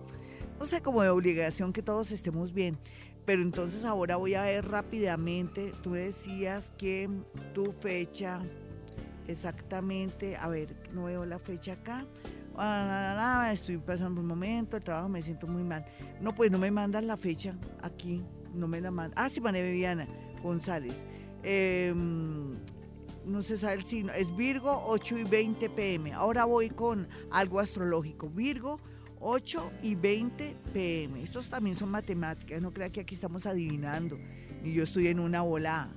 no 0.59 0.67
sé, 0.67 0.81
como 0.81 1.03
de 1.03 1.11
obligación 1.11 1.73
que 1.73 1.83
todos 1.83 2.13
estemos 2.13 2.53
bien. 2.53 2.79
Pero 3.25 3.43
entonces 3.43 3.85
ahora 3.85 4.17
voy 4.17 4.35
a 4.35 4.43
ver 4.43 4.69
rápidamente, 4.69 5.73
tú 5.83 5.93
decías 5.93 6.73
que 6.77 7.09
tu 7.55 7.73
fecha 7.73 8.41
exactamente, 9.29 10.37
a 10.37 10.49
ver, 10.49 10.75
no 10.93 11.05
veo 11.05 11.25
la 11.25 11.39
fecha 11.39 11.75
acá. 11.75 12.05
Ah, 12.57 13.51
estoy 13.53 13.79
pasando 13.79 14.21
un 14.21 14.27
momento, 14.27 14.77
el 14.77 14.83
trabajo 14.83 15.09
me 15.09 15.23
siento 15.23 15.47
muy 15.47 15.63
mal. 15.63 15.85
No, 16.21 16.35
pues 16.35 16.51
no 16.51 16.59
me 16.59 16.71
mandan 16.71 17.07
la 17.07 17.17
fecha 17.17 17.55
aquí, 17.81 18.23
no 18.53 18.67
me 18.67 18.81
la 18.81 18.91
mandan. 18.91 19.17
Ah, 19.17 19.29
sí, 19.29 19.41
María 19.41 19.63
Viviana 19.63 20.07
González. 20.43 21.05
Em, 21.45 22.57
no 23.27 23.43
se 23.43 23.57
sabe 23.57 23.75
el 23.75 23.85
signo, 23.85 24.13
es 24.13 24.35
Virgo 24.37 24.85
8 24.87 25.19
y 25.19 25.25
20 25.25 25.71
pm. 25.71 26.13
Ahora 26.13 26.45
voy 26.45 26.71
con 26.71 27.09
algo 27.31 27.61
astrológico. 27.61 28.29
Virgo 28.29 28.81
8 29.21 29.73
y 29.83 29.95
20 29.95 30.57
pm. 30.73 31.23
Estos 31.23 31.49
también 31.49 31.77
son 31.77 31.91
matemáticas, 31.91 32.61
no 32.61 32.73
crea 32.73 32.91
que 32.91 33.01
aquí 33.01 33.15
estamos 33.15 33.47
adivinando. 33.47 34.19
Ni 34.63 34.73
yo 34.73 34.83
estoy 34.83 35.09
en 35.09 35.21
una 35.21 35.43
bola, 35.43 35.89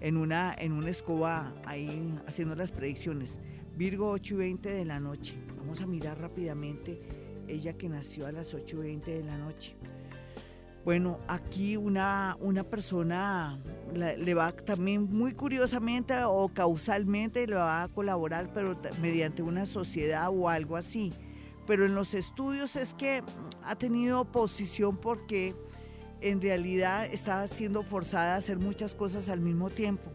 en 0.00 0.16
una, 0.16 0.54
en 0.58 0.72
una 0.72 0.90
escoba 0.90 1.54
ahí 1.64 2.14
haciendo 2.26 2.54
las 2.54 2.72
predicciones. 2.72 3.38
Virgo 3.76 4.10
8 4.10 4.34
y 4.34 4.36
20 4.36 4.68
de 4.68 4.84
la 4.84 5.00
noche. 5.00 5.34
Vamos 5.58 5.80
a 5.80 5.86
mirar 5.86 6.20
rápidamente 6.20 7.00
ella 7.48 7.72
que 7.74 7.88
nació 7.88 8.26
a 8.26 8.32
las 8.32 8.52
8 8.54 8.76
y 8.76 8.80
20 8.80 9.10
de 9.10 9.24
la 9.24 9.38
noche. 9.38 9.76
Bueno, 10.84 11.20
aquí 11.28 11.76
una, 11.76 12.36
una 12.40 12.64
persona 12.64 13.60
le 13.94 14.34
va 14.34 14.50
también 14.50 15.04
muy 15.04 15.32
curiosamente 15.32 16.14
o 16.24 16.48
causalmente 16.48 17.46
le 17.46 17.54
va 17.54 17.84
a 17.84 17.88
colaborar, 17.88 18.50
pero 18.52 18.76
mediante 19.00 19.42
una 19.42 19.64
sociedad 19.64 20.28
o 20.32 20.48
algo 20.48 20.76
así. 20.76 21.12
Pero 21.68 21.84
en 21.84 21.94
los 21.94 22.14
estudios 22.14 22.74
es 22.74 22.94
que 22.94 23.22
ha 23.62 23.76
tenido 23.76 24.22
oposición 24.22 24.96
porque 24.96 25.54
en 26.20 26.40
realidad 26.40 27.04
está 27.04 27.46
siendo 27.46 27.84
forzada 27.84 28.34
a 28.34 28.38
hacer 28.38 28.58
muchas 28.58 28.96
cosas 28.96 29.28
al 29.28 29.40
mismo 29.40 29.70
tiempo. 29.70 30.10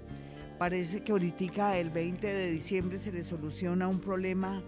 Parece 0.59 1.01
que 1.01 1.13
ahorita 1.13 1.77
el 1.77 1.91
20 1.91 2.27
de 2.27 2.51
diciembre 2.51 2.97
se 2.97 3.13
le 3.13 3.23
soluciona 3.23 3.87
un 3.87 4.01
problema 4.01 4.61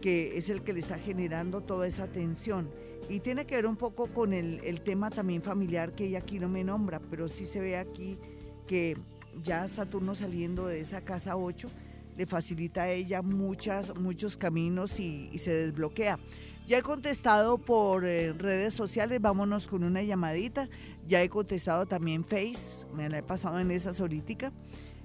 que 0.00 0.36
es 0.36 0.50
el 0.50 0.62
que 0.62 0.72
le 0.72 0.80
está 0.80 0.98
generando 0.98 1.62
toda 1.62 1.88
esa 1.88 2.06
tensión 2.06 2.70
y 3.08 3.20
tiene 3.20 3.44
que 3.44 3.56
ver 3.56 3.66
un 3.66 3.76
poco 3.76 4.06
con 4.06 4.32
el, 4.32 4.80
tema 4.82 5.10
también 5.10 5.42
familiar 5.42 5.92
que 5.92 6.04
ella 6.04 6.18
aquí 6.18 6.38
no 6.38 6.48
me 6.48 6.64
nombra, 6.64 7.00
pero 7.10 7.28
sí 7.28 7.46
se 7.46 7.60
ve 7.60 7.76
aquí 7.76 8.18
que 8.66 8.96
ya 9.42 9.68
Saturno 9.68 10.14
saliendo 10.14 10.66
de 10.66 10.80
esa 10.80 11.02
casa 11.02 11.36
8 11.36 11.68
le 12.16 12.26
facilita 12.26 12.82
a 12.82 12.90
ella 12.90 13.22
muchas, 13.22 13.96
muchos 13.98 14.36
caminos 14.36 15.00
y, 15.00 15.30
se 15.38 15.52
desbloquea. 15.52 16.18
Ya 16.66 16.78
he 16.78 16.82
contestado 16.82 17.58
por 17.58 18.04
eh, 18.04 18.32
redes 18.32 18.74
sociales, 18.74 19.20
vámonos 19.20 19.66
con 19.66 19.82
una 19.82 20.02
llamadita. 20.02 20.68
Ya 21.08 21.22
he 21.22 21.28
contestado 21.28 21.86
también 21.86 22.22
Face, 22.22 22.86
me 22.94 23.08
la 23.08 23.18
he 23.18 23.22
pasado 23.22 23.58
en 23.58 23.70
esas 23.70 24.00
ahorita. 24.00 24.52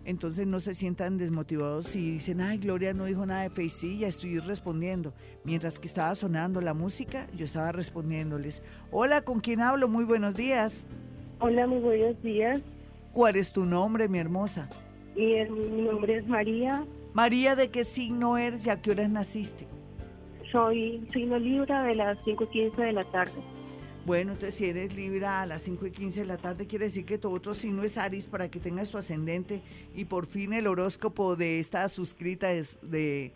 Entonces 0.08 0.48
no 0.48 0.62
se 0.62 0.74
sientan 0.74 1.18
desmotivados 1.18 1.88
si 1.88 2.12
dicen, 2.12 2.40
ay, 2.40 2.60
Gloria 2.60 2.94
no 2.94 3.04
dijo 3.04 3.26
nada 3.26 3.42
de 3.42 3.50
Face, 3.50 3.70
sí, 3.72 3.98
ya 4.00 4.08
estoy 4.08 4.40
respondiendo. 4.40 5.14
Mientras 5.44 5.80
que 5.80 5.88
estaba 5.88 6.16
sonando 6.16 6.62
la 6.62 6.74
música, 6.74 7.28
yo 7.36 7.44
estaba 7.44 7.74
respondiéndoles. 7.74 8.64
Hola, 8.90 9.24
¿con 9.24 9.42
quién 9.42 9.60
hablo? 9.60 9.90
Muy 9.90 10.06
buenos 10.06 10.34
días. 10.34 10.88
Hola, 11.40 11.68
muy 11.68 11.80
buenos 11.80 12.24
días. 12.24 12.62
¿Cuál 13.12 13.36
es 13.36 13.52
tu 13.52 13.66
nombre, 13.66 14.08
mi 14.08 14.18
hermosa? 14.20 14.70
Mi, 15.14 15.44
mi 15.44 15.82
nombre 15.82 16.20
es 16.20 16.26
María. 16.26 16.86
María, 17.14 17.58
¿de 17.58 17.70
qué 17.70 17.84
signo 17.84 18.38
eres 18.38 18.66
y 18.66 18.70
a 18.70 18.82
qué 18.82 18.92
horas 18.92 19.10
naciste? 19.10 19.68
Soy 20.54 21.06
signo 21.12 21.38
Libra 21.38 21.84
de 21.84 21.96
las 21.96 22.18
5.15 22.20 22.78
de 22.78 22.94
la 22.94 23.04
tarde. 23.12 23.57
Bueno, 24.08 24.32
entonces 24.32 24.56
si 24.56 24.64
eres 24.64 24.96
Libra 24.96 25.42
a 25.42 25.46
las 25.46 25.64
5 25.64 25.86
y 25.88 25.92
15 25.92 26.22
de 26.22 26.26
la 26.28 26.38
tarde, 26.38 26.66
quiere 26.66 26.86
decir 26.86 27.04
que 27.04 27.18
tu 27.18 27.30
otro 27.30 27.54
signo 27.54 27.84
es 27.84 27.98
Aries 27.98 28.26
para 28.26 28.50
que 28.50 28.58
tengas 28.58 28.90
tu 28.90 28.98
ascendente 28.98 29.62
y 29.94 30.06
por 30.06 30.28
fin 30.28 30.54
el 30.54 30.68
horóscopo 30.68 31.36
de 31.36 31.60
esta 31.60 31.90
suscrita 31.90 32.48
de, 32.48 33.34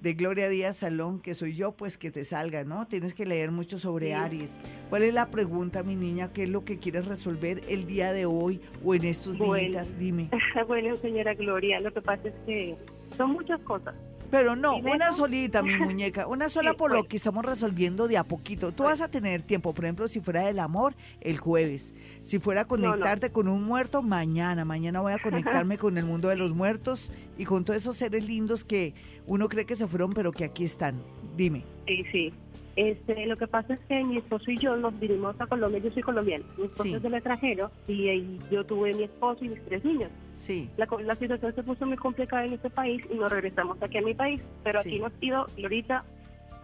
de, 0.00 0.14
Gloria 0.14 0.48
Díaz 0.48 0.78
Salón, 0.78 1.20
que 1.20 1.34
soy 1.34 1.54
yo, 1.54 1.72
pues 1.72 1.98
que 1.98 2.10
te 2.10 2.24
salga, 2.24 2.64
¿no? 2.64 2.86
Tienes 2.86 3.12
que 3.12 3.26
leer 3.26 3.50
mucho 3.50 3.78
sobre 3.78 4.14
Aries. 4.14 4.56
¿Cuál 4.88 5.02
es 5.02 5.12
la 5.12 5.30
pregunta, 5.30 5.82
mi 5.82 5.94
niña? 5.94 6.32
¿Qué 6.32 6.44
es 6.44 6.48
lo 6.48 6.64
que 6.64 6.78
quieres 6.78 7.04
resolver 7.04 7.60
el 7.68 7.86
día 7.86 8.14
de 8.14 8.24
hoy 8.24 8.62
o 8.82 8.94
en 8.94 9.04
estos 9.04 9.38
días? 9.38 9.98
Dime. 9.98 10.30
bueno, 10.66 10.96
señora 11.02 11.34
Gloria, 11.34 11.80
lo 11.80 11.92
que 11.92 12.00
pasa 12.00 12.28
es 12.28 12.34
que 12.46 12.74
son 13.18 13.32
muchas 13.32 13.60
cosas. 13.60 13.94
Pero 14.30 14.56
no, 14.56 14.76
una 14.76 15.12
solita, 15.12 15.62
mi 15.62 15.76
muñeca, 15.78 16.26
una 16.26 16.48
sola 16.48 16.74
por 16.74 16.92
lo 16.92 17.04
que 17.04 17.16
estamos 17.16 17.44
resolviendo 17.44 18.08
de 18.08 18.18
a 18.18 18.24
poquito. 18.24 18.72
Tú 18.72 18.84
vas 18.84 19.00
a 19.00 19.08
tener 19.08 19.42
tiempo, 19.42 19.72
por 19.74 19.84
ejemplo, 19.84 20.08
si 20.08 20.20
fuera 20.20 20.44
del 20.44 20.58
amor, 20.58 20.94
el 21.20 21.38
jueves. 21.38 21.92
Si 22.22 22.38
fuera 22.38 22.62
a 22.62 22.64
conectarte 22.64 23.30
con 23.30 23.48
un 23.48 23.64
muerto, 23.64 24.02
mañana. 24.02 24.64
Mañana 24.64 25.00
voy 25.00 25.12
a 25.12 25.18
conectarme 25.18 25.78
con 25.78 25.98
el 25.98 26.04
mundo 26.04 26.28
de 26.28 26.36
los 26.36 26.54
muertos 26.54 27.12
y 27.38 27.44
con 27.44 27.64
todos 27.64 27.78
esos 27.78 27.96
seres 27.96 28.26
lindos 28.26 28.64
que 28.64 28.94
uno 29.26 29.48
cree 29.48 29.66
que 29.66 29.76
se 29.76 29.86
fueron, 29.86 30.12
pero 30.12 30.32
que 30.32 30.44
aquí 30.44 30.64
están. 30.64 31.02
Dime. 31.36 31.64
Sí, 31.86 32.04
sí. 32.10 32.32
Este, 32.76 33.26
lo 33.26 33.36
que 33.36 33.46
pasa 33.46 33.74
es 33.74 33.80
que 33.88 34.02
mi 34.02 34.18
esposo 34.18 34.50
y 34.50 34.58
yo 34.58 34.76
nos 34.76 34.98
vinimos 34.98 35.40
a 35.40 35.46
Colombia, 35.46 35.80
yo 35.80 35.92
soy 35.92 36.02
colombiana, 36.02 36.44
mi 36.58 36.64
esposo 36.64 36.96
es 36.96 37.02
del 37.02 37.14
extranjero 37.14 37.70
y, 37.86 38.40
yo 38.50 38.64
tuve 38.64 38.92
mi 38.94 39.04
esposo 39.04 39.44
y 39.44 39.50
mis 39.50 39.64
tres 39.64 39.84
niños. 39.84 40.10
Sí. 40.34 40.68
La, 40.76 40.88
la, 41.04 41.14
situación 41.14 41.54
se 41.54 41.62
puso 41.62 41.86
muy 41.86 41.96
complicada 41.96 42.44
en 42.44 42.54
este 42.54 42.70
país 42.70 43.02
y 43.10 43.14
nos 43.14 43.30
regresamos 43.30 43.80
aquí 43.80 43.98
a 43.98 44.02
mi 44.02 44.14
país, 44.14 44.40
pero 44.64 44.80
aquí 44.80 44.98
nos 44.98 45.12
ido, 45.20 45.46
ahorita, 45.62 46.04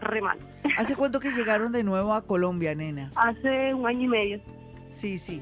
re 0.00 0.20
mal. 0.20 0.38
¿Hace 0.76 0.96
cuánto 0.96 1.20
que 1.20 1.30
llegaron 1.30 1.70
de 1.70 1.84
nuevo 1.84 2.12
a 2.12 2.22
Colombia, 2.22 2.74
nena? 2.74 3.12
Hace 3.14 3.72
un 3.72 3.86
año 3.86 4.02
y 4.02 4.08
medio. 4.08 4.40
Sí, 4.88 5.18
sí. 5.18 5.40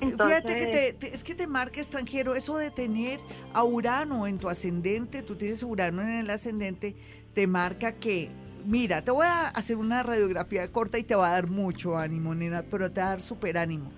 Fíjate 0.00 0.58
que 0.58 0.94
te, 0.98 1.14
es 1.14 1.22
que 1.22 1.34
te 1.34 1.46
marca 1.46 1.80
extranjero, 1.80 2.34
eso 2.34 2.56
de 2.56 2.70
tener 2.70 3.20
a 3.52 3.62
Urano 3.62 4.26
en 4.26 4.38
tu 4.38 4.48
ascendente, 4.48 5.22
tú 5.22 5.36
tienes 5.36 5.62
Urano 5.62 6.00
en 6.00 6.08
el 6.08 6.30
ascendente, 6.30 6.96
te 7.34 7.46
marca 7.46 7.92
que 7.92 8.30
Mira, 8.66 9.00
te 9.00 9.12
voy 9.12 9.26
a 9.26 9.46
hacer 9.46 9.76
una 9.76 10.02
radiografía 10.02 10.66
corta 10.72 10.98
y 10.98 11.04
te 11.04 11.14
va 11.14 11.28
a 11.28 11.32
dar 11.34 11.46
mucho 11.46 11.96
ánimo, 11.96 12.34
nena, 12.34 12.64
pero 12.68 12.90
te 12.90 13.00
va 13.00 13.06
a 13.06 13.10
dar 13.10 13.20
súper 13.20 13.58
ánimo. 13.58 13.92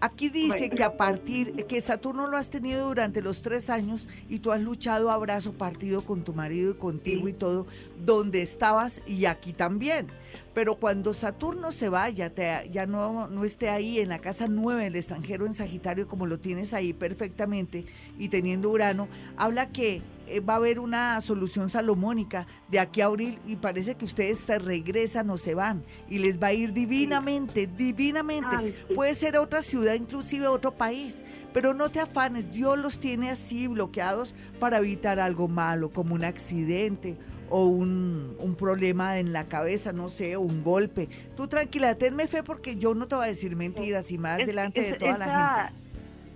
Aquí 0.00 0.28
dice 0.28 0.70
que 0.70 0.82
a 0.82 0.96
partir, 0.96 1.66
que 1.66 1.80
Saturno 1.80 2.26
lo 2.26 2.36
has 2.36 2.50
tenido 2.50 2.88
durante 2.88 3.22
los 3.22 3.42
tres 3.42 3.70
años 3.70 4.08
y 4.28 4.40
tú 4.40 4.50
has 4.50 4.60
luchado 4.60 5.12
abrazo 5.12 5.52
partido 5.52 6.02
con 6.02 6.24
tu 6.24 6.34
marido 6.34 6.72
y 6.72 6.74
contigo 6.74 7.28
y 7.28 7.32
todo, 7.32 7.66
donde 8.04 8.42
estabas 8.42 9.02
y 9.06 9.24
aquí 9.24 9.52
también. 9.52 10.08
Pero 10.52 10.76
cuando 10.76 11.14
Saturno 11.14 11.70
se 11.70 11.88
vaya, 11.88 12.30
te, 12.30 12.68
ya 12.72 12.86
no, 12.86 13.28
no 13.28 13.44
esté 13.44 13.70
ahí 13.70 14.00
en 14.00 14.08
la 14.08 14.18
casa 14.18 14.48
9 14.48 14.86
el 14.86 14.96
extranjero 14.96 15.46
en 15.46 15.54
Sagitario, 15.54 16.08
como 16.08 16.26
lo 16.26 16.38
tienes 16.38 16.74
ahí 16.74 16.92
perfectamente, 16.92 17.84
y 18.18 18.28
teniendo 18.28 18.70
Urano, 18.70 19.08
habla 19.36 19.70
que 19.70 20.02
eh, 20.30 20.40
va 20.40 20.54
a 20.54 20.56
haber 20.56 20.78
una 20.78 21.20
solución 21.20 21.68
salomónica 21.68 22.46
de 22.68 22.78
aquí 22.78 23.00
a 23.00 23.06
abril 23.06 23.38
y 23.46 23.56
parece 23.56 23.94
que 23.94 24.04
ustedes 24.04 24.40
se 24.40 24.58
regresan 24.58 25.30
o 25.30 25.38
se 25.38 25.54
van 25.54 25.84
y 26.08 26.18
les 26.18 26.40
va 26.42 26.48
a 26.48 26.52
ir 26.52 26.72
divinamente, 26.72 27.66
divinamente. 27.66 28.74
Puede 28.94 29.14
ser 29.14 29.36
otra 29.36 29.62
ciudad, 29.62 29.94
inclusive 29.94 30.46
otro 30.46 30.72
país, 30.72 31.22
pero 31.52 31.74
no 31.74 31.90
te 31.90 32.00
afanes, 32.00 32.50
Dios 32.50 32.78
los 32.78 32.98
tiene 32.98 33.30
así 33.30 33.66
bloqueados 33.66 34.34
para 34.60 34.78
evitar 34.78 35.18
algo 35.20 35.48
malo, 35.48 35.90
como 35.90 36.14
un 36.14 36.24
accidente 36.24 37.16
o 37.50 37.64
un, 37.64 38.36
un, 38.38 38.54
problema 38.56 39.18
en 39.18 39.32
la 39.32 39.48
cabeza, 39.48 39.92
no 39.92 40.08
sé, 40.10 40.36
o 40.36 40.42
un 40.42 40.62
golpe. 40.62 41.08
Tú 41.36 41.48
tranquila, 41.48 41.94
tenme 41.94 42.26
fe 42.28 42.42
porque 42.42 42.76
yo 42.76 42.94
no 42.94 43.08
te 43.08 43.14
voy 43.14 43.24
a 43.24 43.28
decir 43.28 43.56
mentiras 43.56 44.10
y 44.10 44.18
más 44.18 44.38
delante 44.38 44.82
de 44.82 44.92
toda 44.94 45.16
la 45.16 45.68
gente. 45.68 45.87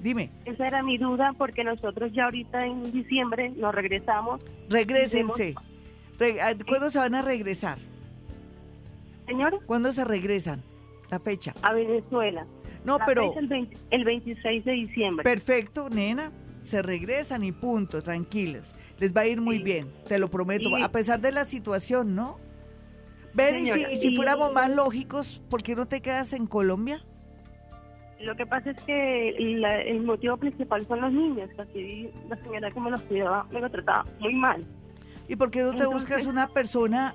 Dime. 0.02 0.30
Esa 0.44 0.66
era 0.66 0.82
mi 0.82 0.98
duda 0.98 1.34
porque 1.38 1.64
nosotros 1.64 2.12
ya 2.12 2.24
ahorita 2.24 2.66
en 2.66 2.90
diciembre 2.92 3.50
nos 3.50 3.74
regresamos. 3.74 4.44
Regrésense. 4.68 5.54
Ah, 6.40 6.52
¿Cuándo 6.66 6.90
se 6.90 6.98
van 6.98 7.14
a 7.14 7.22
regresar? 7.22 7.78
Señor. 9.26 9.60
¿Cuándo 9.66 9.92
se 9.92 10.04
regresan? 10.04 10.62
La 11.10 11.18
fecha. 11.18 11.54
A 11.62 11.72
Venezuela. 11.72 12.46
No, 12.84 12.98
pero... 13.06 13.32
el, 13.38 13.68
el 13.90 14.04
26 14.04 14.64
de 14.64 14.72
diciembre. 14.72 15.24
Perfecto, 15.24 15.88
nena 15.88 16.32
se 16.62 16.82
regresan 16.82 17.44
y 17.44 17.52
punto, 17.52 18.02
tranquilos. 18.02 18.74
Les 18.98 19.14
va 19.14 19.22
a 19.22 19.26
ir 19.26 19.40
muy 19.40 19.58
bien, 19.58 19.92
te 20.08 20.18
lo 20.18 20.28
prometo, 20.28 20.74
a 20.76 20.88
pesar 20.90 21.20
de 21.20 21.32
la 21.32 21.44
situación, 21.44 22.14
¿no? 22.14 22.36
Ver, 23.34 23.56
y, 23.56 23.96
si, 23.96 24.14
fuéramos 24.14 24.52
más 24.52 24.70
lógicos, 24.70 25.42
¿por 25.48 25.62
qué 25.62 25.74
no 25.74 25.86
te 25.86 26.00
quedas 26.02 26.32
en 26.32 26.46
Colombia? 26.46 27.02
Lo 28.22 28.36
que 28.36 28.46
pasa 28.46 28.70
es 28.70 28.80
que 28.82 29.30
el 29.30 30.02
motivo 30.02 30.36
principal 30.36 30.86
son 30.86 31.00
los 31.00 31.12
niños, 31.12 31.50
así 31.58 32.08
la 32.28 32.36
señora 32.36 32.70
que 32.70 32.80
me 32.80 32.90
los 32.90 33.02
cuidaba 33.02 33.44
me 33.50 33.60
lo 33.60 33.68
trataba 33.68 34.06
muy 34.20 34.34
mal. 34.34 34.64
¿Y 35.28 35.36
por 35.36 35.50
qué 35.50 35.62
no 35.62 35.74
te 35.74 35.86
buscas 35.86 36.26
una 36.26 36.48
persona, 36.48 37.14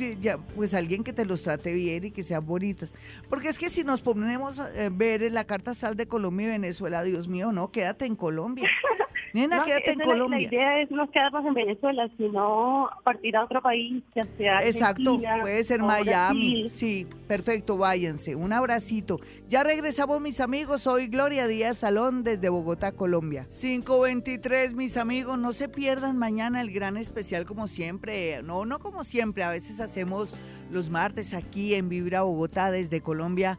eh, 0.00 0.16
ya, 0.20 0.38
pues 0.38 0.74
alguien 0.74 1.02
que 1.04 1.12
te 1.12 1.24
los 1.24 1.42
trate 1.42 1.72
bien 1.72 2.04
y 2.04 2.10
que 2.10 2.22
sean 2.22 2.44
bonitos? 2.44 2.92
Porque 3.28 3.48
es 3.48 3.58
que 3.58 3.70
si 3.70 3.82
nos 3.82 4.02
ponemos 4.02 4.58
a 4.58 4.70
eh, 4.74 4.90
ver 4.92 5.22
en 5.22 5.34
la 5.34 5.44
carta 5.44 5.70
astral 5.70 5.96
de 5.96 6.06
Colombia 6.06 6.48
y 6.48 6.50
Venezuela, 6.50 7.02
Dios 7.02 7.28
mío, 7.28 7.50
no, 7.52 7.70
quédate 7.70 8.04
en 8.04 8.16
Colombia. 8.16 8.68
Nena, 9.32 9.64
quédate 9.64 9.92
en 9.92 10.00
Colombia. 10.00 10.38
La, 10.38 10.44
idea 10.44 10.82
es 10.82 10.90
no 10.90 11.10
quedarnos 11.10 11.46
en 11.46 11.54
Venezuela, 11.54 12.10
sino 12.16 12.88
partir 13.04 13.36
a 13.36 13.44
otro 13.44 13.62
país, 13.62 14.02
ya 14.14 14.26
sea 14.36 14.64
Exacto, 14.64 15.20
puede 15.40 15.64
ser 15.64 15.80
Miami. 15.82 16.68
Sí, 16.70 17.06
perfecto, 17.28 17.76
váyanse. 17.76 18.34
Un 18.34 18.52
abracito. 18.52 19.18
Ya 19.48 19.62
regresamos, 19.62 20.20
mis 20.20 20.40
amigos. 20.40 20.82
Soy 20.82 21.08
Gloria 21.08 21.46
Díaz 21.46 21.78
Salón 21.78 22.24
desde 22.24 22.48
Bogotá, 22.48 22.92
Colombia. 22.92 23.46
523, 23.60 24.74
mis 24.74 24.96
amigos. 24.96 25.38
No 25.38 25.52
se 25.52 25.68
pierdan 25.68 26.16
mañana 26.16 26.60
el 26.60 26.72
gran 26.72 26.96
especial 26.96 27.44
como 27.44 27.66
siempre. 27.66 28.42
No, 28.42 28.64
no 28.66 28.78
como 28.78 29.04
siempre. 29.04 29.44
A 29.44 29.50
veces 29.50 29.80
hacemos 29.80 30.34
los 30.70 30.90
martes 30.90 31.34
aquí 31.34 31.74
en 31.74 31.88
Vibra 31.88 32.22
Bogotá 32.22 32.70
desde 32.70 33.00
Colombia. 33.00 33.58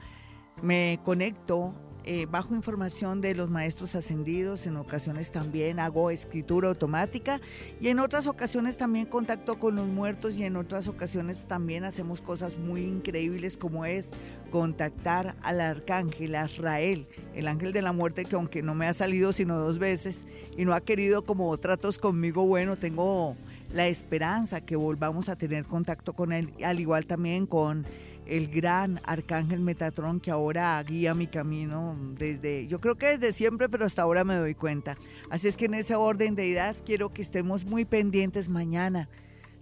Me 0.61 0.99
conecto 1.03 1.73
eh, 2.03 2.25
bajo 2.29 2.55
información 2.55 3.21
de 3.21 3.35
los 3.35 3.51
maestros 3.51 3.93
ascendidos, 3.93 4.65
en 4.65 4.75
ocasiones 4.75 5.31
también 5.31 5.79
hago 5.79 6.09
escritura 6.09 6.69
automática 6.69 7.39
y 7.79 7.89
en 7.89 7.99
otras 7.99 8.25
ocasiones 8.25 8.75
también 8.75 9.05
contacto 9.05 9.59
con 9.59 9.75
los 9.75 9.87
muertos 9.87 10.37
y 10.37 10.43
en 10.43 10.55
otras 10.55 10.87
ocasiones 10.87 11.45
también 11.47 11.83
hacemos 11.83 12.21
cosas 12.21 12.57
muy 12.57 12.81
increíbles 12.81 13.55
como 13.55 13.85
es 13.85 14.09
contactar 14.49 15.35
al 15.43 15.61
arcángel 15.61 16.33
Azrael, 16.33 17.07
el 17.35 17.47
ángel 17.47 17.71
de 17.71 17.83
la 17.83 17.93
muerte 17.93 18.25
que 18.25 18.35
aunque 18.35 18.63
no 18.63 18.73
me 18.73 18.87
ha 18.87 18.93
salido 18.95 19.31
sino 19.31 19.57
dos 19.59 19.77
veces 19.77 20.25
y 20.57 20.65
no 20.65 20.73
ha 20.73 20.81
querido 20.81 21.23
como 21.23 21.55
tratos 21.57 21.99
conmigo, 21.99 22.47
bueno, 22.47 22.77
tengo 22.77 23.35
la 23.73 23.87
esperanza 23.87 24.61
que 24.61 24.75
volvamos 24.75 25.29
a 25.29 25.35
tener 25.35 25.65
contacto 25.65 26.13
con 26.13 26.33
él, 26.33 26.51
al 26.63 26.79
igual 26.79 27.05
también 27.05 27.45
con 27.45 27.85
el 28.25 28.47
gran 28.47 29.01
arcángel 29.03 29.59
Metatrón 29.59 30.19
que 30.19 30.31
ahora 30.31 30.81
guía 30.83 31.13
mi 31.13 31.27
camino 31.27 31.97
desde, 32.17 32.67
yo 32.67 32.79
creo 32.79 32.95
que 32.95 33.17
desde 33.17 33.33
siempre, 33.33 33.69
pero 33.69 33.85
hasta 33.85 34.01
ahora 34.01 34.23
me 34.23 34.35
doy 34.35 34.55
cuenta. 34.55 34.97
Así 35.29 35.47
es 35.47 35.57
que 35.57 35.65
en 35.65 35.73
ese 35.73 35.95
orden 35.95 36.35
de 36.35 36.47
ideas 36.47 36.83
quiero 36.85 37.13
que 37.13 37.21
estemos 37.21 37.65
muy 37.65 37.85
pendientes 37.85 38.49
mañana, 38.49 39.09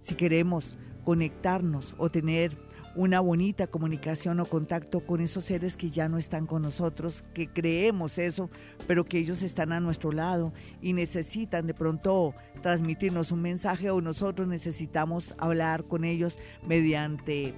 si 0.00 0.14
queremos 0.14 0.78
conectarnos 1.04 1.94
o 1.98 2.10
tener 2.10 2.58
una 2.94 3.20
bonita 3.20 3.68
comunicación 3.68 4.40
o 4.40 4.46
contacto 4.46 5.00
con 5.00 5.20
esos 5.20 5.44
seres 5.44 5.76
que 5.76 5.90
ya 5.90 6.08
no 6.08 6.18
están 6.18 6.46
con 6.46 6.62
nosotros, 6.62 7.24
que 7.34 7.48
creemos 7.48 8.18
eso, 8.18 8.50
pero 8.86 9.04
que 9.04 9.18
ellos 9.18 9.42
están 9.42 9.72
a 9.72 9.80
nuestro 9.80 10.10
lado 10.10 10.52
y 10.82 10.92
necesitan 10.92 11.66
de 11.66 11.74
pronto 11.74 12.34
transmitirnos 12.62 13.30
un 13.30 13.42
mensaje 13.42 13.90
o 13.90 14.00
nosotros 14.00 14.48
necesitamos 14.48 15.34
hablar 15.38 15.84
con 15.84 16.04
ellos 16.04 16.38
mediante 16.66 17.54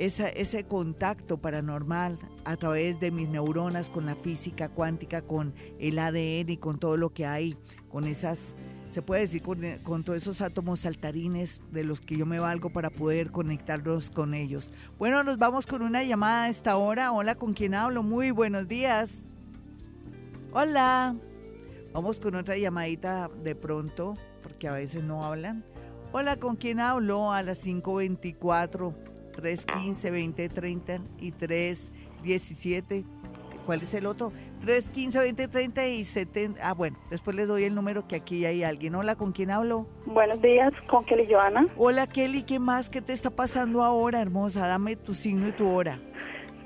ese 0.00 0.64
contacto 0.64 1.36
paranormal 1.36 2.18
a 2.46 2.56
través 2.56 2.98
de 3.00 3.10
mis 3.10 3.28
neuronas 3.28 3.90
con 3.90 4.06
la 4.06 4.16
física 4.16 4.70
cuántica, 4.70 5.20
con 5.20 5.54
el 5.78 5.98
ADN 5.98 6.48
y 6.48 6.56
con 6.56 6.78
todo 6.78 6.96
lo 6.96 7.10
que 7.10 7.26
hay, 7.26 7.58
con 7.90 8.04
esas, 8.04 8.56
se 8.88 9.02
puede 9.02 9.22
decir, 9.22 9.42
con, 9.42 10.02
todos 10.02 10.16
esos 10.16 10.40
átomos 10.40 10.80
saltarines 10.80 11.60
de 11.70 11.84
los 11.84 12.00
que 12.00 12.16
yo 12.16 12.24
me 12.24 12.38
valgo 12.38 12.70
para 12.70 12.88
poder 12.88 13.30
conectarlos 13.30 14.08
con 14.08 14.32
ellos. 14.32 14.72
Bueno, 14.98 15.22
nos 15.22 15.36
vamos 15.36 15.66
con 15.66 15.82
una 15.82 16.02
llamada 16.02 16.44
a 16.44 16.48
esta 16.48 16.76
hora. 16.78 17.12
Hola, 17.12 17.34
¿con 17.34 17.52
quién 17.52 17.74
hablo? 17.74 18.02
Muy 18.02 18.30
buenos 18.30 18.68
días. 18.68 19.26
Hola. 20.52 21.14
Vamos 21.92 22.20
con 22.20 22.36
otra 22.36 22.56
llamadita 22.56 23.28
de 23.42 23.54
pronto, 23.54 24.16
porque 24.42 24.66
a 24.66 24.72
veces 24.72 25.02
no 25.02 25.24
hablan. 25.24 25.62
Hola, 26.12 26.36
¿con 26.36 26.56
quién 26.56 26.80
hablo? 26.80 27.32
A 27.32 27.42
las 27.42 27.58
524. 27.58 29.10
315 29.40 30.10
2030 30.10 31.00
y 31.18 31.32
317. 31.32 33.04
¿Cuál 33.66 33.82
es 33.82 33.94
el 33.94 34.06
otro? 34.06 34.32
315 34.62 35.18
2030 35.18 35.86
y 35.86 36.04
70. 36.04 36.60
Ah, 36.68 36.74
bueno, 36.74 36.98
después 37.10 37.36
les 37.36 37.46
doy 37.46 37.64
el 37.64 37.74
número 37.74 38.06
que 38.06 38.16
aquí 38.16 38.44
hay 38.44 38.64
alguien. 38.64 38.94
Hola, 38.94 39.14
¿con 39.14 39.32
quién 39.32 39.50
hablo? 39.50 39.86
Buenos 40.06 40.40
días, 40.42 40.72
con 40.88 41.04
Kelly 41.04 41.26
Joana. 41.30 41.66
Hola, 41.76 42.06
Kelly, 42.06 42.42
¿qué 42.42 42.58
más? 42.58 42.90
¿Qué 42.90 43.00
te 43.00 43.12
está 43.12 43.30
pasando 43.30 43.82
ahora, 43.82 44.20
hermosa? 44.20 44.66
Dame 44.66 44.96
tu 44.96 45.14
signo 45.14 45.48
y 45.48 45.52
tu 45.52 45.68
hora. 45.68 45.98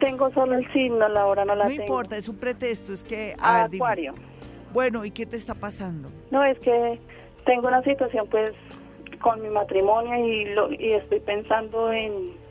Tengo 0.01 0.31
solo 0.33 0.55
el 0.55 0.73
signo, 0.73 1.09
la 1.09 1.27
hora 1.27 1.45
no 1.45 1.55
la 1.55 1.67
tengo. 1.67 1.79
No 1.79 1.85
importa, 1.85 2.17
es 2.17 2.29
un 2.29 2.37
pretexto, 2.37 2.93
es 2.93 3.03
que... 3.05 3.35
Acuario. 3.39 4.15
Bueno, 4.73 5.05
¿y 5.05 5.11
qué 5.11 5.25
te 5.25 5.37
está 5.37 5.55
pasando? 5.55 6.11
No, 6.31 6.45
es 6.45 6.59
que 6.59 6.99
tengo 7.47 7.69
una 7.69 7.83
situación 7.83 8.27
pues 8.29 8.55
con 9.21 9.41
mi 9.41 9.49
matrimonio 9.49 10.27
y, 10.27 10.47
lo, 10.47 10.73
y 10.73 10.93
estoy 10.93 11.21
pensando 11.21 11.93
en 11.93 12.44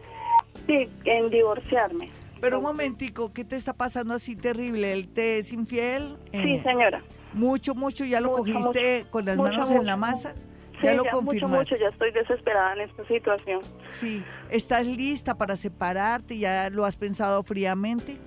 Sí, 0.68 0.90
en 1.06 1.30
divorciarme. 1.30 2.10
Pero 2.42 2.58
un 2.58 2.64
momentico, 2.64 3.32
¿qué 3.32 3.46
te 3.46 3.56
está 3.56 3.74
pasando 3.74 4.14
así 4.14 4.36
terrible? 4.36 4.92
¿Él 4.92 5.08
te 5.08 5.38
es 5.38 5.54
infiel? 5.54 6.18
sí, 6.32 6.56
eh, 6.56 6.62
señora. 6.64 7.02
Mucho, 7.34 7.74
mucho, 7.74 8.04
¿ya 8.04 8.20
lo 8.20 8.32
cogiste 8.32 9.06
con 9.10 9.26
las 9.26 9.38
manos 9.38 9.72
en 9.72 9.86
la 9.86 9.96
masa? 9.96 10.36
¿Ya 10.84 10.94
lo 10.94 11.06
confirmaste? 11.06 11.46
Mucho, 11.46 11.76
mucho, 11.76 11.76
ya 11.78 11.88
estoy 11.88 12.12
desesperada 12.12 12.74
en 12.74 12.82
esta 12.82 13.08
situación. 13.08 13.62
Sí, 13.90 14.24
¿estás 14.50 14.86
lista 14.86 15.36
para 15.36 15.56
separarte? 15.56 16.38
¿Ya 16.38 16.70
lo 16.70 16.84
has 16.84 16.98
pensado 16.98 17.44
fríamente? 17.44 18.18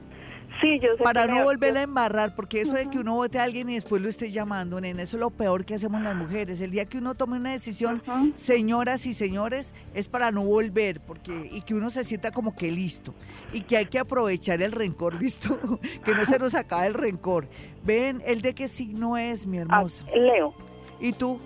Sí, 0.60 0.78
yo 0.80 0.96
sé 0.96 1.02
Para 1.02 1.26
no 1.26 1.44
volver 1.44 1.76
a 1.76 1.82
embarrar, 1.82 2.34
porque 2.34 2.62
eso 2.62 2.72
de 2.72 2.88
que 2.88 2.98
uno 2.98 3.14
vote 3.14 3.38
a 3.38 3.44
alguien 3.44 3.68
y 3.68 3.74
después 3.74 4.00
lo 4.00 4.08
esté 4.08 4.30
llamando, 4.30 4.80
nena, 4.80 5.02
eso 5.02 5.16
es 5.16 5.20
lo 5.20 5.30
peor 5.30 5.64
que 5.64 5.74
hacemos 5.74 6.00
las 6.02 6.14
mujeres. 6.14 6.60
El 6.60 6.70
día 6.70 6.86
que 6.86 6.98
uno 6.98 7.14
tome 7.14 7.36
una 7.36 7.52
decisión, 7.52 8.02
señoras 8.34 9.06
y 9.06 9.14
señores, 9.14 9.74
es 9.94 10.08
para 10.08 10.30
no 10.30 10.42
volver, 10.42 11.00
porque 11.00 11.48
y 11.52 11.62
que 11.62 11.74
uno 11.74 11.90
se 11.90 12.04
sienta 12.04 12.30
como 12.30 12.56
que 12.56 12.70
listo. 12.70 13.14
Y 13.52 13.62
que 13.62 13.76
hay 13.76 13.86
que 13.86 13.98
aprovechar 13.98 14.62
el 14.62 14.72
rencor, 14.72 15.14
¿listo? 15.20 15.58
que 16.04 16.14
no 16.14 16.24
se 16.24 16.38
nos 16.38 16.54
acabe 16.54 16.86
el 16.86 16.94
rencor. 16.94 17.48
Ven, 17.84 18.22
¿el 18.26 18.42
de 18.42 18.54
qué 18.54 18.68
signo 18.68 19.16
es, 19.16 19.46
mi 19.46 19.58
hermosa? 19.58 20.04
Leo. 20.14 20.54
¿Y 21.00 21.12
tú? 21.12 21.40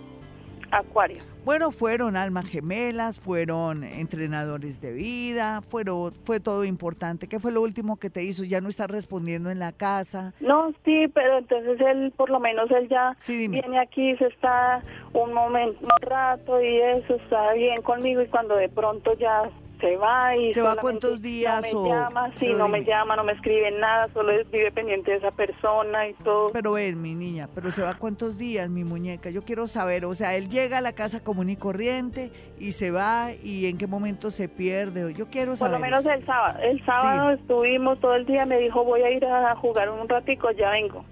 Acuario. 0.71 1.30
Bueno, 1.45 1.71
fueron 1.71 2.17
almas 2.17 2.47
gemelas, 2.47 3.19
fueron 3.19 3.83
entrenadores 3.83 4.81
de 4.81 4.93
vida, 4.93 5.63
fueron, 5.63 6.13
fue 6.25 6.39
todo 6.39 6.65
importante. 6.65 7.29
¿Qué 7.29 7.41
fue 7.41 7.51
lo 7.51 7.63
último 7.63 7.97
que 7.97 8.11
te 8.11 8.23
hizo? 8.23 8.45
¿Ya 8.45 8.61
no 8.61 8.69
está 8.69 8.87
respondiendo 8.87 9.51
en 9.51 9.59
la 9.59 9.73
casa? 9.73 10.35
No, 10.41 10.73
sí, 10.85 11.09
pero 11.15 11.39
entonces 11.39 11.81
él, 11.81 12.13
por 12.15 12.29
lo 12.29 12.41
menos 12.41 12.71
él 12.71 12.89
ya 12.89 13.17
viene 13.27 13.79
aquí, 13.79 14.15
se 14.17 14.27
está 14.27 14.83
un 15.15 15.33
momento, 15.33 15.81
un 15.81 16.09
rato 16.09 16.63
y 16.63 16.77
eso 16.77 17.15
está 17.15 17.55
bien 17.55 17.81
conmigo 17.83 18.21
y 18.21 18.27
cuando 18.27 18.57
de 18.57 18.69
pronto 18.69 19.15
ya 19.19 19.51
se 19.81 19.97
va 19.97 20.37
y 20.37 20.55
se 20.55 20.63
va 20.63 20.77
cuántos 20.77 21.21
días 21.21 21.65
no 21.73 21.83
me 21.83 21.89
llama, 21.89 22.33
sí, 22.39 22.53
no 22.55 22.69
me 22.69 22.85
llama, 22.85 23.17
no 23.17 23.25
me 23.25 23.33
escribe 23.33 23.71
nada, 23.73 24.09
solo 24.13 24.33
vive 24.51 24.71
pendiente 24.73 25.13
de 25.13 25.17
esa 25.19 25.31
persona 25.31 26.09
y 26.09 26.15
todo. 26.15 26.51
Pero 26.53 26.73
ven, 26.73 27.01
mi 27.01 27.15
niña, 27.15 27.49
pero 27.55 27.71
se 27.71 27.83
va 27.83 27.95
cuántos 27.95 28.37
días, 28.39 28.69
mi 28.69 28.85
muñeca. 28.85 29.31
Yo 29.31 29.43
quiero 29.43 29.67
saber, 29.67 30.05
o 30.05 30.15
sea, 30.15 30.37
él 30.37 30.49
llega 30.49 30.79
a 30.79 30.81
la 30.81 30.93
casa 30.93 31.23
común 31.23 31.51
y 31.51 31.57
corriente 31.57 32.31
y 32.59 32.73
se 32.73 32.91
va 32.91 33.33
y 33.33 33.67
en 33.67 33.79
qué 33.79 33.87
momento 33.87 34.31
se 34.31 34.49
pierde. 34.49 35.15
Yo 35.15 35.29
quiero 35.31 35.57
saber. 35.57 35.73
Por 35.73 35.81
lo 35.81 35.87
menos 35.87 36.05
el 36.07 36.25
sábado, 36.27 36.59
el 36.63 36.85
sábado 36.85 37.31
estuvimos 37.31 38.01
todo 38.01 38.15
el 38.15 38.27
día, 38.27 38.45
me 38.47 38.59
dijo, 38.59 38.85
"Voy 38.85 39.03
a 39.03 39.11
ir 39.11 39.25
a 39.25 39.55
jugar 39.57 39.91
un 39.91 40.09
ratico, 40.09 40.51
ya 40.53 40.71
vengo." 40.71 41.05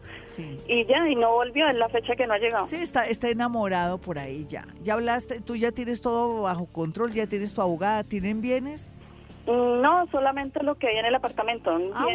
Y 0.69 0.87
ya, 0.87 1.09
y 1.09 1.17
no 1.17 1.33
volvió, 1.33 1.69
en 1.69 1.79
la 1.79 1.89
fecha 1.89 2.15
que 2.15 2.27
no 2.27 2.35
ha 2.35 2.39
llegado. 2.39 2.67
Sí, 2.67 2.77
está, 2.77 3.05
está 3.05 3.29
enamorado 3.29 3.99
por 3.99 4.19
ahí 4.19 4.47
ya. 4.49 4.65
¿Ya 4.83 4.95
hablaste? 4.95 5.41
¿Tú 5.41 5.57
ya 5.57 5.73
tienes 5.73 6.01
todo 6.01 6.43
bajo 6.43 6.67
control? 6.67 7.13
¿Ya 7.13 7.27
tienes 7.27 7.53
tu 7.53 7.61
abogada? 7.61 8.05
¿Tienen 8.05 8.41
bienes? 8.41 8.93
Mm, 9.47 9.81
no, 9.81 10.07
solamente 10.11 10.63
lo 10.63 10.77
que 10.77 10.89
hay 10.89 10.97
en 10.99 11.07
el 11.07 11.15
apartamento. 11.15 11.77
Ah, 11.95 12.07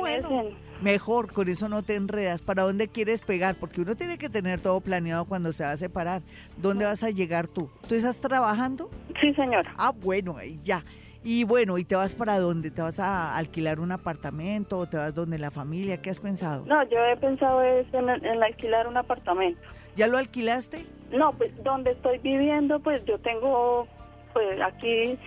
Mejor, 0.82 1.32
con 1.32 1.48
eso 1.50 1.68
no 1.70 1.82
te 1.82 1.96
enredas. 1.96 2.42
¿Para 2.42 2.64
dónde 2.64 2.88
quieres 2.88 3.22
pegar? 3.22 3.56
Porque 3.56 3.82
uno 3.82 3.96
tiene 3.96 4.18
que 4.18 4.30
tener 4.30 4.60
todo 4.60 4.82
planeado 4.82 5.26
cuando 5.26 5.52
se 5.52 5.64
va 5.64 5.72
a 5.72 5.78
separar. 5.78 6.22
¿Dónde 6.58 6.86
vas 6.86 7.04
a 7.04 7.10
llegar 7.10 7.48
tú? 7.48 7.70
¿Tú 7.88 7.96
estás 7.96 8.20
trabajando? 8.20 8.90
Sí, 9.20 9.34
señora. 9.34 9.74
Ah, 9.78 9.92
bueno, 9.92 10.36
ya. 10.62 10.84
Y 11.24 11.46
bueno, 11.46 11.78
¿y 11.78 11.86
te 11.86 11.96
vas 11.96 12.16
para 12.16 12.38
dónde? 12.40 12.70
¿Te 12.70 12.82
vas 12.82 13.00
a 13.00 13.36
alquilar 13.36 13.80
un 13.80 13.92
apartamento 13.92 14.78
o 14.78 14.86
te 14.86 14.98
vas 14.98 15.16
donde 15.16 15.38
la 15.38 15.52
familia? 15.52 16.02
¿Qué 16.02 16.10
has 16.10 16.20
pensado? 16.20 16.66
No, 16.66 16.84
yo 16.90 16.98
he 17.06 17.16
pensado 17.16 17.62
es 17.62 17.86
en, 17.94 18.10
alquilar 18.10 18.88
un 18.88 18.98
apartamento. 18.98 19.62
¿Ya 19.96 20.08
lo 20.08 20.18
alquilaste? 20.18 20.86
No, 21.12 21.32
pues 21.34 21.52
donde 21.64 21.92
estoy 21.92 22.18
viviendo, 22.18 22.80
pues 22.80 23.06
yo 23.06 23.18
tengo, 23.20 23.88
pues 24.34 24.60
aquí, 24.62 25.18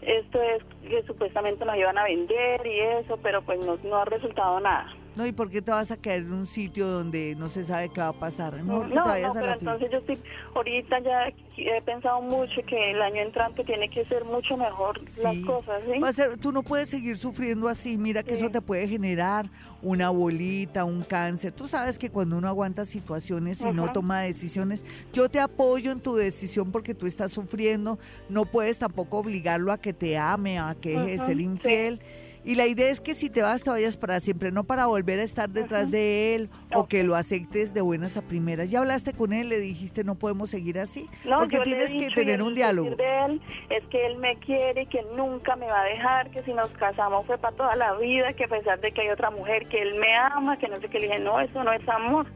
esto 0.00 0.40
es 0.40 0.62
que 0.88 1.02
supuestamente 1.06 1.64
nos 1.64 1.76
iban 1.76 1.98
a 1.98 2.04
vender 2.04 2.66
y 2.66 2.80
eso, 3.02 3.18
pero 3.22 3.42
pues 3.42 3.64
no, 3.66 3.76
no 3.84 3.96
ha 3.96 4.04
resultado 4.06 4.60
nada. 4.60 4.94
No, 5.16 5.26
¿y 5.26 5.32
por 5.32 5.48
qué 5.50 5.62
te 5.62 5.70
vas 5.70 5.90
a 5.90 5.96
quedar 5.96 6.18
en 6.18 6.32
un 6.32 6.46
sitio 6.46 6.88
donde 6.88 7.36
no 7.36 7.48
se 7.48 7.64
sabe 7.64 7.88
qué 7.90 8.00
va 8.00 8.08
a 8.08 8.12
pasar? 8.12 8.62
No, 8.64 8.84
no, 8.84 9.04
pero 9.32 9.52
entonces 9.52 9.90
yo 9.90 9.98
estoy, 9.98 10.18
ahorita 10.54 10.98
ya 11.00 11.32
he 11.56 11.82
pensado 11.82 12.20
mucho 12.20 12.62
que 12.66 12.90
el 12.90 13.00
año 13.00 13.22
entrante 13.22 13.62
tiene 13.64 13.88
que 13.88 14.04
ser 14.06 14.24
mucho 14.24 14.56
mejor 14.56 15.00
las 15.22 15.36
cosas, 15.38 15.82
¿sí? 15.90 16.00
Va 16.00 16.08
a 16.08 16.12
ser, 16.12 16.36
tú 16.38 16.50
no 16.50 16.62
puedes 16.62 16.88
seguir 16.88 17.16
sufriendo 17.16 17.68
así, 17.68 17.96
mira 17.96 18.22
que 18.22 18.34
eso 18.34 18.50
te 18.50 18.60
puede 18.60 18.88
generar 18.88 19.50
una 19.82 20.10
bolita, 20.10 20.84
un 20.84 21.02
cáncer. 21.02 21.52
Tú 21.52 21.66
sabes 21.66 21.98
que 21.98 22.10
cuando 22.10 22.36
uno 22.38 22.48
aguanta 22.48 22.84
situaciones 22.84 23.60
y 23.60 23.72
no 23.72 23.92
toma 23.92 24.22
decisiones, 24.22 24.84
yo 25.12 25.28
te 25.28 25.38
apoyo 25.38 25.92
en 25.92 26.00
tu 26.00 26.16
decisión 26.16 26.72
porque 26.72 26.94
tú 26.94 27.06
estás 27.06 27.32
sufriendo, 27.32 27.98
no 28.28 28.46
puedes 28.46 28.78
tampoco 28.78 29.18
obligarlo 29.18 29.70
a 29.70 29.78
que 29.78 29.92
te 29.92 30.18
ame, 30.18 30.58
a 30.58 30.74
que 30.74 30.98
deje 30.98 31.10
de 31.12 31.18
ser 31.18 31.40
infiel. 31.40 32.00
Y 32.44 32.56
la 32.56 32.66
idea 32.66 32.90
es 32.90 33.00
que 33.00 33.14
si 33.14 33.30
te 33.30 33.40
vas, 33.40 33.62
te 33.62 33.70
vayas 33.70 33.96
para 33.96 34.20
siempre, 34.20 34.52
no 34.52 34.64
para 34.64 34.84
volver 34.84 35.18
a 35.18 35.22
estar 35.22 35.48
detrás 35.48 35.90
de 35.90 36.34
él 36.34 36.50
o 36.74 36.86
que 36.86 37.02
lo 37.02 37.16
aceptes 37.16 37.72
de 37.72 37.80
buenas 37.80 38.18
a 38.18 38.22
primeras. 38.22 38.70
Ya 38.70 38.80
hablaste 38.80 39.14
con 39.14 39.32
él, 39.32 39.48
le 39.48 39.58
dijiste 39.60 40.04
no 40.04 40.14
podemos 40.16 40.50
seguir 40.50 40.78
así, 40.78 41.08
porque 41.24 41.60
tienes 41.60 41.92
que 41.92 42.10
tener 42.10 42.42
un 42.42 42.54
diálogo. 42.54 42.96
De 42.96 43.24
él 43.24 43.40
es 43.70 43.82
que 43.86 44.06
él 44.06 44.18
me 44.18 44.36
quiere, 44.36 44.84
que 44.86 45.02
nunca 45.16 45.56
me 45.56 45.66
va 45.66 45.80
a 45.80 45.84
dejar, 45.84 46.30
que 46.30 46.42
si 46.42 46.52
nos 46.52 46.68
casamos 46.72 47.26
fue 47.26 47.38
para 47.38 47.56
toda 47.56 47.76
la 47.76 47.94
vida, 47.94 48.34
que 48.34 48.44
a 48.44 48.48
pesar 48.48 48.78
de 48.78 48.92
que 48.92 49.00
hay 49.00 49.08
otra 49.08 49.30
mujer 49.30 49.66
que 49.68 49.80
él 49.80 49.94
me 49.98 50.14
ama, 50.14 50.58
que 50.58 50.68
no 50.68 50.78
sé 50.80 50.88
qué, 50.88 51.00
le 51.00 51.06
dije, 51.06 51.20
no, 51.20 51.40
eso 51.40 51.64
no 51.64 51.72
es 51.72 51.88
amor. 51.88 52.26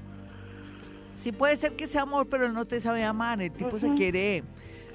Sí 1.15 1.33
puede 1.33 1.57
ser 1.57 1.73
que 1.73 1.87
sea 1.87 2.03
amor, 2.03 2.29
pero 2.31 2.47
él 2.47 2.55
no 2.55 2.65
te 2.65 2.81
sabe 2.81 3.05
amar, 3.05 3.43
el 3.43 3.53
tipo 3.53 3.79
se 3.79 3.93
quiere 3.93 4.43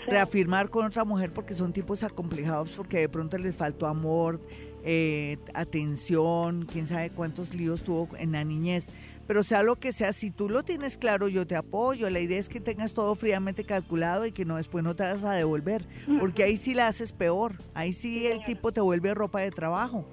reafirmar 0.07 0.69
con 0.69 0.85
otra 0.85 1.03
mujer 1.05 1.31
porque 1.31 1.53
son 1.53 1.71
tipos 1.71 2.03
acomplejados, 2.03 2.71
porque 2.71 2.99
de 2.99 3.09
pronto 3.09 3.37
les 3.37 3.55
faltó 3.55 3.87
amor, 3.87 4.41
eh, 4.83 5.37
atención, 5.53 6.67
quién 6.71 6.87
sabe 6.87 7.09
cuántos 7.09 7.53
líos 7.53 7.83
tuvo 7.83 8.09
en 8.17 8.33
la 8.33 8.43
niñez. 8.43 8.87
Pero 9.27 9.41
sea 9.43 9.63
lo 9.63 9.77
que 9.77 9.93
sea, 9.93 10.11
si 10.11 10.31
tú 10.31 10.49
lo 10.49 10.63
tienes 10.63 10.97
claro, 10.97 11.29
yo 11.29 11.47
te 11.47 11.55
apoyo. 11.55 12.09
La 12.09 12.19
idea 12.19 12.37
es 12.37 12.49
que 12.49 12.59
tengas 12.59 12.93
todo 12.93 13.15
fríamente 13.15 13.63
calculado 13.63 14.25
y 14.25 14.33
que 14.33 14.43
no 14.43 14.57
después 14.57 14.83
no 14.83 14.95
te 14.95 15.03
vas 15.03 15.23
a 15.23 15.31
devolver, 15.31 15.85
porque 16.19 16.43
ahí 16.43 16.57
sí 16.57 16.73
la 16.73 16.87
haces 16.87 17.13
peor. 17.13 17.53
Ahí 17.73 17.93
sí 17.93 18.27
el 18.27 18.43
tipo 18.43 18.73
te 18.73 18.81
vuelve 18.81 19.13
ropa 19.13 19.39
de 19.39 19.51
trabajo. 19.51 20.05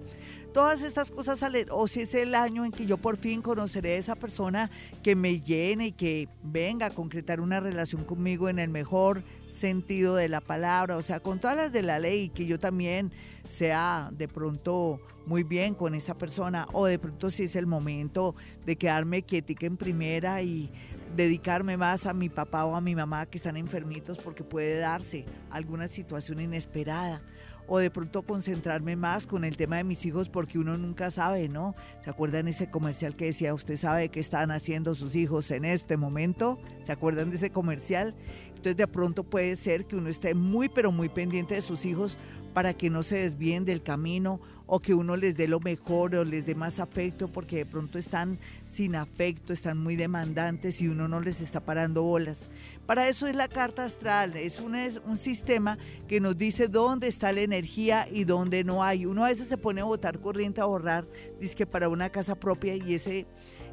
Todas 0.54 0.84
estas 0.84 1.12
cosas 1.12 1.40
salen, 1.40 1.68
o 1.72 1.88
si 1.88 2.02
es 2.02 2.14
el 2.14 2.34
año 2.34 2.64
en 2.64 2.72
que 2.72 2.86
yo 2.86 2.98
por 2.98 3.18
fin 3.18 3.42
conoceré 3.42 3.96
a 3.96 3.98
esa 3.98 4.16
persona 4.16 4.72
que 5.04 5.16
me 5.16 5.42
llene 5.42 5.88
y 5.88 5.92
que 5.92 6.30
venga 6.44 6.86
a 6.88 6.90
concretar 6.92 7.42
una 7.42 7.60
relación 7.60 8.06
conmigo 8.06 8.48
en 8.48 8.60
el 8.60 8.70
mejor 8.70 9.24
sentido 9.48 10.16
de 10.16 10.30
la 10.30 10.42
palabra, 10.42 10.96
o 10.96 11.02
sea, 11.02 11.20
con 11.20 11.40
todas 11.40 11.58
las 11.58 11.74
de 11.74 11.82
la 11.82 12.00
ley, 12.00 12.30
que 12.30 12.46
yo 12.46 12.60
también 12.60 13.12
sea 13.48 14.10
de 14.14 14.28
pronto 14.28 15.00
muy 15.26 15.44
bien 15.44 15.74
con 15.74 15.96
esa 15.96 16.18
persona, 16.18 16.68
o 16.72 16.86
de 16.86 17.00
pronto 17.00 17.32
si 17.32 17.44
es 17.44 17.56
el 17.56 17.66
momento 17.66 18.36
de 18.66 18.76
quedarme 18.76 19.24
quietica 19.24 19.66
en 19.66 19.78
primera 19.78 20.42
y 20.42 20.70
dedicarme 21.16 21.78
más 21.78 22.06
a 22.06 22.14
mi 22.14 22.30
papá 22.30 22.66
o 22.66 22.76
a 22.76 22.82
mi 22.82 22.96
mamá 22.96 23.26
que 23.26 23.38
están 23.38 23.58
enfermitos 23.58 24.18
porque 24.20 24.44
puede 24.44 24.80
darse 24.80 25.26
alguna 25.50 25.88
situación 25.88 26.42
inesperada 26.42 27.22
o 27.68 27.80
de 27.80 27.90
pronto 27.90 28.22
concentrarme 28.22 28.96
más 28.96 29.26
con 29.26 29.44
el 29.44 29.58
tema 29.58 29.78
de 29.78 29.84
mis 29.84 30.06
hijos 30.06 30.30
porque 30.30 30.60
uno 30.60 30.78
nunca 30.78 31.10
sabe, 31.10 31.50
¿no? 31.50 31.76
¿Se 32.04 32.10
acuerdan 32.10 32.48
ese 32.48 32.70
comercial 32.70 33.16
que 33.16 33.26
decía, 33.26 33.54
usted 33.54 33.78
sabe 33.78 34.10
qué 34.10 34.20
están 34.20 34.52
haciendo 34.52 34.94
sus 34.94 35.16
hijos 35.16 35.50
en 35.52 35.66
este 35.66 35.98
momento? 35.98 36.60
¿Se 36.86 36.92
acuerdan 36.92 37.32
de 37.32 37.38
ese 37.38 37.50
comercial? 37.50 38.14
Entonces 38.50 38.78
de 38.78 38.88
pronto 38.88 39.24
puede 39.24 39.56
ser 39.56 39.86
que 39.86 39.96
uno 39.96 40.10
esté 40.10 40.34
muy 40.36 40.70
pero 40.70 40.92
muy 40.92 41.10
pendiente 41.10 41.56
de 41.56 41.62
sus 41.62 41.86
hijos 41.86 42.18
para 42.54 42.74
que 42.74 42.90
no 42.90 43.04
se 43.04 43.18
desvíen 43.18 43.66
del 43.66 43.84
camino 43.84 44.40
o 44.66 44.80
que 44.80 44.94
uno 44.94 45.16
les 45.18 45.36
dé 45.36 45.48
lo 45.48 45.60
mejor 45.60 46.16
o 46.16 46.24
les 46.24 46.46
dé 46.46 46.56
más 46.56 46.80
afecto 46.80 47.28
porque 47.28 47.58
de 47.58 47.66
pronto 47.66 48.00
están 48.00 48.40
sin 48.76 48.96
afecto, 48.96 49.54
están 49.54 49.78
muy 49.78 49.96
demandantes 49.96 50.82
y 50.82 50.90
uno 50.90 51.08
no 51.08 51.22
les 51.22 51.40
está 51.40 51.62
parando 51.62 52.04
bolas. 52.04 52.50
Para 52.86 53.08
eso 53.08 53.26
es 53.26 53.36
la 53.36 53.48
carta 53.48 53.86
astral, 53.86 54.36
es 54.36 54.60
un, 54.60 54.76
es 54.76 55.02
un 55.06 55.18
sistema 55.18 55.78
que 56.10 56.20
nos 56.20 56.38
dice 56.38 56.68
dónde 56.68 57.08
está 57.08 57.32
la 57.32 57.42
energía 57.42 58.08
y 58.12 58.26
dónde 58.26 58.66
no 58.66 58.84
hay. 58.84 59.06
Uno 59.06 59.24
a 59.24 59.30
veces 59.30 59.48
se 59.48 59.58
pone 59.58 59.80
a 59.80 59.86
botar 59.86 60.20
corriente, 60.20 60.60
a 60.60 60.66
ahorrar, 60.66 61.08
dice 61.40 61.56
que 61.56 61.66
para 61.66 61.88
una 61.88 62.10
casa 62.10 62.36
propia 62.36 62.76
y 62.76 62.94
ese 62.94 63.26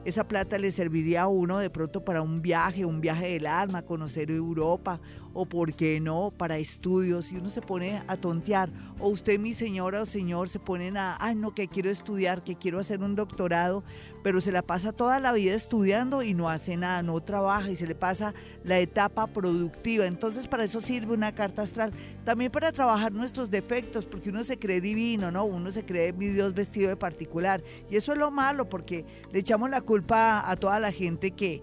esa 0.05 0.27
plata 0.27 0.59
le 0.59 0.73
serviría 0.73 1.23
a 1.23 1.29
uno 1.29 1.59
de 1.59 1.71
pronto 1.71 2.05
para 2.05 2.23
un 2.23 2.43
viaje, 2.43 2.85
un 2.85 3.01
viaje 3.01 3.29
del 3.35 3.47
alma, 3.47 3.83
conocer 3.83 4.33
Europa 4.33 5.01
o, 5.33 5.47
por 5.47 5.75
qué 5.75 6.01
no, 6.01 6.33
para 6.37 6.59
estudios. 6.59 7.31
Y 7.31 7.37
uno 7.37 7.49
se 7.49 7.61
pone 7.61 8.03
a 8.09 8.17
tontear. 8.17 8.69
O 8.99 9.11
usted, 9.11 9.39
mi 9.39 9.53
señora 9.55 10.03
o 10.03 10.05
señor, 10.05 10.49
se 10.49 10.59
ponen 10.59 10.97
a, 10.97 11.17
ay, 11.21 11.37
no, 11.37 11.55
que 11.55 11.69
quiero 11.69 11.89
estudiar, 11.89 12.43
que 12.43 12.57
quiero 12.57 12.81
hacer 12.81 13.01
un 13.01 13.15
doctorado, 13.15 13.85
pero 14.23 14.41
se 14.41 14.53
la 14.53 14.63
pasa 14.63 14.93
toda 14.93 15.21
la 15.21 15.33
vida 15.33 15.55
estudiando 15.55 16.23
y 16.23 16.35
no 16.35 16.49
hace 16.49 16.77
nada, 16.77 17.03
no 17.03 17.21
trabaja 17.21 17.71
y 17.71 17.77
se 17.77 17.87
le 17.87 17.95
pasa 17.95 18.35
la 18.65 18.79
etapa 18.79 19.27
productiva. 19.27 20.07
Entonces, 20.07 20.47
para 20.47 20.65
eso 20.65 20.81
sirve 20.81 21.15
una 21.15 21.35
carta 21.35 21.63
astral. 21.63 21.93
También 22.25 22.53
para 22.53 22.73
trabajar 22.73 23.13
nuestros 23.13 23.51
defectos, 23.51 24.07
porque 24.07 24.31
uno 24.31 24.45
se 24.45 24.59
cree 24.59 24.81
divino, 24.81 25.31
¿no? 25.31 25.45
Uno 25.45 25.71
se 25.73 25.85
cree 25.85 26.13
mi 26.13 26.29
Dios 26.29 26.55
vestido 26.55 26.89
de 26.89 26.97
particular. 26.97 27.63
Y 27.91 27.97
eso 27.97 28.13
es 28.13 28.19
lo 28.19 28.31
malo, 28.31 28.69
porque 28.69 29.05
le 29.33 29.41
echamos 29.41 29.71
la 29.71 29.81
culpa 29.81 30.49
a 30.49 30.57
toda 30.57 30.79
la 30.79 30.93
gente 30.93 31.33
que 31.33 31.63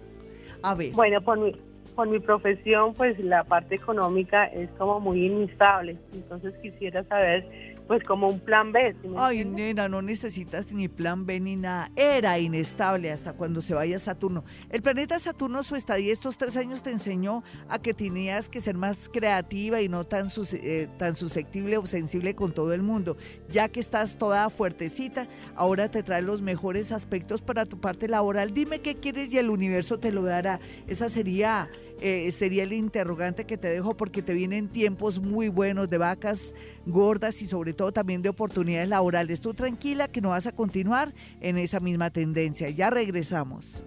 A 0.63 0.75
ver. 0.75 0.91
Bueno, 0.91 1.21
por 1.23 1.39
mi, 1.39 1.53
por 1.95 2.09
mi 2.09 2.19
profesión, 2.19 2.93
pues 2.95 3.17
la 3.21 3.45
parte 3.45 3.77
económica 3.77 4.47
es 4.47 4.69
como 4.71 4.99
muy 4.99 5.27
inestable. 5.27 5.97
Entonces 6.13 6.53
quisiera 6.61 7.05
saber 7.05 7.74
pues 7.87 8.03
como 8.05 8.29
un 8.29 8.41
plan 8.41 8.73
B. 8.73 8.97
Ay, 9.17 9.45
nena, 9.45 9.89
no 9.89 10.01
necesitas 10.01 10.73
ni 10.73 10.89
plan 10.89 11.27
B 11.27 11.41
ni 11.41 11.57
nada. 11.57 11.91
Era 11.97 12.39
inestable 12.39 13.11
hasta 13.11 13.35
cuando 13.35 13.61
se 13.61 13.75
vaya 13.75 13.99
Saturno. 13.99 14.45
El 14.71 14.83
planeta 14.83 15.19
Saturno, 15.19 15.63
su 15.63 15.77
estadía 15.77 16.13
estos 16.13 16.39
tres 16.39 16.57
años 16.57 16.83
te 16.83 16.91
enseñó 16.91 17.43
a 17.69 17.79
que 17.81 17.93
tenías 17.93 18.49
que 18.49 18.61
ser 18.61 18.77
más 18.77 19.09
creativa 19.09 19.83
y 19.83 19.89
no 19.89 20.05
tan, 20.05 20.29
eh, 20.53 20.89
tan 20.99 21.17
susceptible 21.17 21.77
o 21.77 21.87
sensible 21.87 22.35
con 22.35 22.53
todo 22.53 22.73
el 22.73 22.83
mundo. 22.83 23.17
Ya 23.51 23.69
que 23.69 23.81
estás 23.81 24.17
toda 24.17 24.49
fuertecita, 24.49 25.29
ahora 25.55 25.91
te 25.91 26.03
trae 26.03 26.23
los 26.23 26.41
mejores 26.41 26.93
aspectos 26.93 27.43
para 27.43 27.67
tu 27.67 27.81
parte 27.81 28.09
laboral. 28.09 28.55
Dime 28.55 28.81
qué 28.81 28.97
quieres 28.97 29.33
y 29.33 29.39
el 29.39 29.51
universo 29.51 29.99
te 29.99 30.13
lo 30.13 30.23
dará. 30.23 30.61
Esa 30.87 31.09
sería 31.09 31.69
eh, 32.01 32.31
sería 32.33 32.65
el 32.65 32.73
interrogante 32.73 33.45
que 33.45 33.57
te 33.57 33.69
dejo 33.69 33.97
porque 33.97 34.23
te 34.23 34.35
vienen 34.35 34.69
tiempos 34.69 35.21
muy 35.21 35.49
buenos 35.49 35.89
de 35.89 35.99
vacas 35.99 36.55
gordas 36.87 37.41
y 37.43 37.47
sobre 37.47 37.73
todo 37.73 37.93
también 37.93 38.23
de 38.23 38.29
oportunidades 38.29 38.89
laborales. 38.89 39.41
Tú 39.41 39.55
tranquila 39.55 40.09
que 40.09 40.21
no 40.21 40.31
vas 40.31 40.47
a 40.47 40.53
continuar 40.53 41.15
en 41.41 41.57
esa 41.57 41.81
misma 41.81 42.11
tendencia. 42.11 42.69
Ya 42.71 42.91
regresamos. 42.91 43.83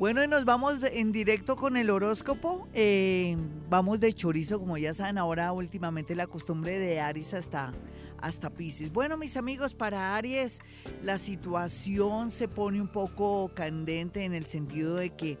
Bueno, 0.00 0.24
y 0.24 0.28
nos 0.28 0.46
vamos 0.46 0.78
en 0.82 1.12
directo 1.12 1.56
con 1.56 1.76
el 1.76 1.90
horóscopo. 1.90 2.66
Eh, 2.72 3.36
vamos 3.68 4.00
de 4.00 4.14
chorizo, 4.14 4.58
como 4.58 4.78
ya 4.78 4.94
saben 4.94 5.18
ahora 5.18 5.52
últimamente 5.52 6.14
la 6.14 6.26
costumbre 6.26 6.78
de 6.78 7.00
Aries 7.00 7.34
hasta, 7.34 7.74
hasta 8.16 8.48
Pisces. 8.48 8.90
Bueno, 8.90 9.18
mis 9.18 9.36
amigos, 9.36 9.74
para 9.74 10.16
Aries 10.16 10.58
la 11.02 11.18
situación 11.18 12.30
se 12.30 12.48
pone 12.48 12.80
un 12.80 12.88
poco 12.88 13.50
candente 13.54 14.24
en 14.24 14.32
el 14.32 14.46
sentido 14.46 14.96
de 14.96 15.10
que 15.10 15.36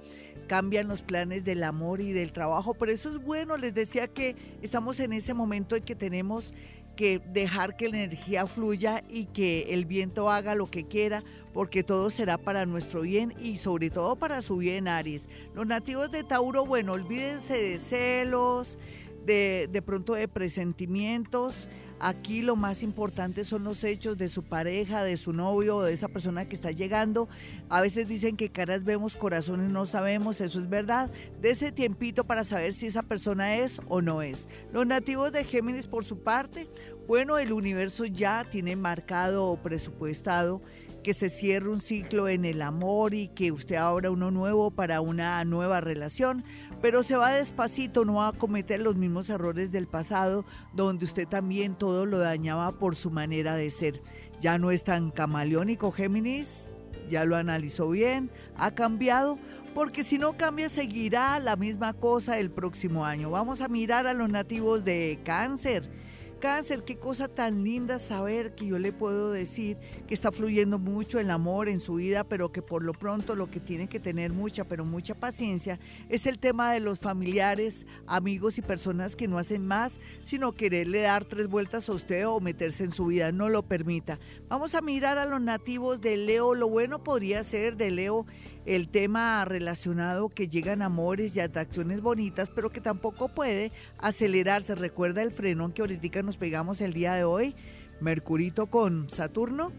cambian 0.50 0.88
los 0.88 1.00
planes 1.00 1.44
del 1.44 1.62
amor 1.62 2.00
y 2.00 2.10
del 2.10 2.32
trabajo, 2.32 2.74
pero 2.74 2.90
eso 2.90 3.08
es 3.08 3.18
bueno, 3.18 3.56
les 3.56 3.72
decía 3.72 4.08
que 4.08 4.34
estamos 4.62 4.98
en 4.98 5.12
ese 5.12 5.32
momento 5.32 5.76
en 5.76 5.84
que 5.84 5.94
tenemos 5.94 6.52
que 6.96 7.20
dejar 7.20 7.76
que 7.76 7.88
la 7.88 8.02
energía 8.02 8.48
fluya 8.48 9.04
y 9.08 9.26
que 9.26 9.72
el 9.72 9.84
viento 9.84 10.28
haga 10.28 10.56
lo 10.56 10.68
que 10.68 10.88
quiera, 10.88 11.22
porque 11.54 11.84
todo 11.84 12.10
será 12.10 12.36
para 12.36 12.66
nuestro 12.66 13.02
bien 13.02 13.32
y 13.40 13.58
sobre 13.58 13.90
todo 13.90 14.16
para 14.16 14.42
su 14.42 14.56
bien, 14.56 14.88
Aries. 14.88 15.28
Los 15.54 15.68
nativos 15.68 16.10
de 16.10 16.24
Tauro, 16.24 16.66
bueno, 16.66 16.94
olvídense 16.94 17.54
de 17.54 17.78
celos, 17.78 18.76
de, 19.24 19.68
de 19.70 19.82
pronto 19.82 20.14
de 20.14 20.26
presentimientos. 20.26 21.68
Aquí 22.02 22.40
lo 22.40 22.56
más 22.56 22.82
importante 22.82 23.44
son 23.44 23.62
los 23.62 23.84
hechos 23.84 24.16
de 24.16 24.30
su 24.30 24.42
pareja, 24.42 25.04
de 25.04 25.18
su 25.18 25.34
novio 25.34 25.82
de 25.82 25.92
esa 25.92 26.08
persona 26.08 26.48
que 26.48 26.54
está 26.54 26.70
llegando. 26.70 27.28
A 27.68 27.82
veces 27.82 28.08
dicen 28.08 28.38
que 28.38 28.48
caras 28.48 28.84
vemos, 28.84 29.16
corazones 29.16 29.70
no 29.70 29.84
sabemos, 29.84 30.40
eso 30.40 30.58
es 30.60 30.70
verdad. 30.70 31.10
De 31.42 31.50
ese 31.50 31.72
tiempito 31.72 32.24
para 32.24 32.44
saber 32.44 32.72
si 32.72 32.86
esa 32.86 33.02
persona 33.02 33.56
es 33.56 33.82
o 33.88 34.00
no 34.00 34.22
es. 34.22 34.46
Los 34.72 34.86
nativos 34.86 35.30
de 35.30 35.44
Géminis 35.44 35.86
por 35.86 36.06
su 36.06 36.20
parte, 36.20 36.68
bueno, 37.06 37.36
el 37.36 37.52
universo 37.52 38.06
ya 38.06 38.46
tiene 38.50 38.76
marcado 38.76 39.44
o 39.44 39.58
presupuestado 39.58 40.62
que 41.02 41.14
se 41.14 41.30
cierre 41.30 41.68
un 41.68 41.80
ciclo 41.80 42.28
en 42.28 42.44
el 42.44 42.62
amor 42.62 43.14
y 43.14 43.28
que 43.28 43.52
usted 43.52 43.76
abra 43.76 44.10
uno 44.10 44.30
nuevo 44.30 44.70
para 44.70 45.00
una 45.00 45.42
nueva 45.44 45.80
relación 45.80 46.44
pero 46.80 47.02
se 47.02 47.16
va 47.16 47.32
despacito, 47.32 48.04
no 48.04 48.14
va 48.14 48.28
a 48.28 48.32
cometer 48.32 48.80
los 48.80 48.96
mismos 48.96 49.28
errores 49.30 49.70
del 49.70 49.86
pasado, 49.86 50.44
donde 50.72 51.04
usted 51.04 51.28
también 51.28 51.74
todo 51.74 52.06
lo 52.06 52.18
dañaba 52.18 52.72
por 52.72 52.96
su 52.96 53.10
manera 53.10 53.54
de 53.56 53.70
ser. 53.70 54.02
Ya 54.40 54.58
no 54.58 54.70
es 54.70 54.84
tan 54.84 55.10
camaleónico 55.10 55.92
Géminis, 55.92 56.72
ya 57.10 57.24
lo 57.24 57.36
analizó 57.36 57.90
bien, 57.90 58.30
ha 58.56 58.74
cambiado, 58.74 59.38
porque 59.74 60.04
si 60.04 60.18
no 60.18 60.36
cambia 60.36 60.68
seguirá 60.68 61.38
la 61.38 61.56
misma 61.56 61.92
cosa 61.92 62.38
el 62.38 62.50
próximo 62.50 63.04
año. 63.04 63.30
Vamos 63.30 63.60
a 63.60 63.68
mirar 63.68 64.06
a 64.06 64.14
los 64.14 64.28
nativos 64.28 64.84
de 64.84 65.20
cáncer 65.24 66.09
cáncer, 66.40 66.82
qué 66.82 66.96
cosa 66.96 67.28
tan 67.28 67.62
linda 67.62 67.98
saber 67.98 68.54
que 68.54 68.66
yo 68.66 68.78
le 68.78 68.92
puedo 68.92 69.30
decir 69.30 69.76
que 70.08 70.14
está 70.14 70.32
fluyendo 70.32 70.78
mucho 70.78 71.20
el 71.20 71.30
amor 71.30 71.68
en 71.68 71.78
su 71.78 71.96
vida, 71.96 72.24
pero 72.24 72.50
que 72.50 72.62
por 72.62 72.82
lo 72.82 72.92
pronto 72.92 73.36
lo 73.36 73.50
que 73.50 73.60
tiene 73.60 73.88
que 73.88 74.00
tener 74.00 74.32
mucha, 74.32 74.64
pero 74.64 74.84
mucha 74.84 75.14
paciencia 75.14 75.78
es 76.08 76.26
el 76.26 76.38
tema 76.38 76.72
de 76.72 76.80
los 76.80 76.98
familiares, 76.98 77.86
amigos 78.06 78.58
y 78.58 78.62
personas 78.62 79.14
que 79.14 79.28
no 79.28 79.38
hacen 79.38 79.66
más, 79.66 79.92
sino 80.24 80.52
quererle 80.52 81.02
dar 81.02 81.26
tres 81.26 81.46
vueltas 81.46 81.88
a 81.88 81.92
usted 81.92 82.26
o 82.26 82.40
meterse 82.40 82.84
en 82.84 82.92
su 82.92 83.06
vida, 83.06 83.30
no 83.30 83.48
lo 83.48 83.62
permita. 83.62 84.18
Vamos 84.48 84.74
a 84.74 84.80
mirar 84.80 85.18
a 85.18 85.26
los 85.26 85.40
nativos 85.40 86.00
de 86.00 86.16
Leo, 86.16 86.54
lo 86.54 86.68
bueno 86.68 87.04
podría 87.04 87.44
ser 87.44 87.76
de 87.76 87.90
Leo 87.90 88.26
el 88.66 88.88
tema 88.88 89.44
relacionado 89.44 90.28
que 90.28 90.48
llegan 90.48 90.82
amores 90.82 91.36
y 91.36 91.40
atracciones 91.40 92.00
bonitas, 92.00 92.50
pero 92.50 92.70
que 92.70 92.80
tampoco 92.80 93.28
puede 93.28 93.72
acelerarse. 93.98 94.74
Recuerda 94.74 95.22
el 95.22 95.32
frenón 95.32 95.72
que 95.72 95.82
ahorita 95.82 96.22
nos 96.22 96.36
pegamos 96.36 96.80
el 96.80 96.92
día 96.92 97.14
de 97.14 97.24
hoy, 97.24 97.54
Mercurito 98.00 98.66
con 98.66 99.08
Saturno 99.10 99.72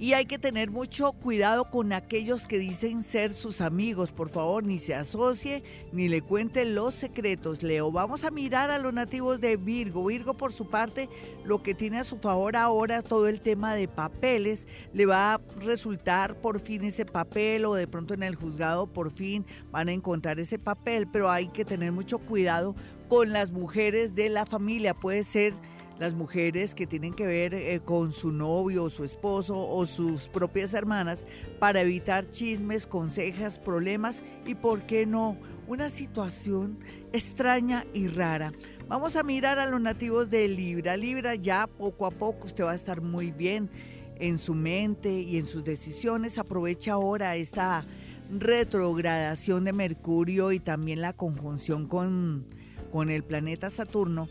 y 0.00 0.14
hay 0.14 0.24
que 0.24 0.38
tener 0.38 0.70
mucho 0.70 1.12
cuidado 1.12 1.70
con 1.70 1.92
aquellos 1.92 2.44
que 2.44 2.58
dicen 2.58 3.02
ser 3.02 3.34
sus 3.34 3.60
amigos. 3.60 4.12
Por 4.12 4.30
favor, 4.30 4.64
ni 4.64 4.78
se 4.78 4.94
asocie 4.94 5.62
ni 5.92 6.08
le 6.08 6.22
cuente 6.22 6.64
los 6.64 6.94
secretos. 6.94 7.62
Leo, 7.62 7.92
vamos 7.92 8.24
a 8.24 8.30
mirar 8.30 8.70
a 8.70 8.78
los 8.78 8.94
nativos 8.94 9.42
de 9.42 9.58
Virgo. 9.58 10.06
Virgo, 10.06 10.32
por 10.32 10.54
su 10.54 10.70
parte, 10.70 11.10
lo 11.44 11.62
que 11.62 11.74
tiene 11.74 11.98
a 11.98 12.04
su 12.04 12.16
favor 12.16 12.56
ahora, 12.56 13.02
todo 13.02 13.28
el 13.28 13.42
tema 13.42 13.74
de 13.74 13.88
papeles, 13.88 14.66
le 14.94 15.04
va 15.04 15.34
a 15.34 15.40
resultar 15.58 16.40
por 16.40 16.60
fin 16.60 16.84
ese 16.84 17.04
papel 17.04 17.66
o 17.66 17.74
de 17.74 17.86
pronto 17.86 18.14
en 18.14 18.22
el 18.22 18.36
juzgado 18.36 18.86
por 18.86 19.10
fin 19.10 19.44
van 19.70 19.88
a 19.88 19.92
encontrar 19.92 20.40
ese 20.40 20.58
papel, 20.58 21.08
pero 21.12 21.30
hay 21.30 21.48
que 21.48 21.66
tener 21.66 21.92
mucho 21.92 22.18
cuidado 22.20 22.74
con 23.10 23.34
las 23.34 23.50
mujeres 23.50 24.14
de 24.14 24.30
la 24.30 24.46
familia. 24.46 24.94
Puede 24.94 25.24
ser 25.24 25.52
las 26.00 26.14
mujeres 26.14 26.74
que 26.74 26.86
tienen 26.86 27.12
que 27.12 27.26
ver 27.26 27.52
eh, 27.52 27.78
con 27.84 28.10
su 28.10 28.32
novio 28.32 28.84
o 28.84 28.90
su 28.90 29.04
esposo 29.04 29.58
o 29.58 29.84
sus 29.84 30.28
propias 30.28 30.72
hermanas 30.72 31.26
para 31.58 31.82
evitar 31.82 32.30
chismes, 32.30 32.86
consejas, 32.86 33.58
problemas 33.58 34.24
y, 34.46 34.54
¿por 34.54 34.86
qué 34.86 35.04
no?, 35.04 35.36
una 35.68 35.90
situación 35.90 36.78
extraña 37.12 37.84
y 37.92 38.08
rara. 38.08 38.52
Vamos 38.88 39.14
a 39.14 39.22
mirar 39.22 39.58
a 39.58 39.66
los 39.66 39.80
nativos 39.80 40.30
de 40.30 40.48
Libra. 40.48 40.96
Libra 40.96 41.34
ya 41.34 41.68
poco 41.68 42.06
a 42.06 42.10
poco 42.10 42.46
usted 42.46 42.64
va 42.64 42.72
a 42.72 42.74
estar 42.74 43.02
muy 43.02 43.30
bien 43.30 43.70
en 44.18 44.38
su 44.38 44.54
mente 44.54 45.20
y 45.20 45.36
en 45.36 45.46
sus 45.46 45.62
decisiones. 45.62 46.38
Aprovecha 46.38 46.94
ahora 46.94 47.36
esta 47.36 47.84
retrogradación 48.30 49.64
de 49.64 49.72
Mercurio 49.74 50.50
y 50.50 50.60
también 50.60 51.02
la 51.02 51.12
conjunción 51.12 51.86
con, 51.86 52.46
con 52.90 53.10
el 53.10 53.22
planeta 53.22 53.68
Saturno 53.68 54.28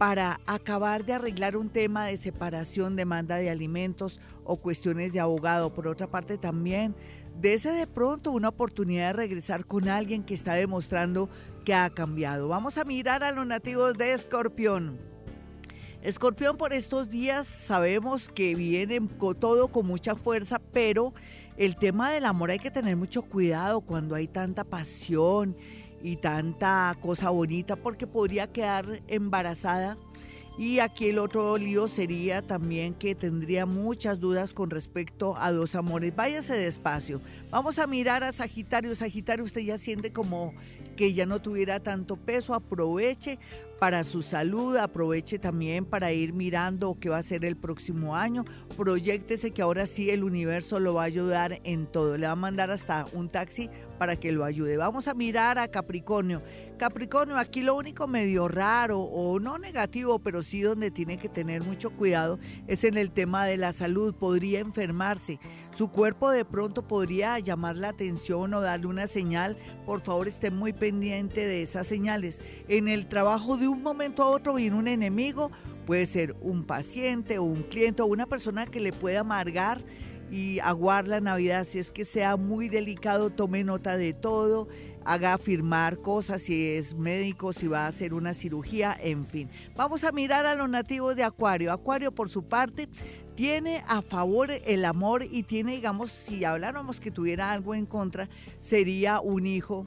para 0.00 0.40
acabar 0.46 1.04
de 1.04 1.12
arreglar 1.12 1.58
un 1.58 1.68
tema 1.68 2.06
de 2.06 2.16
separación, 2.16 2.96
demanda 2.96 3.36
de 3.36 3.50
alimentos 3.50 4.18
o 4.44 4.56
cuestiones 4.56 5.12
de 5.12 5.20
abogado. 5.20 5.74
Por 5.74 5.86
otra 5.86 6.06
parte, 6.06 6.38
también 6.38 6.94
dese 7.38 7.70
de 7.72 7.86
pronto 7.86 8.30
una 8.30 8.48
oportunidad 8.48 9.08
de 9.08 9.12
regresar 9.12 9.66
con 9.66 9.90
alguien 9.90 10.24
que 10.24 10.32
está 10.32 10.54
demostrando 10.54 11.28
que 11.66 11.74
ha 11.74 11.90
cambiado. 11.90 12.48
Vamos 12.48 12.78
a 12.78 12.84
mirar 12.84 13.22
a 13.22 13.30
los 13.30 13.46
nativos 13.46 13.92
de 13.92 14.14
Escorpión. 14.14 14.98
Escorpión 16.00 16.56
por 16.56 16.72
estos 16.72 17.10
días 17.10 17.46
sabemos 17.46 18.30
que 18.30 18.54
viene 18.54 19.06
todo 19.38 19.68
con 19.68 19.86
mucha 19.86 20.14
fuerza, 20.14 20.62
pero 20.72 21.12
el 21.58 21.76
tema 21.76 22.10
del 22.10 22.24
amor 22.24 22.52
hay 22.52 22.58
que 22.58 22.70
tener 22.70 22.96
mucho 22.96 23.20
cuidado 23.20 23.82
cuando 23.82 24.14
hay 24.14 24.28
tanta 24.28 24.64
pasión 24.64 25.54
y 26.02 26.16
tanta 26.16 26.96
cosa 27.00 27.30
bonita 27.30 27.76
porque 27.76 28.06
podría 28.06 28.52
quedar 28.52 29.02
embarazada. 29.08 29.96
Y 30.58 30.80
aquí 30.80 31.08
el 31.08 31.18
otro 31.18 31.56
lío 31.56 31.88
sería 31.88 32.42
también 32.42 32.92
que 32.94 33.14
tendría 33.14 33.64
muchas 33.64 34.20
dudas 34.20 34.52
con 34.52 34.68
respecto 34.68 35.34
a 35.38 35.52
dos 35.52 35.74
amores. 35.74 36.14
Váyase 36.14 36.54
despacio. 36.54 37.20
Vamos 37.50 37.78
a 37.78 37.86
mirar 37.86 38.22
a 38.24 38.32
Sagitario. 38.32 38.94
Sagitario, 38.94 39.44
usted 39.44 39.62
ya 39.62 39.78
siente 39.78 40.12
como 40.12 40.52
que 40.96 41.14
ya 41.14 41.24
no 41.24 41.40
tuviera 41.40 41.80
tanto 41.80 42.16
peso. 42.16 42.52
Aproveche 42.52 43.38
para 43.78 44.04
su 44.04 44.22
salud, 44.22 44.76
aproveche 44.76 45.38
también 45.38 45.86
para 45.86 46.12
ir 46.12 46.34
mirando 46.34 46.98
qué 47.00 47.08
va 47.08 47.16
a 47.16 47.22
ser 47.22 47.46
el 47.46 47.56
próximo 47.56 48.14
año. 48.14 48.44
Proyectese 48.76 49.52
que 49.52 49.62
ahora 49.62 49.86
sí 49.86 50.10
el 50.10 50.22
universo 50.22 50.78
lo 50.78 50.92
va 50.92 51.02
a 51.02 51.06
ayudar 51.06 51.60
en 51.64 51.86
todo. 51.86 52.18
Le 52.18 52.26
va 52.26 52.32
a 52.32 52.36
mandar 52.36 52.70
hasta 52.70 53.06
un 53.14 53.30
taxi 53.30 53.70
para 53.98 54.16
que 54.16 54.32
lo 54.32 54.44
ayude. 54.44 54.76
Vamos 54.76 55.08
a 55.08 55.14
mirar 55.14 55.58
a 55.58 55.68
Capricornio. 55.68 56.42
Capricornio, 56.80 57.36
aquí 57.36 57.60
lo 57.60 57.76
único 57.76 58.06
medio 58.06 58.48
raro 58.48 59.00
o 59.00 59.38
no 59.38 59.58
negativo, 59.58 60.18
pero 60.18 60.42
sí 60.42 60.62
donde 60.62 60.90
tiene 60.90 61.18
que 61.18 61.28
tener 61.28 61.62
mucho 61.62 61.90
cuidado 61.90 62.38
es 62.68 62.84
en 62.84 62.96
el 62.96 63.10
tema 63.10 63.44
de 63.44 63.58
la 63.58 63.74
salud. 63.74 64.14
Podría 64.14 64.60
enfermarse. 64.60 65.38
Su 65.74 65.88
cuerpo 65.90 66.30
de 66.30 66.46
pronto 66.46 66.88
podría 66.88 67.38
llamar 67.38 67.76
la 67.76 67.90
atención 67.90 68.54
o 68.54 68.62
darle 68.62 68.86
una 68.86 69.06
señal. 69.06 69.58
Por 69.84 70.00
favor, 70.00 70.26
esté 70.26 70.50
muy 70.50 70.72
pendiente 70.72 71.46
de 71.46 71.60
esas 71.60 71.86
señales. 71.86 72.40
En 72.66 72.88
el 72.88 73.08
trabajo 73.08 73.58
de 73.58 73.68
un 73.68 73.82
momento 73.82 74.22
a 74.22 74.28
otro 74.28 74.54
viene 74.54 74.76
un 74.76 74.88
enemigo, 74.88 75.50
puede 75.84 76.06
ser 76.06 76.34
un 76.40 76.64
paciente 76.64 77.36
o 77.36 77.44
un 77.44 77.62
cliente 77.62 78.00
o 78.00 78.06
una 78.06 78.24
persona 78.24 78.64
que 78.64 78.80
le 78.80 78.94
pueda 78.94 79.20
amargar 79.20 79.84
y 80.30 80.60
aguar 80.60 81.08
la 81.08 81.20
Navidad. 81.20 81.64
Si 81.64 81.78
es 81.78 81.90
que 81.90 82.04
sea 82.04 82.36
muy 82.36 82.68
delicado, 82.68 83.30
tome 83.30 83.64
nota 83.64 83.96
de 83.96 84.12
todo, 84.12 84.68
haga 85.04 85.38
firmar 85.38 85.98
cosas, 85.98 86.42
si 86.42 86.68
es 86.68 86.94
médico, 86.94 87.52
si 87.52 87.66
va 87.66 87.84
a 87.84 87.88
hacer 87.88 88.14
una 88.14 88.34
cirugía, 88.34 88.96
en 89.00 89.24
fin. 89.24 89.50
Vamos 89.76 90.04
a 90.04 90.12
mirar 90.12 90.46
a 90.46 90.54
los 90.54 90.68
nativos 90.68 91.16
de 91.16 91.24
Acuario. 91.24 91.72
Acuario, 91.72 92.12
por 92.12 92.28
su 92.28 92.42
parte, 92.44 92.88
tiene 93.34 93.84
a 93.86 94.02
favor 94.02 94.50
el 94.50 94.84
amor 94.84 95.24
y 95.24 95.42
tiene, 95.42 95.72
digamos, 95.72 96.10
si 96.10 96.44
habláramos 96.44 97.00
que 97.00 97.10
tuviera 97.10 97.52
algo 97.52 97.74
en 97.74 97.86
contra, 97.86 98.28
sería 98.58 99.20
un 99.20 99.46
hijo 99.46 99.86